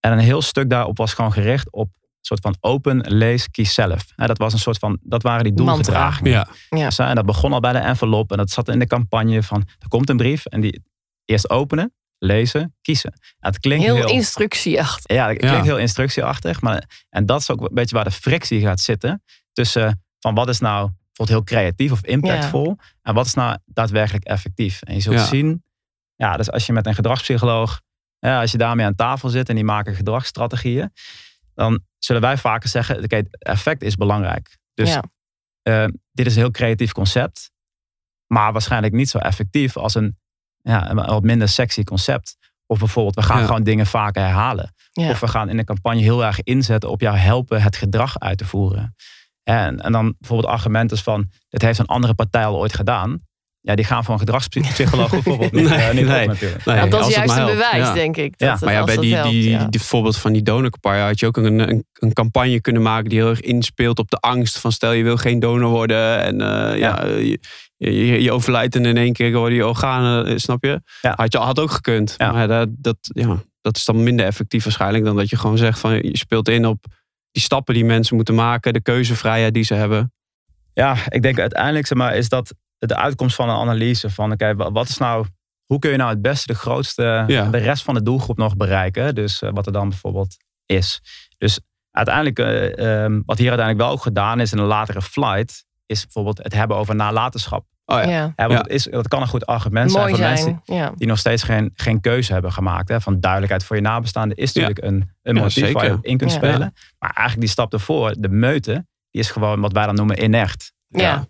En 0.00 0.12
een 0.12 0.18
heel 0.18 0.42
stuk 0.42 0.70
daarop 0.70 0.96
was 0.96 1.14
gewoon 1.14 1.32
gericht 1.32 1.72
op 1.72 1.86
een 1.86 2.01
soort 2.26 2.40
van 2.40 2.56
open, 2.60 2.98
lees, 3.00 3.50
kies 3.50 3.74
zelf. 3.74 4.04
Hè, 4.16 4.26
dat 4.26 4.38
was 4.38 4.52
een 4.52 4.58
soort 4.58 4.78
van, 4.78 4.98
dat 5.02 5.22
waren 5.22 5.44
die 5.44 5.54
doelgedragingen. 5.54 6.32
Ja. 6.32 6.48
Ja. 6.68 6.84
Dus, 6.84 6.98
En 6.98 7.14
dat 7.14 7.26
begon 7.26 7.52
al 7.52 7.60
bij 7.60 7.72
de 7.72 7.78
envelop 7.78 8.30
en 8.30 8.36
dat 8.36 8.50
zat 8.50 8.68
in 8.68 8.78
de 8.78 8.86
campagne 8.86 9.42
van, 9.42 9.64
er 9.78 9.88
komt 9.88 10.08
een 10.08 10.16
brief 10.16 10.44
en 10.46 10.60
die 10.60 10.82
eerst 11.24 11.50
openen, 11.50 11.94
lezen, 12.18 12.76
kiezen. 12.80 13.12
Ja, 13.20 13.48
het 13.48 13.58
klinkt 13.58 13.84
Heel 13.84 13.94
heel, 13.94 14.08
instructieachtig. 14.10 15.16
ja, 15.16 15.28
het 15.28 15.38
klinkt 15.38 15.56
Ja. 15.58 15.62
heel 15.62 15.78
instructieachtig, 15.78 16.60
maar 16.60 17.04
en 17.08 17.26
dat 17.26 17.40
is 17.40 17.50
ook 17.50 17.60
een 17.60 17.68
beetje 17.74 17.94
waar 17.94 18.04
de 18.04 18.10
frictie 18.10 18.60
gaat 18.60 18.80
zitten 18.80 19.22
tussen 19.52 20.02
van 20.18 20.34
wat 20.34 20.48
is 20.48 20.58
nou 20.58 20.90
bijvoorbeeld 21.14 21.28
heel 21.48 21.58
creatief 21.58 21.92
of 21.92 22.04
impactvol 22.04 22.76
en 23.02 23.14
wat 23.14 23.26
is 23.26 23.34
nou 23.34 23.56
daadwerkelijk 23.66 24.24
effectief. 24.24 24.82
En 24.82 24.94
je 24.94 25.00
zult 25.00 25.16
Ja. 25.16 25.24
zien, 25.24 25.64
ja, 26.16 26.36
dus 26.36 26.50
als 26.50 26.66
je 26.66 26.72
met 26.72 26.86
een 26.86 26.94
gedragspsycholoog, 26.94 27.80
ja, 28.18 28.40
als 28.40 28.52
je 28.52 28.58
daarmee 28.58 28.86
aan 28.86 28.94
tafel 28.94 29.28
zit 29.28 29.48
en 29.48 29.54
die 29.54 29.64
maken 29.64 29.94
gedragsstrategieën, 29.94 30.92
dan 31.54 31.80
zullen 31.98 32.22
wij 32.22 32.36
vaker 32.38 32.68
zeggen, 32.68 33.02
oké, 33.04 33.22
effect 33.38 33.82
is 33.82 33.96
belangrijk. 33.96 34.58
Dus 34.74 34.88
Ja. 34.92 35.02
eh, 35.62 35.84
dit 36.12 36.26
is 36.26 36.34
een 36.34 36.40
heel 36.40 36.50
creatief 36.50 36.92
concept, 36.92 37.50
maar 38.26 38.52
waarschijnlijk 38.52 38.92
niet 38.92 39.08
zo 39.10 39.18
effectief 39.18 39.76
als 39.76 39.94
een, 39.94 40.18
ja, 40.60 40.90
een 40.90 40.96
wat 40.96 41.22
minder 41.22 41.48
sexy 41.48 41.82
concept. 41.84 42.36
Of 42.66 42.78
bijvoorbeeld, 42.78 43.14
we 43.14 43.22
gaan 43.22 43.38
Ja. 43.40 43.46
gewoon 43.46 43.62
dingen 43.64 43.86
vaker 43.86 44.22
herhalen. 44.22 44.74
Ja. 44.92 45.10
Of 45.10 45.20
we 45.20 45.28
gaan 45.28 45.48
in 45.48 45.56
de 45.56 45.64
campagne 45.64 46.00
heel 46.00 46.24
erg 46.24 46.40
inzetten 46.42 46.90
op 46.90 47.00
jou 47.00 47.16
helpen 47.16 47.62
het 47.62 47.76
gedrag 47.76 48.18
uit 48.18 48.38
te 48.38 48.44
voeren. 48.44 48.94
En, 49.42 49.80
en 49.80 49.92
dan 49.92 50.14
bijvoorbeeld 50.18 50.52
argumenten 50.52 50.98
van, 50.98 51.30
dit 51.48 51.62
heeft 51.62 51.78
een 51.78 51.86
andere 51.86 52.14
partij 52.14 52.46
al 52.46 52.58
ooit 52.58 52.74
gedaan. 52.74 53.26
Ja, 53.64 53.74
die 53.74 53.84
gaan 53.84 54.04
een 54.08 54.18
gedragspsycholoog 54.18 55.10
bijvoorbeeld 55.20 55.52
niet, 55.52 55.68
Nee, 55.68 55.78
eh, 55.78 55.94
niet 55.94 56.06
nee. 56.06 56.22
op 56.22 56.28
natuurlijk. 56.28 56.64
Nee, 56.64 56.88
dat 56.88 57.08
is 57.08 57.14
juist 57.14 57.30
een 57.30 57.36
helpt. 57.36 57.52
bewijs, 57.52 57.86
Ja. 57.86 57.94
denk 57.94 58.16
ik. 58.16 58.34
Ja, 58.36 58.50
Dat, 58.50 58.60
Maar 58.60 58.72
ja, 58.72 58.80
als 58.80 58.94
bij 58.94 58.96
die, 58.96 59.14
helpt, 59.14 59.30
die, 59.30 59.50
ja. 59.50 59.64
die 59.64 59.80
voorbeeld 59.80 60.16
van 60.16 60.32
die 60.32 60.42
donorcampagne 60.42 61.00
had 61.00 61.20
je 61.20 61.26
ook 61.26 61.36
een, 61.36 61.58
een, 61.58 61.84
een 61.92 62.12
campagne 62.12 62.60
kunnen 62.60 62.82
maken 62.82 63.08
die 63.08 63.18
heel 63.18 63.28
erg 63.28 63.40
inspeelt 63.40 63.98
op 63.98 64.10
de 64.10 64.16
angst 64.16 64.58
van 64.58 64.72
stel 64.72 64.92
je 64.92 65.02
wil 65.02 65.16
geen 65.16 65.38
donor 65.38 65.70
worden 65.70 66.22
en 66.22 66.40
eh, 66.40 66.78
ja, 66.78 67.06
je, 67.06 67.38
je, 67.76 68.22
je 68.22 68.32
overlijdt 68.32 68.74
en 68.76 68.84
in 68.84 68.96
één 68.96 69.12
keer 69.12 69.32
worden 69.32 69.56
je 69.56 69.66
organen, 69.66 70.26
eh, 70.26 70.36
snap 70.36 70.64
je? 70.64 70.80
Ja. 71.00 71.12
Had 71.16 71.32
je 71.32 71.38
had 71.38 71.60
ook 71.60 71.70
gekund. 71.70 72.14
Ja. 72.16 72.32
Maar 72.32 72.48
dat, 72.48 72.68
dat, 72.70 72.96
ja, 73.00 73.42
dat 73.60 73.76
is 73.76 73.84
dan 73.84 74.02
minder 74.02 74.26
effectief 74.26 74.64
waarschijnlijk 74.64 75.04
dan 75.04 75.16
dat 75.16 75.28
je 75.28 75.36
gewoon 75.36 75.58
zegt 75.58 75.78
van 75.78 75.94
je 75.94 76.16
speelt 76.18 76.48
in 76.48 76.66
op 76.66 76.84
die 77.32 77.42
stappen 77.42 77.74
die 77.74 77.84
mensen 77.84 78.16
moeten 78.16 78.34
maken, 78.34 78.72
de 78.72 78.82
keuzevrijheid 78.82 79.54
die 79.54 79.64
ze 79.64 79.74
hebben. 79.74 80.12
Ja, 80.72 80.96
ik 81.08 81.22
denk 81.22 81.38
uiteindelijk 81.38 81.86
zeg 81.86 81.98
maar, 81.98 82.16
is 82.16 82.28
dat 82.28 82.54
de 82.88 82.96
uitkomst 82.96 83.34
van 83.36 83.48
een 83.48 83.56
analyse 83.56 84.10
van 84.10 84.32
oké, 84.32 84.54
wa- 84.54 84.72
wat 84.72 84.88
is 84.88 84.98
nou, 84.98 85.26
hoe 85.64 85.78
kun 85.78 85.90
je 85.90 85.96
nou 85.96 86.10
het 86.10 86.22
beste 86.22 86.46
de 86.46 86.58
grootste, 86.58 87.24
Ja. 87.26 87.44
de 87.50 87.58
rest 87.58 87.82
van 87.82 87.94
de 87.94 88.02
doelgroep 88.02 88.36
nog 88.36 88.56
bereiken? 88.56 89.14
Dus 89.14 89.42
eh, 89.42 89.50
wat 89.52 89.66
er 89.66 89.72
dan 89.72 89.88
bijvoorbeeld 89.88 90.36
is. 90.66 91.00
Dus 91.38 91.60
uiteindelijk, 91.90 92.38
eh, 92.38 93.04
ehm, 93.04 93.20
wat 93.24 93.38
hier 93.38 93.48
uiteindelijk 93.48 93.86
wel 93.86 93.96
ook 93.96 94.02
gedaan 94.02 94.40
is 94.40 94.52
in 94.52 94.58
een 94.58 94.64
latere 94.64 95.02
flight, 95.02 95.64
is 95.86 96.02
bijvoorbeeld 96.02 96.38
het 96.42 96.54
hebben 96.54 96.76
over 96.76 96.94
nalatenschap. 96.94 97.64
Oh 97.84 97.96
ja. 98.02 98.08
Ja. 98.08 98.10
Ja, 98.10 98.32
want 98.36 98.50
Ja. 98.52 98.56
Dat, 98.56 98.68
is, 98.68 98.84
dat 98.84 99.08
kan 99.08 99.22
een 99.22 99.28
goed 99.28 99.46
argument 99.46 99.90
Mooi 99.92 100.14
zijn 100.14 100.16
voor 100.16 100.26
mensen. 100.26 100.62
Ja. 100.76 100.92
die 100.96 101.06
nog 101.06 101.18
steeds 101.18 101.42
geen, 101.42 101.70
geen 101.74 102.00
keuze 102.00 102.32
hebben 102.32 102.52
gemaakt. 102.52 102.88
Hè. 102.88 103.00
Van 103.00 103.20
duidelijkheid 103.20 103.64
voor 103.64 103.76
je 103.76 103.82
nabestaanden 103.82 104.36
is 104.36 104.52
Ja. 104.52 104.60
natuurlijk 104.60 104.86
een, 104.86 105.10
een 105.22 105.34
Ja, 105.34 105.40
motief 105.42 105.72
waar 105.72 105.84
je 105.84 105.92
op 105.92 106.04
in 106.04 106.16
kunt 106.16 106.30
Ja. 106.30 106.36
spelen. 106.36 106.74
Maar 106.98 107.10
eigenlijk 107.10 107.40
die 107.40 107.48
stap 107.48 107.72
ervoor, 107.72 108.14
de 108.18 108.28
meute, 108.28 108.72
die 109.10 109.20
is 109.22 109.30
gewoon 109.30 109.60
wat 109.60 109.72
wij 109.72 109.86
dan 109.86 109.94
noemen 109.94 110.22
inert. 110.22 110.72
Ja. 110.88 111.26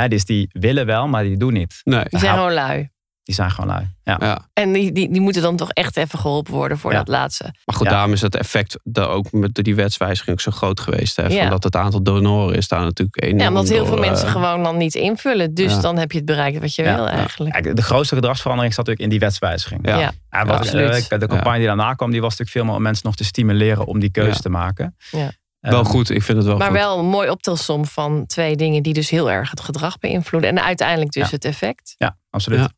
Hè, 0.00 0.08
dus 0.08 0.24
die 0.24 0.48
willen 0.52 0.86
wel, 0.86 1.08
maar 1.08 1.22
die 1.22 1.36
doen 1.36 1.52
niet. 1.52 1.80
Nee. 1.84 2.04
Die 2.08 2.18
zijn 2.18 2.34
gewoon 2.34 2.52
lui. 2.52 2.88
Die 3.22 3.34
zijn 3.34 3.50
gewoon 3.50 3.70
lui. 3.70 3.88
Ja. 4.02 4.16
Ja. 4.20 4.48
En 4.52 4.72
die, 4.72 4.92
die, 4.92 5.12
die 5.12 5.20
moeten 5.20 5.42
dan 5.42 5.56
toch 5.56 5.70
echt 5.70 5.96
even 5.96 6.18
geholpen 6.18 6.52
worden 6.52 6.78
voor 6.78 6.90
Ja. 6.92 6.98
dat 6.98 7.08
laatste. 7.08 7.44
Maar 7.64 7.76
goed, 7.76 7.86
Ja. 7.86 7.92
daarom 7.92 8.12
is 8.12 8.20
het 8.20 8.36
effect 8.36 8.78
dat 8.82 9.08
ook 9.08 9.32
met 9.32 9.54
die 9.54 9.74
wetswijziging 9.74 10.30
ook 10.36 10.40
zo 10.40 10.50
groot 10.50 10.80
geweest. 10.80 11.16
Hè, 11.16 11.26
Ja. 11.26 11.40
van 11.40 11.50
dat 11.50 11.64
het 11.64 11.76
aantal 11.76 12.02
donoren 12.02 12.56
is 12.56 12.68
daar 12.68 12.80
natuurlijk 12.80 13.22
enorm 13.22 13.38
Ja, 13.40 13.48
omdat 13.48 13.68
heel 13.68 13.78
door, 13.78 13.86
veel 13.86 13.98
mensen 13.98 14.26
eh, 14.26 14.32
gewoon 14.32 14.62
dan 14.62 14.76
niet 14.76 14.94
invullen. 14.94 15.54
Dus 15.54 15.72
ja. 15.74 15.80
dan 15.80 15.96
heb 15.98 16.10
je 16.12 16.16
het 16.16 16.26
bereikt 16.26 16.58
wat 16.60 16.74
je 16.74 16.82
Ja. 16.82 16.94
wil 16.94 17.04
Ja. 17.04 17.10
eigenlijk. 17.12 17.76
De 17.76 17.82
grootste 17.82 18.14
gedragsverandering 18.14 18.74
zat 18.74 18.86
natuurlijk 18.86 19.12
in 19.12 19.18
die 19.18 19.28
wetswijziging. 19.28 19.86
Ja. 19.88 19.98
Ja. 19.98 20.12
Ja, 20.30 20.44
wat, 20.44 20.56
absoluut. 20.56 21.08
eh, 21.08 21.18
de 21.18 21.26
campagne 21.26 21.58
die 21.58 21.66
daarna 21.66 21.94
kwam, 21.94 22.10
die 22.10 22.20
was 22.20 22.30
natuurlijk 22.30 22.56
veel 22.56 22.64
meer 22.64 22.74
om 22.74 22.82
mensen 22.82 23.06
nog 23.06 23.16
te 23.16 23.24
stimuleren 23.24 23.86
om 23.86 23.98
die 23.98 24.10
keuze 24.10 24.30
Ja. 24.30 24.36
te 24.40 24.48
maken. 24.48 24.96
Ja. 25.10 25.30
Wel 25.60 25.80
Ehm, 25.80 25.84
goed, 25.84 26.10
ik 26.10 26.22
vind 26.22 26.38
het 26.38 26.46
wel 26.46 26.56
Maar 26.56 26.66
goed. 26.68 26.76
wel 26.76 26.98
een 26.98 27.04
mooi 27.06 27.30
optelsom 27.30 27.86
van 27.86 28.26
twee 28.26 28.56
dingen 28.56 28.82
die 28.82 28.92
dus 28.92 29.10
heel 29.10 29.30
erg 29.30 29.50
het 29.50 29.60
gedrag 29.60 29.98
beïnvloeden. 29.98 30.50
En 30.50 30.62
uiteindelijk 30.64 31.10
dus 31.12 31.24
Ja. 31.28 31.34
het 31.34 31.44
effect. 31.44 31.94
Ja, 31.96 32.16
absoluut. 32.30 32.58
Ja. 32.60 32.68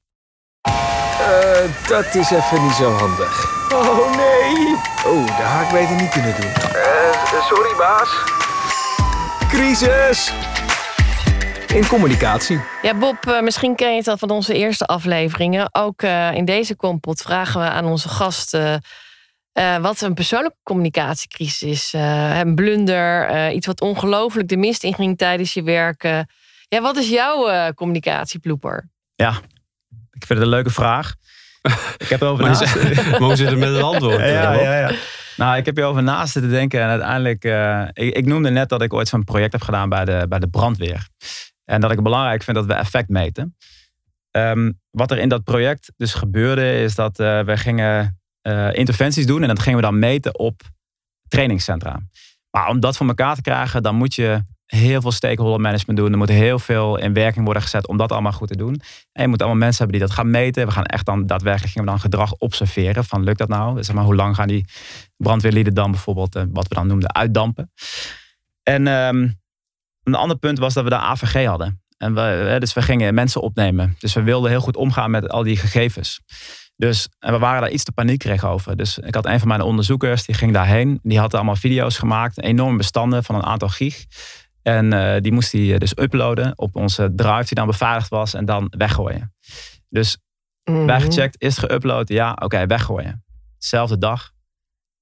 Eh, 1.19 1.89
dat 1.89 2.15
is 2.15 2.31
even 2.31 2.63
niet 2.63 2.73
zo 2.73 2.91
handig. 2.93 3.61
Oh 3.73 4.17
nee! 4.17 4.75
Oh, 5.07 5.27
dat 5.27 5.37
had 5.47 5.63
ik 5.67 5.73
beter 5.73 5.97
niet 5.97 6.09
kunnen 6.11 6.35
doen. 6.41 6.51
Eh, 6.53 7.45
sorry 7.49 7.77
baas. 7.77 8.11
Crisis! 9.49 10.33
In 11.75 11.87
communicatie. 11.87 12.61
Ja, 12.83 12.95
Bob, 12.95 13.27
eh, 13.27 13.41
misschien 13.41 13.75
ken 13.77 13.91
je 13.91 13.97
het 13.97 14.09
al 14.09 14.17
van 14.19 14.31
onze 14.31 14.55
eerste 14.55 14.87
afleveringen. 14.87 15.69
Ook 15.75 16.03
eh, 16.03 16.33
in 16.35 16.45
deze 16.45 16.77
kompot 16.77 17.21
vragen 17.21 17.61
we 17.61 17.67
aan 17.69 17.85
onze 17.85 18.09
gasten 18.09 18.83
eh, 19.53 19.77
wat 19.77 20.01
een 20.01 20.15
persoonlijke 20.15 20.59
communicatiecrisis 20.63 21.63
is. 21.63 21.93
Eh, 21.95 22.39
een 22.39 22.55
blunder, 22.55 23.27
eh, 23.27 23.55
iets 23.55 23.67
wat 23.67 23.81
ongelooflijk 23.81 24.49
de 24.49 24.57
mist 24.57 24.85
inging 24.85 25.19
tijdens 25.19 25.55
je 25.55 25.63
werken. 25.63 26.29
Ja, 26.69 26.81
wat 26.81 26.97
is 26.97 27.09
jouw 27.09 27.49
eh 27.49 27.69
communicatieblooper? 27.75 28.91
Ik 30.13 30.27
vind 30.27 30.39
het 30.39 30.49
een 30.49 30.55
leuke 30.55 30.71
vraag. 30.71 31.15
ik 31.97 32.09
heb 32.09 32.21
erover 32.21 32.45
naast... 32.49 32.69
hoe 33.19 33.37
zit 33.37 33.49
het 33.49 33.59
met 33.59 33.69
het 33.69 33.83
antwoord? 33.83 34.21
ja, 34.41 34.53
ja, 34.53 34.79
ja. 34.79 34.91
Nou, 35.37 35.57
ik 35.57 35.67
heb 35.67 35.77
hierover 35.77 36.03
naast 36.03 36.33
zitten 36.33 36.51
denken. 36.51 36.81
En 36.81 36.89
uiteindelijk, 36.89 37.45
eh, 37.45 37.83
ik, 37.93 38.17
ik 38.17 38.27
noemde 38.27 38.51
net 38.51 38.69
dat 38.69 38.83
ik 38.83 38.93
ooit 38.93 39.09
zo'n 39.09 39.25
project 39.25 39.53
heb 39.53 39.63
gedaan 39.63 39.89
bij 39.89 40.05
de, 40.05 40.27
bij 40.29 40.39
de 40.39 40.49
brandweer. 40.49 41.09
En 41.65 41.81
dat 41.81 41.91
ik 41.91 41.97
het 41.97 42.05
belangrijk 42.05 42.43
vind 42.43 42.57
dat 42.57 42.67
we 42.67 42.73
effect 42.75 43.09
meten. 43.09 43.57
Ehm, 44.31 44.73
wat 44.91 45.11
er 45.11 45.19
in 45.19 45.29
dat 45.29 45.45
project 45.45 45.93
dus 45.97 46.15
gebeurde, 46.15 46.81
is 46.81 46.95
dat 46.95 47.19
eh, 47.19 47.41
we 47.41 47.57
gingen 47.57 48.22
eh, 48.43 48.75
interventies 48.75 49.27
doen. 49.27 49.43
En 49.43 49.49
dat 49.49 49.61
gingen 49.61 49.79
we 49.79 49.85
dan 49.85 49.99
meten 49.99 50.39
op 50.39 50.63
trainingscentra. 51.29 52.01
Maar 52.51 52.69
om 52.69 52.81
dat 52.81 52.97
voor 52.97 53.07
elkaar 53.07 53.35
te 53.35 53.43
krijgen, 53.43 53.83
dan 53.83 53.95
moet 53.95 54.15
je 54.15 54.43
heel 54.67 55.01
veel 55.01 55.13
stakeholder 55.13 55.61
management 55.61 55.99
doen. 55.99 56.13
Er 56.13 56.19
moet 56.19 56.29
heel 56.29 56.59
veel 56.59 56.99
in 56.99 57.13
werking 57.13 57.45
worden 57.45 57.63
gezet 57.63 57.87
om 57.87 57.97
dat 57.97 58.13
allemaal 58.13 58.33
goed 58.33 58.49
te 58.49 58.57
doen. 58.57 58.81
En 59.13 59.23
je 59.23 59.29
moet 59.29 59.41
allemaal 59.41 59.59
mensen 59.59 59.83
hebben 59.83 59.99
die 59.99 60.09
dat 60.09 60.17
gaan 60.17 60.31
meten. 60.31 60.67
We 60.67 60.73
gaan 60.73 60.85
echt 60.85 61.07
dan 61.07 61.27
daadwerkelijk 61.27 61.73
gingen 61.73 61.87
we 61.87 61.95
dan 61.95 62.01
gedrag 62.01 62.35
observeren. 62.35 63.05
Van 63.05 63.23
lukt 63.23 63.39
dat 63.39 63.49
nou? 63.49 63.83
Zeg 63.83 63.95
maar, 63.95 64.05
hoe 64.05 64.15
lang 64.15 64.35
gaan 64.35 64.49
die 64.49 64.65
brandweerlieden 65.17 65.75
dan 65.75 65.91
bijvoorbeeld, 65.91 66.35
eh, 66.35 66.43
wat 66.53 66.69
we 66.69 66.75
dan 66.75 66.87
noemden, 66.87 67.15
uitdampen? 67.15 67.73
En 68.63 68.87
ehm, 68.87 69.29
een 70.03 70.15
ander 70.15 70.37
punt 70.37 70.59
was 70.59 70.75
dat 70.75 70.85
we 70.85 70.91
daar 70.91 71.01
AVG 71.01 71.47
hadden. 71.47 71.83
En 71.97 72.17
eh, 72.17 72.61
dus 72.61 72.73
we 72.73 72.83
gingen 72.83 73.15
mensen 73.15 73.41
opnemen. 73.41 73.97
Dus 73.99 74.13
we 74.13 74.23
wilden 74.23 74.51
heel 74.51 74.61
goed 74.61 74.77
omgaan 74.77 75.11
met 75.11 75.29
al 75.29 75.43
die 75.43 75.57
gegevens. 75.57 76.21
Dus 76.83 77.09
en 77.19 77.33
we 77.33 77.39
waren 77.39 77.61
daar 77.61 77.71
iets 77.71 77.85
te 77.85 77.93
paniekerig 77.93 78.45
over. 78.45 78.77
Dus 78.77 78.99
ik 78.99 79.15
had 79.15 79.27
een 79.27 79.39
van 79.39 79.49
mijn 79.49 79.61
onderzoekers, 79.61 80.25
die 80.25 80.35
ging 80.35 80.53
daarheen. 80.53 80.99
Die 81.03 81.19
had 81.19 81.35
allemaal 81.35 81.57
video's 81.57 81.99
gemaakt, 81.99 82.43
enorme 82.43 82.77
bestanden 82.77 83.25
van 83.25 83.35
een 83.35 83.43
aantal 83.43 83.69
gig. 83.69 84.05
En 84.63 84.93
eh, 84.93 85.21
die 85.21 85.33
moest 85.33 85.53
hij 85.53 85.79
dus 85.79 85.99
uploaden 85.99 86.59
op 86.59 86.77
onze 86.77 87.13
drive 87.17 87.45
die 87.45 87.55
dan 87.55 87.67
beveiligd 87.67 88.09
was 88.09 88.35
en 88.35 88.45
dan 88.45 88.73
weggooien. 88.77 89.35
Dus 89.89 90.19
Mhm. 90.65 90.87
wij 90.87 91.01
gecheckt, 91.01 91.43
is 91.43 91.59
geüpload? 91.65 92.05
Ja, 92.05 92.37
oké, 92.41 92.67
weggooien. 92.67 93.25
Zelfde 93.59 93.99
dag. 93.99 94.31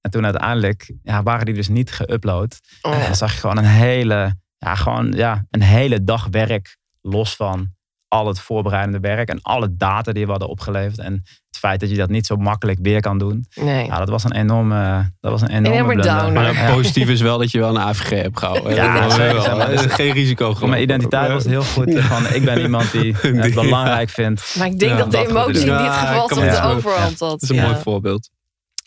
En 0.01 0.11
toen 0.11 0.23
uiteindelijk 0.23 0.93
ja, 1.03 1.23
waren 1.23 1.45
die 1.45 1.55
dus 1.55 1.67
niet 1.67 2.01
geüpload. 2.01 2.59
Oh. 2.81 2.93
En 2.93 3.01
dan 3.05 3.15
zag 3.15 3.33
je 3.33 3.39
gewoon 3.39 3.57
een 3.57 3.63
hele, 3.63 4.35
ja, 4.57 4.75
gewoon, 4.75 5.11
ja, 5.11 5.45
een 5.49 5.61
hele 5.61 6.03
dag 6.03 6.27
werk 6.31 6.77
los 7.01 7.35
van 7.35 7.73
al 8.07 8.27
het 8.27 8.39
voorbereidende 8.39 8.99
werk 8.99 9.29
en 9.29 9.41
alle 9.41 9.75
data 9.75 10.11
die 10.11 10.25
we 10.25 10.31
hadden 10.31 10.49
opgeleverd. 10.49 10.99
En 10.99 11.23
feit 11.61 11.79
dat 11.79 11.89
je 11.89 11.95
dat 11.95 12.09
niet 12.09 12.25
zo 12.25 12.35
makkelijk 12.35 12.79
weer 12.81 12.99
kan 13.01 13.17
doen. 13.17 13.45
Nee. 13.55 13.85
Ja, 13.85 13.97
dat 13.97 14.09
was 14.09 14.23
een 14.23 14.33
enorme, 14.35 15.11
dat 15.19 15.31
was 15.31 15.41
een 15.41 15.49
enorme 15.49 15.67
Enorme 15.77 15.93
blunder. 15.93 16.15
downer. 16.23 16.33
Maar 16.43 16.53
Ja. 16.53 16.73
positief 16.73 17.09
is 17.09 17.21
wel 17.21 17.37
dat 17.37 17.51
je 17.51 17.59
wel 17.59 17.69
een 17.69 17.81
AVG 17.81 18.09
hebt 18.09 18.39
gehouden. 18.39 18.75
Ja, 18.75 19.01
dat 19.07 19.15
wel- 19.17 19.41
Zeg 19.41 19.57
maar, 19.57 19.69
dus- 19.69 19.85
geen 19.85 20.11
risico. 20.13 20.53
Voor 20.53 20.69
mijn 20.69 20.81
identiteit 20.81 21.31
was 21.31 21.45
heel 21.45 21.63
goed. 21.63 21.99
Van, 21.99 22.27
ik 22.33 22.45
ben 22.45 22.59
iemand 22.61 22.91
die 22.91 23.15
het 23.21 23.53
belangrijk 23.53 24.09
vindt. 24.09 24.55
Maar 24.57 24.67
ik 24.67 24.79
denk 24.79 24.91
Ja, 24.91 24.97
dat 24.97 25.11
de 25.11 25.17
emotie 25.17 25.59
in 25.59 25.77
dit 25.77 25.91
geval 25.91 26.27
me 26.27 26.35
de 26.35 27.15
Dat 27.17 27.41
is 27.41 27.49
een 27.49 27.55
Ja. 27.55 27.63
mooi 27.69 27.75
voorbeeld. 27.81 28.29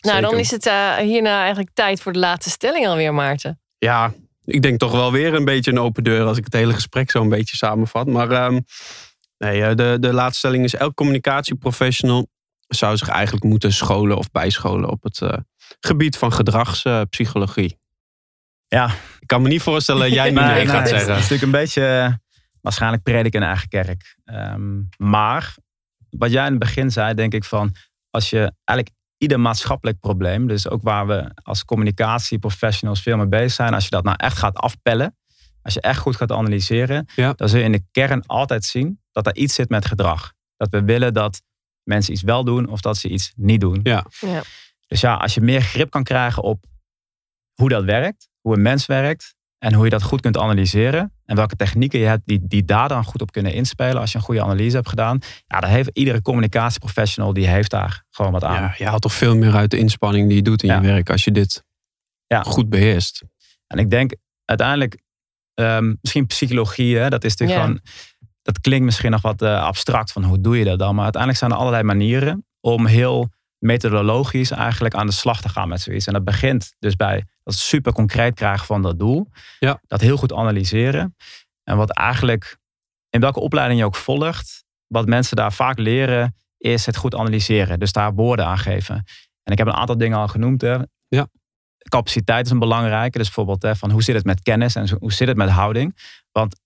Nou, 0.01 0.21
dan 0.21 0.37
is 0.37 0.51
het 0.51 0.65
eh, 0.65 0.95
hierna 0.95 1.39
eigenlijk 1.39 1.69
tijd 1.73 2.01
voor 2.01 2.13
de 2.13 2.19
laatste 2.19 2.49
stelling 2.49 2.87
alweer, 2.87 3.13
Maarten. 3.13 3.59
Ja, 3.77 4.13
ik 4.43 4.61
denk 4.61 4.79
toch 4.79 4.91
wel 4.91 5.11
weer 5.11 5.33
een 5.33 5.45
beetje 5.45 5.71
een 5.71 5.79
open 5.79 6.03
deur 6.03 6.25
als 6.25 6.37
ik 6.37 6.43
het 6.43 6.53
hele 6.53 6.73
gesprek 6.73 7.11
zo 7.11 7.21
een 7.21 7.29
beetje 7.29 7.55
samenvat. 7.55 8.07
Maar 8.07 8.31
ehm, 8.31 8.59
nee, 9.37 9.63
eh, 9.63 9.75
de, 9.75 9.97
de 9.99 10.13
laatste 10.13 10.37
stelling 10.37 10.63
is: 10.63 10.75
elk 10.75 10.95
communicatieprofessional 10.95 12.27
zou 12.67 12.97
zich 12.97 13.07
eigenlijk 13.07 13.43
moeten 13.45 13.73
scholen 13.73 14.17
of 14.17 14.31
bijscholen 14.31 14.89
op 14.89 15.03
het 15.03 15.21
eh, 15.21 15.37
gebied 15.79 16.17
van 16.17 16.33
gedragspsychologie. 16.33 17.79
Ja. 18.67 18.87
Ik 19.19 19.27
kan 19.27 19.41
me 19.41 19.47
niet 19.47 19.61
voorstellen 19.61 20.01
dat 20.01 20.13
jij 20.13 20.29
nu 20.31 20.39
Nee, 20.39 20.45
nee, 20.45 20.55
nee, 20.55 20.65
gaat 20.65 20.75
Het 20.75 20.83
is 20.85 20.89
zeggen. 20.89 21.13
natuurlijk 21.15 21.41
een 21.41 21.51
beetje 21.51 21.85
eh, 21.87 22.13
waarschijnlijk 22.61 23.03
predik 23.03 23.33
in 23.33 23.43
eigen 23.43 23.67
kerk. 23.67 24.15
Ehm, 24.23 24.81
maar 24.97 25.55
wat 26.09 26.31
jij 26.31 26.43
in 26.45 26.49
het 26.49 26.59
begin 26.59 26.91
zei, 26.91 27.13
denk 27.13 27.33
ik 27.33 27.43
van 27.43 27.75
als 28.09 28.29
je 28.29 28.51
eigenlijk 28.63 28.89
ieder 29.17 29.39
maatschappelijk 29.39 29.99
probleem, 29.99 30.47
dus 30.47 30.69
ook 30.69 30.81
waar 30.81 31.07
we 31.07 31.31
als 31.43 31.65
communicatieprofessionals 31.65 33.01
veel 33.01 33.17
mee 33.17 33.27
bezig 33.27 33.51
zijn, 33.51 33.73
als 33.73 33.83
je 33.83 33.89
dat 33.89 34.03
nou 34.03 34.15
echt 34.19 34.37
gaat 34.37 34.57
afpellen, 34.57 35.17
als 35.61 35.73
je 35.73 35.81
echt 35.81 35.99
goed 35.99 36.15
gaat 36.15 36.31
analyseren, 36.31 37.07
Ja. 37.15 37.33
dan 37.33 37.49
zul 37.49 37.59
je 37.59 37.65
in 37.65 37.71
de 37.71 37.83
kern 37.91 38.25
altijd 38.25 38.63
zien 38.63 39.01
dat 39.11 39.25
er 39.27 39.35
iets 39.35 39.53
zit 39.55 39.69
met 39.69 39.85
gedrag. 39.85 40.33
Dat 40.57 40.69
we 40.69 40.83
willen 40.83 41.13
dat 41.13 41.41
mensen 41.85 42.13
iets 42.13 42.21
wel 42.21 42.43
doen 42.43 42.67
of 42.69 42.81
dat 42.81 42.97
ze 42.97 43.09
iets 43.09 43.31
niet 43.35 43.59
doen. 43.61 43.79
Ja. 43.83 44.05
Ja. 44.19 44.41
Dus 44.87 45.01
ja, 45.01 45.15
als 45.15 45.33
je 45.33 45.41
meer 45.41 45.61
grip 45.61 45.89
kan 45.89 46.03
krijgen 46.03 46.43
op 46.43 46.65
hoe 47.53 47.69
dat 47.69 47.83
werkt, 47.83 48.29
hoe 48.41 48.53
een 48.55 48.61
mens 48.61 48.85
werkt 48.85 49.35
en 49.57 49.73
hoe 49.73 49.83
je 49.83 49.89
dat 49.89 50.03
goed 50.03 50.21
kunt 50.21 50.37
analyseren 50.37 51.13
en 51.25 51.35
welke 51.35 51.55
technieken 51.55 51.99
je 51.99 52.05
hebt 52.05 52.21
die, 52.25 52.39
die 52.47 52.65
daar 52.65 52.87
dan 52.87 53.03
goed 53.03 53.21
op 53.21 53.31
kunnen 53.31 53.53
inspelen 53.53 53.97
als 54.01 54.11
je 54.11 54.17
een 54.17 54.23
goede 54.23 54.41
analyse 54.43 54.75
hebt 54.75 54.89
gedaan, 54.89 55.19
ja, 55.47 55.59
dan 55.59 55.69
heeft 55.69 55.89
iedere 55.93 56.21
communicatieprofessional 56.21 57.33
die 57.33 57.47
heeft 57.47 57.71
daar 57.71 58.03
gewoon 58.09 58.31
wat 58.31 58.43
aan. 58.43 58.61
Ja, 58.61 58.73
je 58.77 58.85
haalt 58.85 59.01
toch 59.01 59.13
veel 59.13 59.35
meer 59.35 59.55
uit 59.55 59.71
de 59.71 59.77
inspanning 59.77 60.27
die 60.27 60.35
je 60.37 60.43
doet 60.43 60.63
in 60.63 60.69
Ja. 60.69 60.75
je 60.75 60.87
werk 60.87 61.09
als 61.09 61.23
je 61.23 61.31
dit 61.31 61.63
Ja. 62.27 62.43
goed 62.43 62.69
beheerst. 62.69 63.23
En 63.67 63.77
ik 63.79 63.89
denk 63.89 64.15
uiteindelijk, 64.45 64.97
ehm, 65.53 65.93
misschien 66.01 66.25
psychologie, 66.25 66.97
hè, 66.97 67.09
dat 67.09 67.23
is 67.23 67.35
natuurlijk 67.35 67.59
Ja. 67.59 67.65
gewoon, 67.65 67.81
dat 68.45 68.59
klinkt 68.61 68.85
misschien 68.85 69.11
nog 69.11 69.21
wat 69.21 69.41
eh, 69.41 69.63
abstract 69.63 70.11
van 70.11 70.23
hoe 70.23 70.41
doe 70.41 70.57
je 70.57 70.65
dat 70.65 70.79
dan, 70.79 70.93
maar 70.95 71.03
uiteindelijk 71.03 71.41
zijn 71.41 71.51
er 71.51 71.57
allerlei 71.57 71.83
manieren 71.83 72.45
om 72.59 72.85
heel 72.85 73.29
methodologisch 73.57 74.51
eigenlijk 74.51 74.93
aan 74.95 75.05
de 75.05 75.13
slag 75.13 75.41
te 75.41 75.49
gaan 75.49 75.67
met 75.67 75.81
zoiets. 75.81 76.07
En 76.07 76.13
dat 76.13 76.23
begint 76.23 76.75
dus 76.79 76.95
bij 76.95 77.23
dat 77.43 77.53
super 77.53 77.93
concreet 77.93 78.33
krijgen 78.33 78.65
van 78.65 78.81
dat 78.81 78.99
doel, 78.99 79.27
Ja. 79.59 79.79
dat 79.87 80.01
heel 80.01 80.17
goed 80.17 80.33
analyseren 80.33 81.15
en 81.63 81.77
wat 81.77 81.91
eigenlijk 81.91 82.57
in 83.09 83.19
welke 83.19 83.39
opleiding 83.39 83.79
je 83.79 83.85
ook 83.85 83.95
volgt, 83.95 84.63
wat 84.87 85.05
mensen 85.07 85.35
daar 85.35 85.53
vaak 85.53 85.77
leren 85.77 86.35
is 86.57 86.85
het 86.85 86.97
goed 86.97 87.15
analyseren, 87.15 87.79
dus 87.79 87.91
daar 87.91 88.13
woorden 88.13 88.45
aan 88.45 88.57
geven. 88.57 88.95
En 89.43 89.51
ik 89.51 89.57
heb 89.57 89.67
een 89.67 89.73
aantal 89.73 89.97
dingen 89.97 90.17
al 90.17 90.27
genoemd. 90.27 90.61
Hè. 90.61 90.77
Ja. 91.07 91.27
Capaciteit 91.89 92.45
is 92.45 92.51
een 92.51 92.59
belangrijke. 92.59 93.17
Dus 93.17 93.25
bijvoorbeeld 93.27 93.61
hè, 93.61 93.75
van 93.75 93.91
hoe 93.91 94.03
zit 94.03 94.15
het 94.15 94.25
met 94.25 94.41
kennis 94.41 94.75
en 94.75 94.89
hoe 94.99 95.13
zit 95.13 95.27
het 95.27 95.37
met 95.37 95.49
houding. 95.49 95.95
Want 96.31 96.59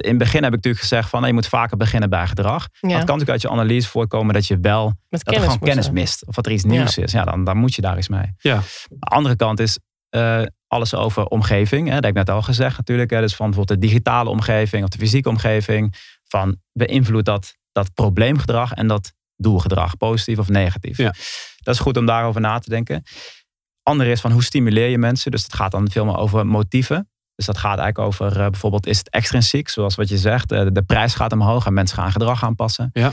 in 0.00 0.08
het 0.08 0.18
begin 0.18 0.42
heb 0.42 0.50
ik 0.50 0.56
natuurlijk 0.56 0.82
gezegd 0.82 1.08
van 1.08 1.26
je 1.26 1.32
moet 1.32 1.46
vaker 1.46 1.76
beginnen 1.76 2.10
bij 2.10 2.26
gedrag. 2.26 2.68
Ja. 2.72 2.88
Het 2.88 2.90
kan 2.90 2.98
natuurlijk 2.98 3.30
uit 3.30 3.42
je 3.42 3.50
analyse 3.50 3.88
voorkomen 3.88 4.34
dat 4.34 4.46
je 4.46 4.58
wel 4.60 4.86
Met 5.08 5.24
dat 5.24 5.34
er 5.34 5.40
gewoon 5.40 5.58
kennis 5.58 5.84
zijn. 5.84 5.96
mist. 5.96 6.26
Of 6.26 6.34
dat 6.34 6.46
er 6.46 6.52
iets 6.52 6.64
nieuws 6.64 6.98
is. 6.98 7.12
Ja, 7.12 7.24
dan, 7.24 7.44
dan 7.44 7.56
moet 7.56 7.74
je 7.74 7.82
daar 7.82 7.98
iets 7.98 8.08
mee. 8.08 8.34
Ja. 8.38 8.62
De 8.88 9.06
andere 9.06 9.36
kant 9.36 9.60
is 9.60 9.78
eh, 10.08 10.42
alles 10.66 10.94
over 10.94 11.26
omgeving. 11.26 11.88
Hè. 11.88 11.94
Dat 11.94 12.04
heb 12.04 12.12
ik 12.16 12.26
net 12.26 12.30
al 12.30 12.42
gezegd 12.42 12.76
natuurlijk. 12.76 13.10
Hè. 13.10 13.20
Dus 13.20 13.34
van 13.34 13.46
bijvoorbeeld 13.46 13.80
de 13.80 13.86
digitale 13.86 14.30
omgeving 14.30 14.82
of 14.84 14.88
de 14.88 14.98
fysieke 14.98 15.28
omgeving. 15.28 15.94
Van 16.24 16.56
beïnvloedt 16.72 17.26
dat, 17.26 17.54
dat 17.72 17.94
probleemgedrag 17.94 18.72
en 18.72 18.86
dat 18.86 19.12
doelgedrag. 19.36 19.96
Positief 19.96 20.38
of 20.38 20.48
negatief. 20.48 20.96
Ja. 20.96 21.14
Dat 21.56 21.74
is 21.74 21.80
goed 21.80 21.96
om 21.96 22.06
daarover 22.06 22.40
na 22.40 22.58
te 22.58 22.68
denken. 22.68 23.02
Andere 23.82 24.10
is 24.10 24.20
van 24.20 24.32
hoe 24.32 24.42
stimuleer 24.42 24.88
je 24.88 24.98
mensen. 24.98 25.30
Dus 25.30 25.42
dat 25.42 25.54
gaat 25.54 25.70
dan 25.70 25.90
veel 25.90 26.04
meer 26.04 26.16
over 26.16 26.46
motieven. 26.46 27.10
Dus 27.40 27.48
dat 27.48 27.58
gaat 27.58 27.78
eigenlijk 27.78 27.98
over 27.98 28.40
eh, 28.40 28.50
bijvoorbeeld 28.50 28.86
is 28.86 28.98
het 28.98 29.08
extrinsiek, 29.08 29.68
zoals 29.68 29.94
wat 29.94 30.08
je 30.08 30.18
zegt, 30.18 30.52
eh, 30.52 30.66
de 30.72 30.82
prijs 30.82 31.14
gaat 31.14 31.32
omhoog 31.32 31.66
en 31.66 31.72
mensen 31.72 31.96
gaan 31.96 32.12
gedrag 32.12 32.44
aanpassen. 32.44 32.90
Ja. 32.92 33.12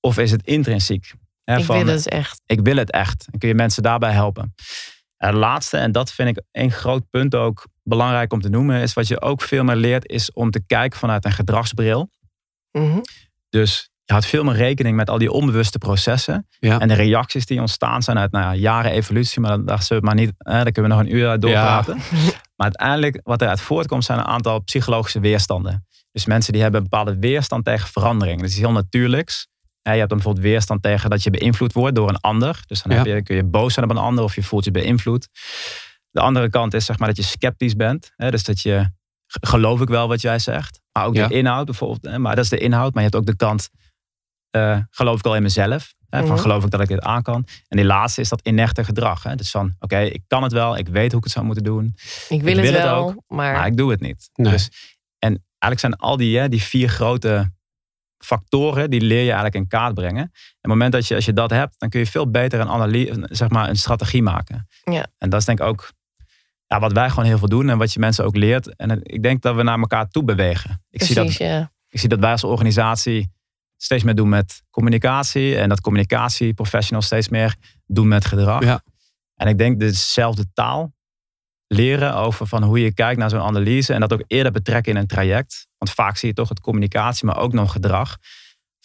Of 0.00 0.18
is 0.18 0.30
het 0.30 0.46
intrinsiek? 0.46 1.12
Hè, 1.44 1.56
Ik 1.56 1.64
van, 1.64 1.84
wil 1.84 1.94
het 1.94 2.08
echt. 2.08 2.42
ik 2.46 2.60
wil 2.60 2.76
het 2.76 2.90
echt. 2.90 3.28
En 3.32 3.38
kun 3.38 3.48
je 3.48 3.54
mensen 3.54 3.82
daarbij 3.82 4.12
helpen. 4.12 4.54
En 5.16 5.28
het 5.28 5.36
laatste, 5.36 5.76
en 5.76 5.92
dat 5.92 6.12
vind 6.12 6.28
ik 6.28 6.44
een 6.52 6.70
groot 6.70 7.10
punt 7.10 7.34
ook 7.34 7.66
belangrijk 7.82 8.32
om 8.32 8.40
te 8.40 8.48
noemen, 8.48 8.80
is 8.80 8.92
wat 8.92 9.08
je 9.08 9.20
ook 9.20 9.42
veel 9.42 9.64
meer 9.64 9.76
leert, 9.76 10.08
is 10.08 10.32
om 10.32 10.50
te 10.50 10.62
kijken 10.66 10.98
vanuit 10.98 11.24
een 11.24 11.32
gedragsbril. 11.32 12.10
Mhm. 12.70 13.00
Dus 13.48 13.89
je 14.10 14.16
houdt 14.16 14.26
veel 14.26 14.44
meer 14.44 14.54
rekening 14.54 14.96
met 14.96 15.10
al 15.10 15.18
die 15.18 15.30
onbewuste 15.32 15.78
processen. 15.78 16.46
Ja. 16.58 16.78
En 16.80 16.88
de 16.88 16.94
reacties 16.94 17.46
die 17.46 17.60
ontstaan 17.60 18.02
zijn 18.02 18.18
uit 18.18 18.30
nou 18.32 18.44
ja, 18.44 18.54
jaren 18.54 18.90
evolutie. 18.92 19.40
Maar 19.40 19.50
dat- 19.50 19.66
daar, 19.66 19.82
zullen 19.82 20.02
we 20.02 20.08
maar 20.08 20.18
niet, 20.18 20.32
hè, 20.38 20.52
daar 20.62 20.72
kunnen 20.72 20.90
we 20.90 20.96
nog 20.96 21.06
een 21.06 21.14
uur 21.16 21.28
uit 21.28 21.40
doorpraten. 21.40 21.98
Maar 22.56 22.68
uiteindelijk 22.68 23.20
wat 23.22 23.42
eruit 23.42 23.60
voortkomt 23.60 24.04
zijn 24.04 24.18
een 24.18 24.24
aantal 24.24 24.60
psychologische 24.62 25.20
weerstanden. 25.20 25.86
Dus 26.12 26.24
mensen 26.26 26.52
die 26.52 26.62
hebben 26.62 26.80
een 26.80 26.88
bepaalde 26.90 27.16
weerstand 27.18 27.64
tegen 27.64 27.88
verandering. 27.88 28.40
Dat 28.40 28.50
is 28.50 28.58
heel 28.58 28.72
natuurlijks. 28.72 29.46
Je 29.82 29.90
hebt 29.90 30.08
dan 30.08 30.08
bijvoorbeeld 30.18 30.44
weerstand 30.46 30.82
tegen 30.82 31.10
dat 31.10 31.22
je 31.22 31.30
beïnvloed 31.30 31.72
wordt 31.72 31.94
door 31.94 32.08
een 32.08 32.20
ander. 32.20 32.62
Dus 32.66 32.82
dan 32.82 32.92
heb 32.96 33.06
je, 33.06 33.22
kun 33.22 33.36
je 33.36 33.44
boos 33.44 33.74
zijn 33.74 33.84
op 33.84 33.90
een 33.90 34.02
ander 34.02 34.24
of 34.24 34.34
je 34.34 34.42
voelt 34.42 34.64
je 34.64 34.70
beïnvloed. 34.70 35.28
De 36.10 36.20
andere 36.20 36.50
kant 36.50 36.74
is 36.74 36.84
zeg 36.84 36.98
maar 36.98 37.08
dat 37.08 37.16
je 37.16 37.22
sceptisch 37.22 37.74
bent. 37.76 38.12
Hè, 38.16 38.30
dus 38.30 38.44
dat 38.44 38.60
je 38.60 38.90
geloof 39.26 39.80
ik 39.80 39.88
wel 39.88 40.08
wat 40.08 40.20
jij 40.20 40.38
zegt. 40.38 40.80
Maar 40.92 41.06
ook 41.06 41.14
de 41.28 41.34
inhoud 41.34 41.64
bijvoorbeeld. 41.64 42.04
hè, 42.12 42.18
Maar 42.18 42.34
dat 42.34 42.44
is 42.44 42.50
de 42.50 42.58
inhoud. 42.58 42.94
Maar 42.94 43.02
je 43.02 43.08
hebt 43.12 43.20
ook 43.20 43.26
de 43.26 43.36
kant 43.44 43.68
eh, 44.50 44.78
geloof 44.90 45.18
ik 45.18 45.24
al 45.26 45.36
in 45.36 45.42
mezelf. 45.42 45.94
Hè, 46.08 46.18
van 46.18 46.28
Mhm. 46.28 46.38
geloof 46.38 46.64
ik 46.64 46.70
dat 46.70 46.80
ik 46.80 46.88
dit 46.88 47.00
aan 47.00 47.22
kan. 47.22 47.46
En 47.68 47.76
die 47.76 47.86
laatste 47.86 48.20
is 48.20 48.28
dat 48.28 48.40
inerte 48.42 48.84
gedrag. 48.84 49.22
Hè. 49.22 49.34
Dus 49.34 49.50
van 49.50 49.74
oké, 49.78 49.98
ik 49.98 50.22
kan 50.26 50.42
het 50.42 50.52
wel. 50.52 50.76
Ik 50.76 50.88
weet 50.88 51.08
hoe 51.10 51.18
ik 51.18 51.24
het 51.24 51.32
zou 51.32 51.44
moeten 51.44 51.64
doen. 51.64 51.94
Ik 52.28 52.42
wil 52.42 52.56
Ik 52.56 52.56
het 52.56 52.64
wil 52.64 52.72
het 52.72 52.82
wel, 52.82 52.96
ook, 53.08 53.14
maar, 53.26 53.52
Maar 53.54 53.66
ik 53.66 53.76
doe 53.76 53.90
het 53.90 54.00
niet. 54.00 54.30
Nee. 54.34 54.52
Dus, 54.52 54.68
en 55.18 55.44
eigenlijk 55.58 55.80
zijn 55.80 55.96
al 55.96 56.16
die, 56.16 56.38
hè, 56.38 56.48
die 56.48 56.62
vier 56.62 56.88
grote 56.88 57.52
factoren, 58.18 58.90
die 58.90 59.00
leer 59.00 59.18
je 59.22 59.24
eigenlijk 59.24 59.54
in 59.54 59.66
kaart 59.68 59.94
brengen. 59.94 60.22
En 60.22 60.28
op 60.32 60.32
het 60.60 60.70
moment 60.70 60.92
dat 60.92 61.06
je, 61.08 61.14
als 61.14 61.24
je 61.24 61.32
dat 61.32 61.50
hebt, 61.50 61.74
dan 61.78 61.88
kun 61.88 62.00
je 62.00 62.06
veel 62.06 62.30
beter 62.30 62.60
een, 62.60 62.68
analyse, 62.68 63.26
zeg 63.30 63.48
maar, 63.48 63.68
een 63.68 63.76
strategie 63.76 64.22
maken. 64.22 64.68
Ja. 64.84 65.06
En 65.18 65.30
dat 65.30 65.40
is 65.40 65.46
denk 65.46 65.60
ik 65.60 65.66
ook 65.66 65.92
ja, 66.66 66.80
wat 66.80 66.92
wij 66.92 67.08
gewoon 67.10 67.24
heel 67.24 67.38
veel 67.38 67.48
doen 67.48 67.68
en 67.68 67.78
wat 67.78 67.92
je 67.92 68.00
mensen 68.00 68.24
ook 68.24 68.36
leert. 68.36 68.76
En 68.76 68.90
het- 68.90 69.00
ik 69.12 69.22
denk 69.22 69.42
dat 69.42 69.54
we 69.56 69.62
naar 69.62 69.78
elkaar 69.78 70.08
toe 70.08 70.24
bewegen. 70.24 70.84
Ik 70.90 71.02
zie, 71.02 71.14
dat, 71.14 71.24
precies, 71.24 71.46
ja. 71.46 71.70
ik 71.88 72.00
zie 72.00 72.08
dat 72.08 72.18
wij 72.18 72.30
als 72.30 72.44
organisatie 72.44 73.30
steeds 73.82 74.02
meer 74.02 74.14
doen 74.14 74.28
met 74.28 74.62
communicatie. 74.70 75.56
En 75.56 75.68
dat 75.68 75.80
communicatieprofessionals 75.80 77.06
steeds 77.06 77.28
meer 77.28 77.54
doen 77.86 78.08
met 78.08 78.24
gedrag. 78.24 78.64
Ja. 78.64 78.82
En 79.34 79.48
ik 79.48 79.58
denk 79.58 79.80
dezelfde 79.80 80.44
taal 80.52 80.94
leren 81.66 82.14
over 82.14 82.46
van 82.46 82.62
hoe 82.62 82.80
je 82.80 82.94
kijkt 82.94 83.18
naar 83.18 83.30
zo'n 83.30 83.40
analyse. 83.40 83.94
En 83.94 84.00
dat 84.00 84.12
ook 84.12 84.24
eerder 84.26 84.52
betrekken 84.52 84.92
in 84.92 84.98
een 84.98 85.06
traject. 85.06 85.68
Want 85.78 85.90
vaak 85.90 86.16
zie 86.16 86.28
je 86.28 86.34
toch 86.34 86.48
het 86.48 86.60
communicatie, 86.60 87.26
maar 87.26 87.38
ook 87.38 87.52
nog 87.52 87.72
gedrag. 87.72 88.16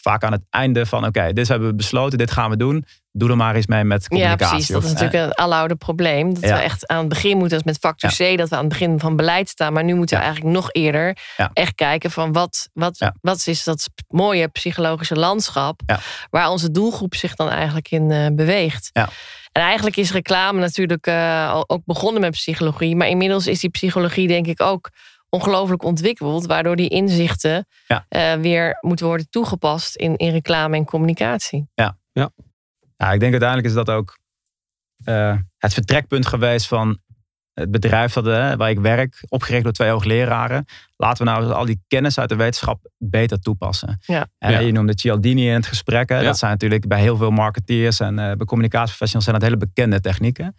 Vaak 0.06 0.24
aan 0.24 0.32
het 0.32 0.46
einde 0.50 0.86
van 0.86 1.06
oké, 1.06 1.34
dit 1.34 1.48
hebben 1.48 1.68
we 1.68 1.76
besloten, 1.76 2.18
dit 2.18 2.32
gaan 2.32 2.50
we 2.50 2.58
doen. 2.58 2.86
Doe 3.12 3.30
er 3.30 3.38
maar 3.38 3.56
eens 3.56 3.68
mee 3.68 3.84
met 3.84 4.02
Ja, 4.02 4.08
communicatie. 4.08 4.48
precies. 4.48 4.68
Dat 4.68 4.84
is 4.84 4.92
natuurlijk 4.94 5.24
een 5.24 5.34
aloude 5.36 5.76
probleem. 5.76 6.34
Dat 6.34 6.44
Ja. 6.44 6.56
we 6.56 6.62
echt 6.62 6.88
aan 6.88 6.98
het 6.98 7.10
begin 7.10 7.38
moeten, 7.38 7.58
als 7.58 7.66
met 7.66 7.78
factor 7.78 8.10
C, 8.10 8.38
dat 8.38 8.50
we 8.50 8.56
aan 8.56 8.60
het 8.64 8.70
begin 8.70 9.00
van 9.00 9.16
beleid 9.16 9.50
staan. 9.50 9.74
Maar 9.74 9.84
nu 9.84 9.94
moeten 9.96 10.16
we 10.18 10.24
Ja. 10.24 10.28
eigenlijk 10.30 10.56
nog 10.58 10.70
eerder 10.72 11.18
Ja. 11.38 11.50
echt 11.54 11.76
kijken 11.76 12.12
van 12.12 12.32
wat, 12.34 12.70
wat, 12.74 12.98
Ja. 12.98 13.16
wat 13.22 13.48
is 13.48 13.64
dat 13.64 13.90
mooie 14.08 14.48
psychologische 14.48 15.16
landschap 15.16 15.82
Ja. 15.86 16.00
waar 16.30 16.50
onze 16.50 16.72
doelgroep 16.72 17.16
zich 17.16 17.36
dan 17.36 17.50
eigenlijk 17.50 17.92
in 17.92 18.12
eh, 18.12 18.26
beweegt. 18.32 18.90
Ja. 18.94 19.10
En 19.52 19.62
eigenlijk 19.62 19.98
is 19.98 20.12
reclame 20.12 20.60
natuurlijk 20.60 21.08
al- 21.08 21.70
ook 21.70 21.82
begonnen 21.86 22.22
met 22.22 22.32
psychologie. 22.32 22.96
Maar 22.96 23.08
inmiddels 23.08 23.48
is 23.48 23.60
die 23.60 23.70
psychologie 23.70 24.28
denk 24.28 24.48
ik 24.48 24.62
ook 24.62 24.90
ongelooflijk 25.36 25.84
ontwikkeld. 25.84 26.46
Waardoor 26.46 26.76
die 26.76 26.90
inzichten 26.90 27.68
Ja. 27.88 28.06
eh, 28.10 28.34
weer 28.34 28.78
moeten 28.82 29.06
worden 29.06 29.30
toegepast 29.30 29.96
in, 29.96 30.16
in 30.16 30.32
reclame 30.32 30.76
en 30.78 30.86
communicatie. 30.86 31.68
Ja, 32.98 33.12
ik 33.12 33.20
denk 33.20 33.32
uiteindelijk 33.32 33.68
is 33.70 33.74
dat 33.76 33.90
ook 33.90 34.18
eh, 35.04 35.38
het 35.58 35.74
vertrekpunt 35.74 36.26
geweest 36.26 36.68
van 36.68 37.00
het 37.54 37.72
bedrijf 37.72 38.14
dat, 38.14 38.28
eh, 38.28 38.54
waar 38.54 38.70
ik 38.70 38.80
werk, 38.80 39.24
opgericht 39.30 39.64
door 39.64 39.72
twee 39.74 39.90
hoogleraren. 39.90 40.66
Laten 40.98 41.26
we 41.26 41.32
nou 41.32 41.52
al 41.52 41.66
die 41.66 41.84
kennis 41.88 42.20
uit 42.20 42.30
de 42.30 42.36
wetenschap 42.36 42.90
beter 42.98 43.40
toepassen. 43.40 43.98
Ja. 44.06 44.28
En 44.38 44.52
Ja. 44.52 44.60
Je 44.60 44.72
noemde 44.72 44.94
Cialdini 44.96 45.48
in 45.48 45.54
het 45.54 45.66
gesprek. 45.66 46.10
hè. 46.10 46.18
Ja. 46.18 46.24
Dat 46.24 46.38
zijn 46.38 46.52
natuurlijk 46.52 46.88
bij 46.88 47.00
heel 47.00 47.18
veel 47.18 47.32
marketeers 47.32 48.00
en 48.00 48.20
eh, 48.20 48.26
bij 48.36 48.46
communicatieprofessionals 48.46 49.26
zijn 49.26 49.40
dat 49.40 49.46
hele 49.50 49.58
bekende 49.66 50.00
technieken. 50.02 50.56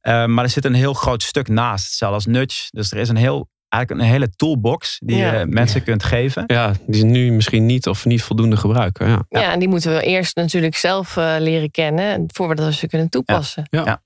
Eh, 0.00 0.26
maar 0.26 0.44
er 0.44 0.50
zit 0.50 0.64
een 0.64 0.74
heel 0.74 0.94
groot 0.94 1.22
stuk 1.22 1.48
naast, 1.48 2.02
als 2.02 2.26
nudge. 2.26 2.68
Dus 2.70 2.90
er 2.92 2.98
is 2.98 3.08
een 3.08 3.16
heel, 3.16 3.48
eigenlijk 3.72 4.02
een 4.02 4.12
hele 4.12 4.30
toolbox 4.36 4.98
die 5.04 5.16
Ja. 5.16 5.38
je 5.38 5.46
mensen 5.46 5.82
kunt 5.82 6.02
geven. 6.02 6.44
Ja, 6.46 6.72
die 6.86 7.00
ze 7.00 7.06
nu 7.06 7.32
misschien 7.32 7.66
niet 7.66 7.86
of 7.88 8.04
niet 8.04 8.22
voldoende 8.22 8.56
gebruiken. 8.56 9.08
Ja. 9.08 9.24
Ja. 9.28 9.52
en 9.52 9.58
die 9.58 9.68
moeten 9.68 9.94
we 9.94 10.02
eerst 10.02 10.36
natuurlijk 10.36 10.76
zelf 10.76 11.16
eh, 11.16 11.34
leren 11.38 11.70
kennen 11.70 12.24
voordat 12.32 12.66
we 12.66 12.72
ze 12.72 12.86
kunnen 12.88 13.08
toepassen. 13.08 13.66
Ja. 13.70 13.84
Ja. 13.84 14.02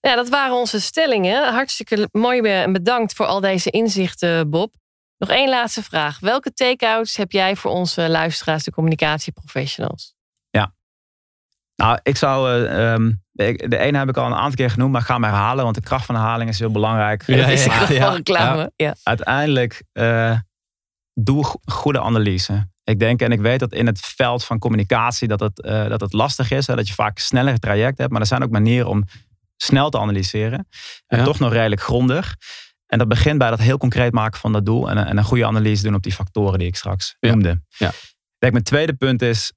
Ja, 0.00 0.14
dat 0.14 0.28
waren 0.28 0.54
onze 0.54 0.80
stellingen. 0.80 1.52
Hartstikke 1.52 2.08
mooi 2.12 2.40
en 2.40 2.72
bedankt 2.72 3.12
voor 3.12 3.26
al 3.26 3.40
deze 3.40 3.70
inzichten, 3.70 4.50
Bob. 4.50 4.74
Nog 5.18 5.30
één 5.30 5.48
laatste 5.48 5.82
vraag. 5.82 6.18
Welke 6.20 6.52
take-outs 6.52 7.16
heb 7.16 7.32
jij 7.32 7.56
voor 7.56 7.70
onze 7.70 8.08
luisteraars, 8.08 8.64
de 8.64 8.70
communicatieprofessionals? 8.70 10.14
Nou, 11.82 11.98
ik 12.02 12.16
zou. 12.16 12.50
eh, 12.64 12.92
ehm, 12.92 13.12
de, 13.32 13.78
ene 13.78 13.98
heb 13.98 14.08
ik 14.08 14.16
al 14.16 14.26
een 14.26 14.34
aantal 14.34 14.54
keer 14.54 14.70
genoemd, 14.70 14.92
maar 14.92 15.00
ik 15.00 15.06
ga 15.06 15.14
hem 15.14 15.24
herhalen, 15.24 15.62
want 15.64 15.74
de 15.76 15.80
kracht 15.82 16.06
van 16.06 16.14
herhaling 16.14 16.50
is 16.50 16.58
heel 16.58 16.70
belangrijk. 16.70 17.26
Ja, 17.26 17.36
dat 17.36 17.48
is 17.48 17.64
ja, 17.64 17.82
ik 17.82 17.88
ja, 17.88 18.04
van 18.06 18.14
reclame. 18.14 18.72
Ja. 18.76 18.94
Uiteindelijk, 19.02 19.82
eh, 19.92 20.38
doe 21.14 21.44
go- 21.44 21.60
goede 21.64 22.00
analyse. 22.00 22.70
Ik 22.84 22.98
denk 22.98 23.20
en 23.22 23.32
ik 23.32 23.40
weet 23.40 23.60
dat 23.60 23.72
in 23.72 23.86
het 23.86 24.00
veld 24.00 24.44
van 24.44 24.58
communicatie 24.58 25.28
dat 25.28 25.40
het, 25.40 25.62
eh, 25.62 25.88
dat 25.88 26.00
het 26.00 26.12
lastig 26.12 26.50
is. 26.50 26.66
Hè, 26.66 26.76
dat 26.76 26.88
je 26.88 26.94
vaak 26.94 27.18
sneller 27.18 27.58
traject 27.58 27.98
hebt. 27.98 28.10
Maar 28.12 28.20
er 28.20 28.26
zijn 28.26 28.42
ook 28.42 28.50
manieren 28.50 28.88
om 28.88 29.04
snel 29.56 29.90
te 29.90 29.98
analyseren. 29.98 30.68
En 31.06 31.18
Ja. 31.18 31.24
toch 31.24 31.38
nog 31.38 31.52
redelijk 31.52 31.80
grondig. 31.82 32.36
En 32.86 32.98
dat 32.98 33.08
begint 33.08 33.38
bij 33.38 33.50
dat 33.50 33.58
heel 33.58 33.78
concreet 33.78 34.12
maken 34.12 34.40
van 34.40 34.52
dat 34.52 34.66
doel. 34.66 34.90
En, 34.90 34.96
een- 34.96 35.06
en 35.06 35.16
een 35.16 35.24
goede 35.24 35.46
analyse 35.46 35.82
doen 35.82 35.94
op 35.94 36.02
die 36.02 36.12
factoren 36.12 36.58
die 36.58 36.68
ik 36.68 36.76
straks 36.76 37.16
Ja. 37.20 37.30
noemde. 37.30 37.62
Ja. 37.68 37.88
Ik 37.88 38.38
denk 38.38 38.52
mijn 38.52 38.64
tweede 38.64 38.92
punt 38.94 39.22
is, 39.22 39.52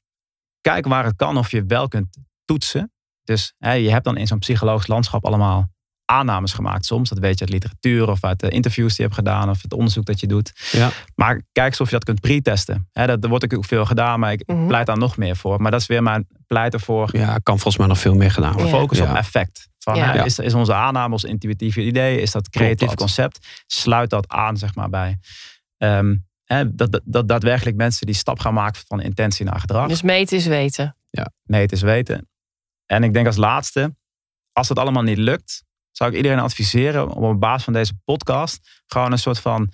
kijk 0.71 0.85
waar 0.87 1.03
het 1.05 1.15
kan 1.15 1.37
of 1.37 1.51
je 1.51 1.63
wel 1.65 1.87
kunt 1.87 2.17
toetsen. 2.45 2.91
Dus 3.23 3.53
hè, 3.57 3.71
je 3.71 3.89
hebt 3.91 4.03
dan 4.05 4.17
in 4.17 4.27
zo'n 4.27 4.39
psychologisch 4.39 4.87
landschap 4.87 5.25
allemaal 5.25 5.69
aannames 6.05 6.53
gemaakt. 6.53 6.85
Soms, 6.85 7.09
dat 7.09 7.17
weet 7.19 7.33
je 7.33 7.41
uit 7.45 7.53
literatuur 7.53 8.09
of 8.09 8.23
uit 8.23 8.39
de 8.39 8.49
interviews 8.49 8.87
die 8.87 8.97
je 8.97 9.03
hebt 9.03 9.15
gedaan 9.15 9.49
of 9.49 9.61
het 9.61 9.73
onderzoek 9.73 10.05
dat 10.05 10.19
je 10.19 10.27
doet. 10.27 10.69
Ja. 10.71 10.89
Maar 11.15 11.41
kijk 11.51 11.67
eens 11.67 11.79
of 11.81 11.87
je 11.87 11.93
dat 11.95 12.03
kunt 12.03 12.19
pre-testen. 12.21 12.89
Hè, 12.91 13.07
dat, 13.07 13.23
er 13.23 13.29
wordt 13.29 13.53
ook 13.53 13.65
veel 13.65 13.85
gedaan, 13.85 14.19
maar 14.19 14.31
ik 14.31 14.43
Mhm. 14.47 14.67
pleit 14.67 14.85
daar 14.85 14.97
nog 14.97 15.17
meer 15.17 15.35
voor. 15.35 15.61
Maar 15.61 15.71
dat 15.71 15.81
is 15.81 15.87
weer 15.87 16.03
mijn 16.03 16.27
pleiten 16.47 16.79
voor 16.79 17.09
ja, 17.17 17.37
kan 17.43 17.53
volgens 17.55 17.77
mij 17.77 17.87
nog 17.87 17.99
veel 17.99 18.15
meer 18.15 18.31
gedaan 18.31 18.53
worden. 18.53 18.71
Ja. 18.71 18.77
focus 18.77 18.99
op 18.99 19.13
effect. 19.15 19.67
Van, 19.77 19.95
Ja. 19.95 20.05
hè, 20.05 20.13
Ja. 20.13 20.23
is, 20.23 20.39
is 20.39 20.53
onze 20.53 20.73
aanname, 20.73 21.13
ons 21.13 21.23
intuïtieve 21.23 21.81
idee, 21.81 22.21
is 22.21 22.31
dat 22.31 22.49
creatieve 22.49 22.85
dat. 22.95 22.95
concept, 23.05 23.47
sluit 23.67 24.09
dat 24.09 24.27
aan 24.27 24.57
zeg 24.57 24.75
maar 24.75 24.89
bij 24.89 25.17
ehm, 25.77 26.15
hè, 26.45 26.75
dat, 26.75 26.91
dat, 26.91 27.01
dat 27.05 27.27
daadwerkelijk 27.27 27.77
mensen 27.77 28.05
die 28.05 28.15
stap 28.15 28.39
gaan 28.39 28.53
maken 28.53 28.81
van 28.87 29.01
intentie 29.01 29.45
naar 29.45 29.59
gedrag. 29.59 29.87
Dus 29.87 30.01
meten 30.01 30.37
is 30.37 30.45
weten. 30.45 30.95
Nee, 31.43 31.61
het 31.61 31.71
is 31.71 31.81
weten. 31.81 32.29
En 32.85 33.03
ik 33.03 33.13
denk 33.13 33.25
als 33.25 33.35
laatste, 33.35 33.95
als 34.51 34.69
het 34.69 34.79
allemaal 34.79 35.03
niet 35.03 35.17
lukt, 35.17 35.63
zou 35.91 36.09
ik 36.11 36.15
iedereen 36.15 36.39
adviseren 36.39 37.09
om 37.09 37.23
op 37.23 37.39
basis 37.39 37.63
van 37.63 37.73
deze 37.73 37.93
podcast 38.03 38.81
gewoon 38.85 39.11
een 39.11 39.19
soort 39.19 39.39
van 39.39 39.71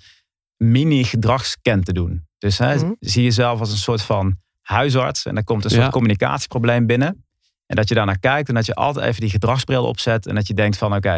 mini 0.56 1.04
gedragsscan 1.04 1.82
te 1.82 1.92
doen. 1.92 2.26
Dus 2.38 2.58
hè, 2.58 2.74
Mhm. 2.76 2.92
zie 3.00 3.22
jezelf 3.22 3.60
als 3.60 3.70
een 3.70 3.76
soort 3.76 4.02
van 4.02 4.36
huisarts 4.60 5.24
en 5.26 5.36
er 5.36 5.44
komt 5.44 5.64
een 5.64 5.70
soort 5.70 5.82
Ja. 5.82 5.90
communicatieprobleem 5.90 6.86
binnen. 6.86 7.26
En 7.66 7.76
dat 7.76 7.88
je 7.88 7.94
daarnaar 7.94 8.18
kijkt 8.18 8.48
en 8.48 8.54
dat 8.54 8.66
je 8.66 8.74
altijd 8.74 9.06
even 9.06 9.20
die 9.20 9.30
gedragsbril 9.30 9.84
opzet 9.86 10.26
en 10.26 10.34
dat 10.34 10.46
je 10.46 10.54
denkt 10.54 10.76
van 10.76 10.94
oké, 10.94 11.12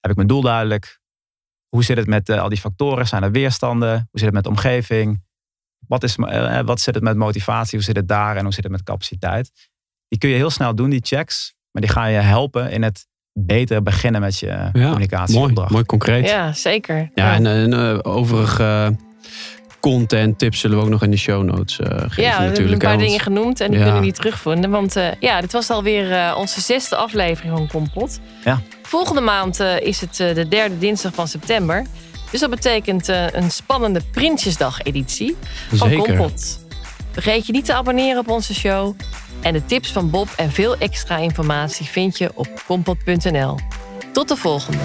heb 0.00 0.10
ik 0.10 0.16
mijn 0.16 0.28
doel 0.28 0.40
duidelijk? 0.42 1.00
Hoe 1.74 1.84
zit 1.84 1.96
het 1.96 2.06
met 2.06 2.28
eh, 2.28 2.40
al 2.42 2.48
die 2.48 2.58
factoren? 2.58 3.06
Zijn 3.06 3.22
er 3.22 3.30
weerstanden? 3.30 3.90
Hoe 3.92 4.06
zit 4.20 4.24
het 4.24 4.32
met 4.34 4.42
de 4.44 4.48
omgeving? 4.50 5.22
Wat, 5.88 6.02
is, 6.02 6.16
eh, 6.16 6.60
wat 6.64 6.80
zit 6.80 6.94
het 6.94 7.04
met 7.04 7.16
motivatie? 7.16 7.74
Hoe 7.78 7.86
zit 7.86 7.96
het 7.96 8.08
daar? 8.08 8.36
En 8.36 8.44
hoe 8.44 8.52
zit 8.54 8.62
het 8.62 8.72
met 8.72 8.82
capaciteit? 8.82 9.50
Die 10.08 10.18
kun 10.18 10.28
je 10.28 10.36
heel 10.36 10.50
snel 10.50 10.74
doen, 10.74 10.90
die 10.90 11.00
checks. 11.02 11.54
Maar 11.70 11.82
die 11.82 11.90
gaan 11.90 12.10
je 12.12 12.18
helpen 12.18 12.70
in 12.70 12.82
het 12.82 13.06
beter 13.32 13.82
beginnen 13.82 14.20
met 14.20 14.38
je 14.38 14.46
Ja, 14.46 14.70
communicatieopdracht. 14.72 15.56
mooi, 15.56 15.72
mooi 15.72 15.84
concreet. 15.84 16.28
Ja, 16.28 16.44
Ja, 16.46 16.52
zeker. 16.52 17.10
en, 17.14 17.46
en 17.46 17.72
eh, 17.72 17.98
overige 18.02 18.96
content 19.80 20.38
tips 20.38 20.60
zullen 20.60 20.76
we 20.78 20.82
ook 20.84 20.90
nog 20.90 21.02
in 21.02 21.10
de 21.10 21.16
show 21.16 21.44
notes 21.44 21.78
eh, 21.78 21.86
geven 21.88 22.00
Ja, 22.00 22.08
we 22.08 22.22
hebben 22.22 22.42
een 22.44 22.48
natuurlijk. 22.50 22.82
paar 22.82 22.98
dingen 22.98 23.20
genoemd 23.20 23.60
en 23.60 23.66
die 23.70 23.76
Ja. 23.78 23.82
kunnen 23.84 24.00
jullie 24.02 24.16
terugvinden. 24.16 24.70
Want 24.70 24.96
eh, 24.96 25.06
ja, 25.20 25.40
dit 25.40 25.52
was 25.52 25.70
alweer 25.70 26.12
eh 26.12 26.36
onze 26.38 26.60
zesde 26.60 26.96
aflevering 26.96 27.56
van 27.56 27.68
Kompot. 27.68 28.20
Ja. 28.44 28.60
Volgende 28.92 29.20
maand 29.20 29.60
eh, 29.60 29.80
is 29.80 30.00
het 30.00 30.20
eh, 30.20 30.34
de 30.34 30.48
derde 30.48 30.78
dinsdag 30.78 31.14
van 31.14 31.28
september. 31.28 31.86
Dus 32.30 32.40
dat 32.40 32.50
betekent 32.50 33.08
eh, 33.08 33.30
een 33.30 33.50
spannende 33.50 34.00
Prinsjesdag-editie 34.10 35.36
van. 35.72 35.96
Kompot. 35.96 36.60
Vergeet 37.12 37.46
je 37.46 37.52
niet 37.52 37.64
te 37.64 37.74
abonneren 37.74 38.18
op 38.18 38.28
onze 38.28 38.54
show. 38.54 38.96
En 39.40 39.52
de 39.52 39.64
tips 39.64 39.92
van 39.92 40.10
Bob 40.10 40.28
en 40.36 40.50
veel 40.50 40.76
extra 40.76 41.16
informatie 41.16 41.86
vind 41.86 42.18
je 42.18 42.30
op 42.34 42.62
kompot.nl. 42.66 43.58
Tot 44.12 44.28
de 44.28 44.36
volgende. 44.36 44.84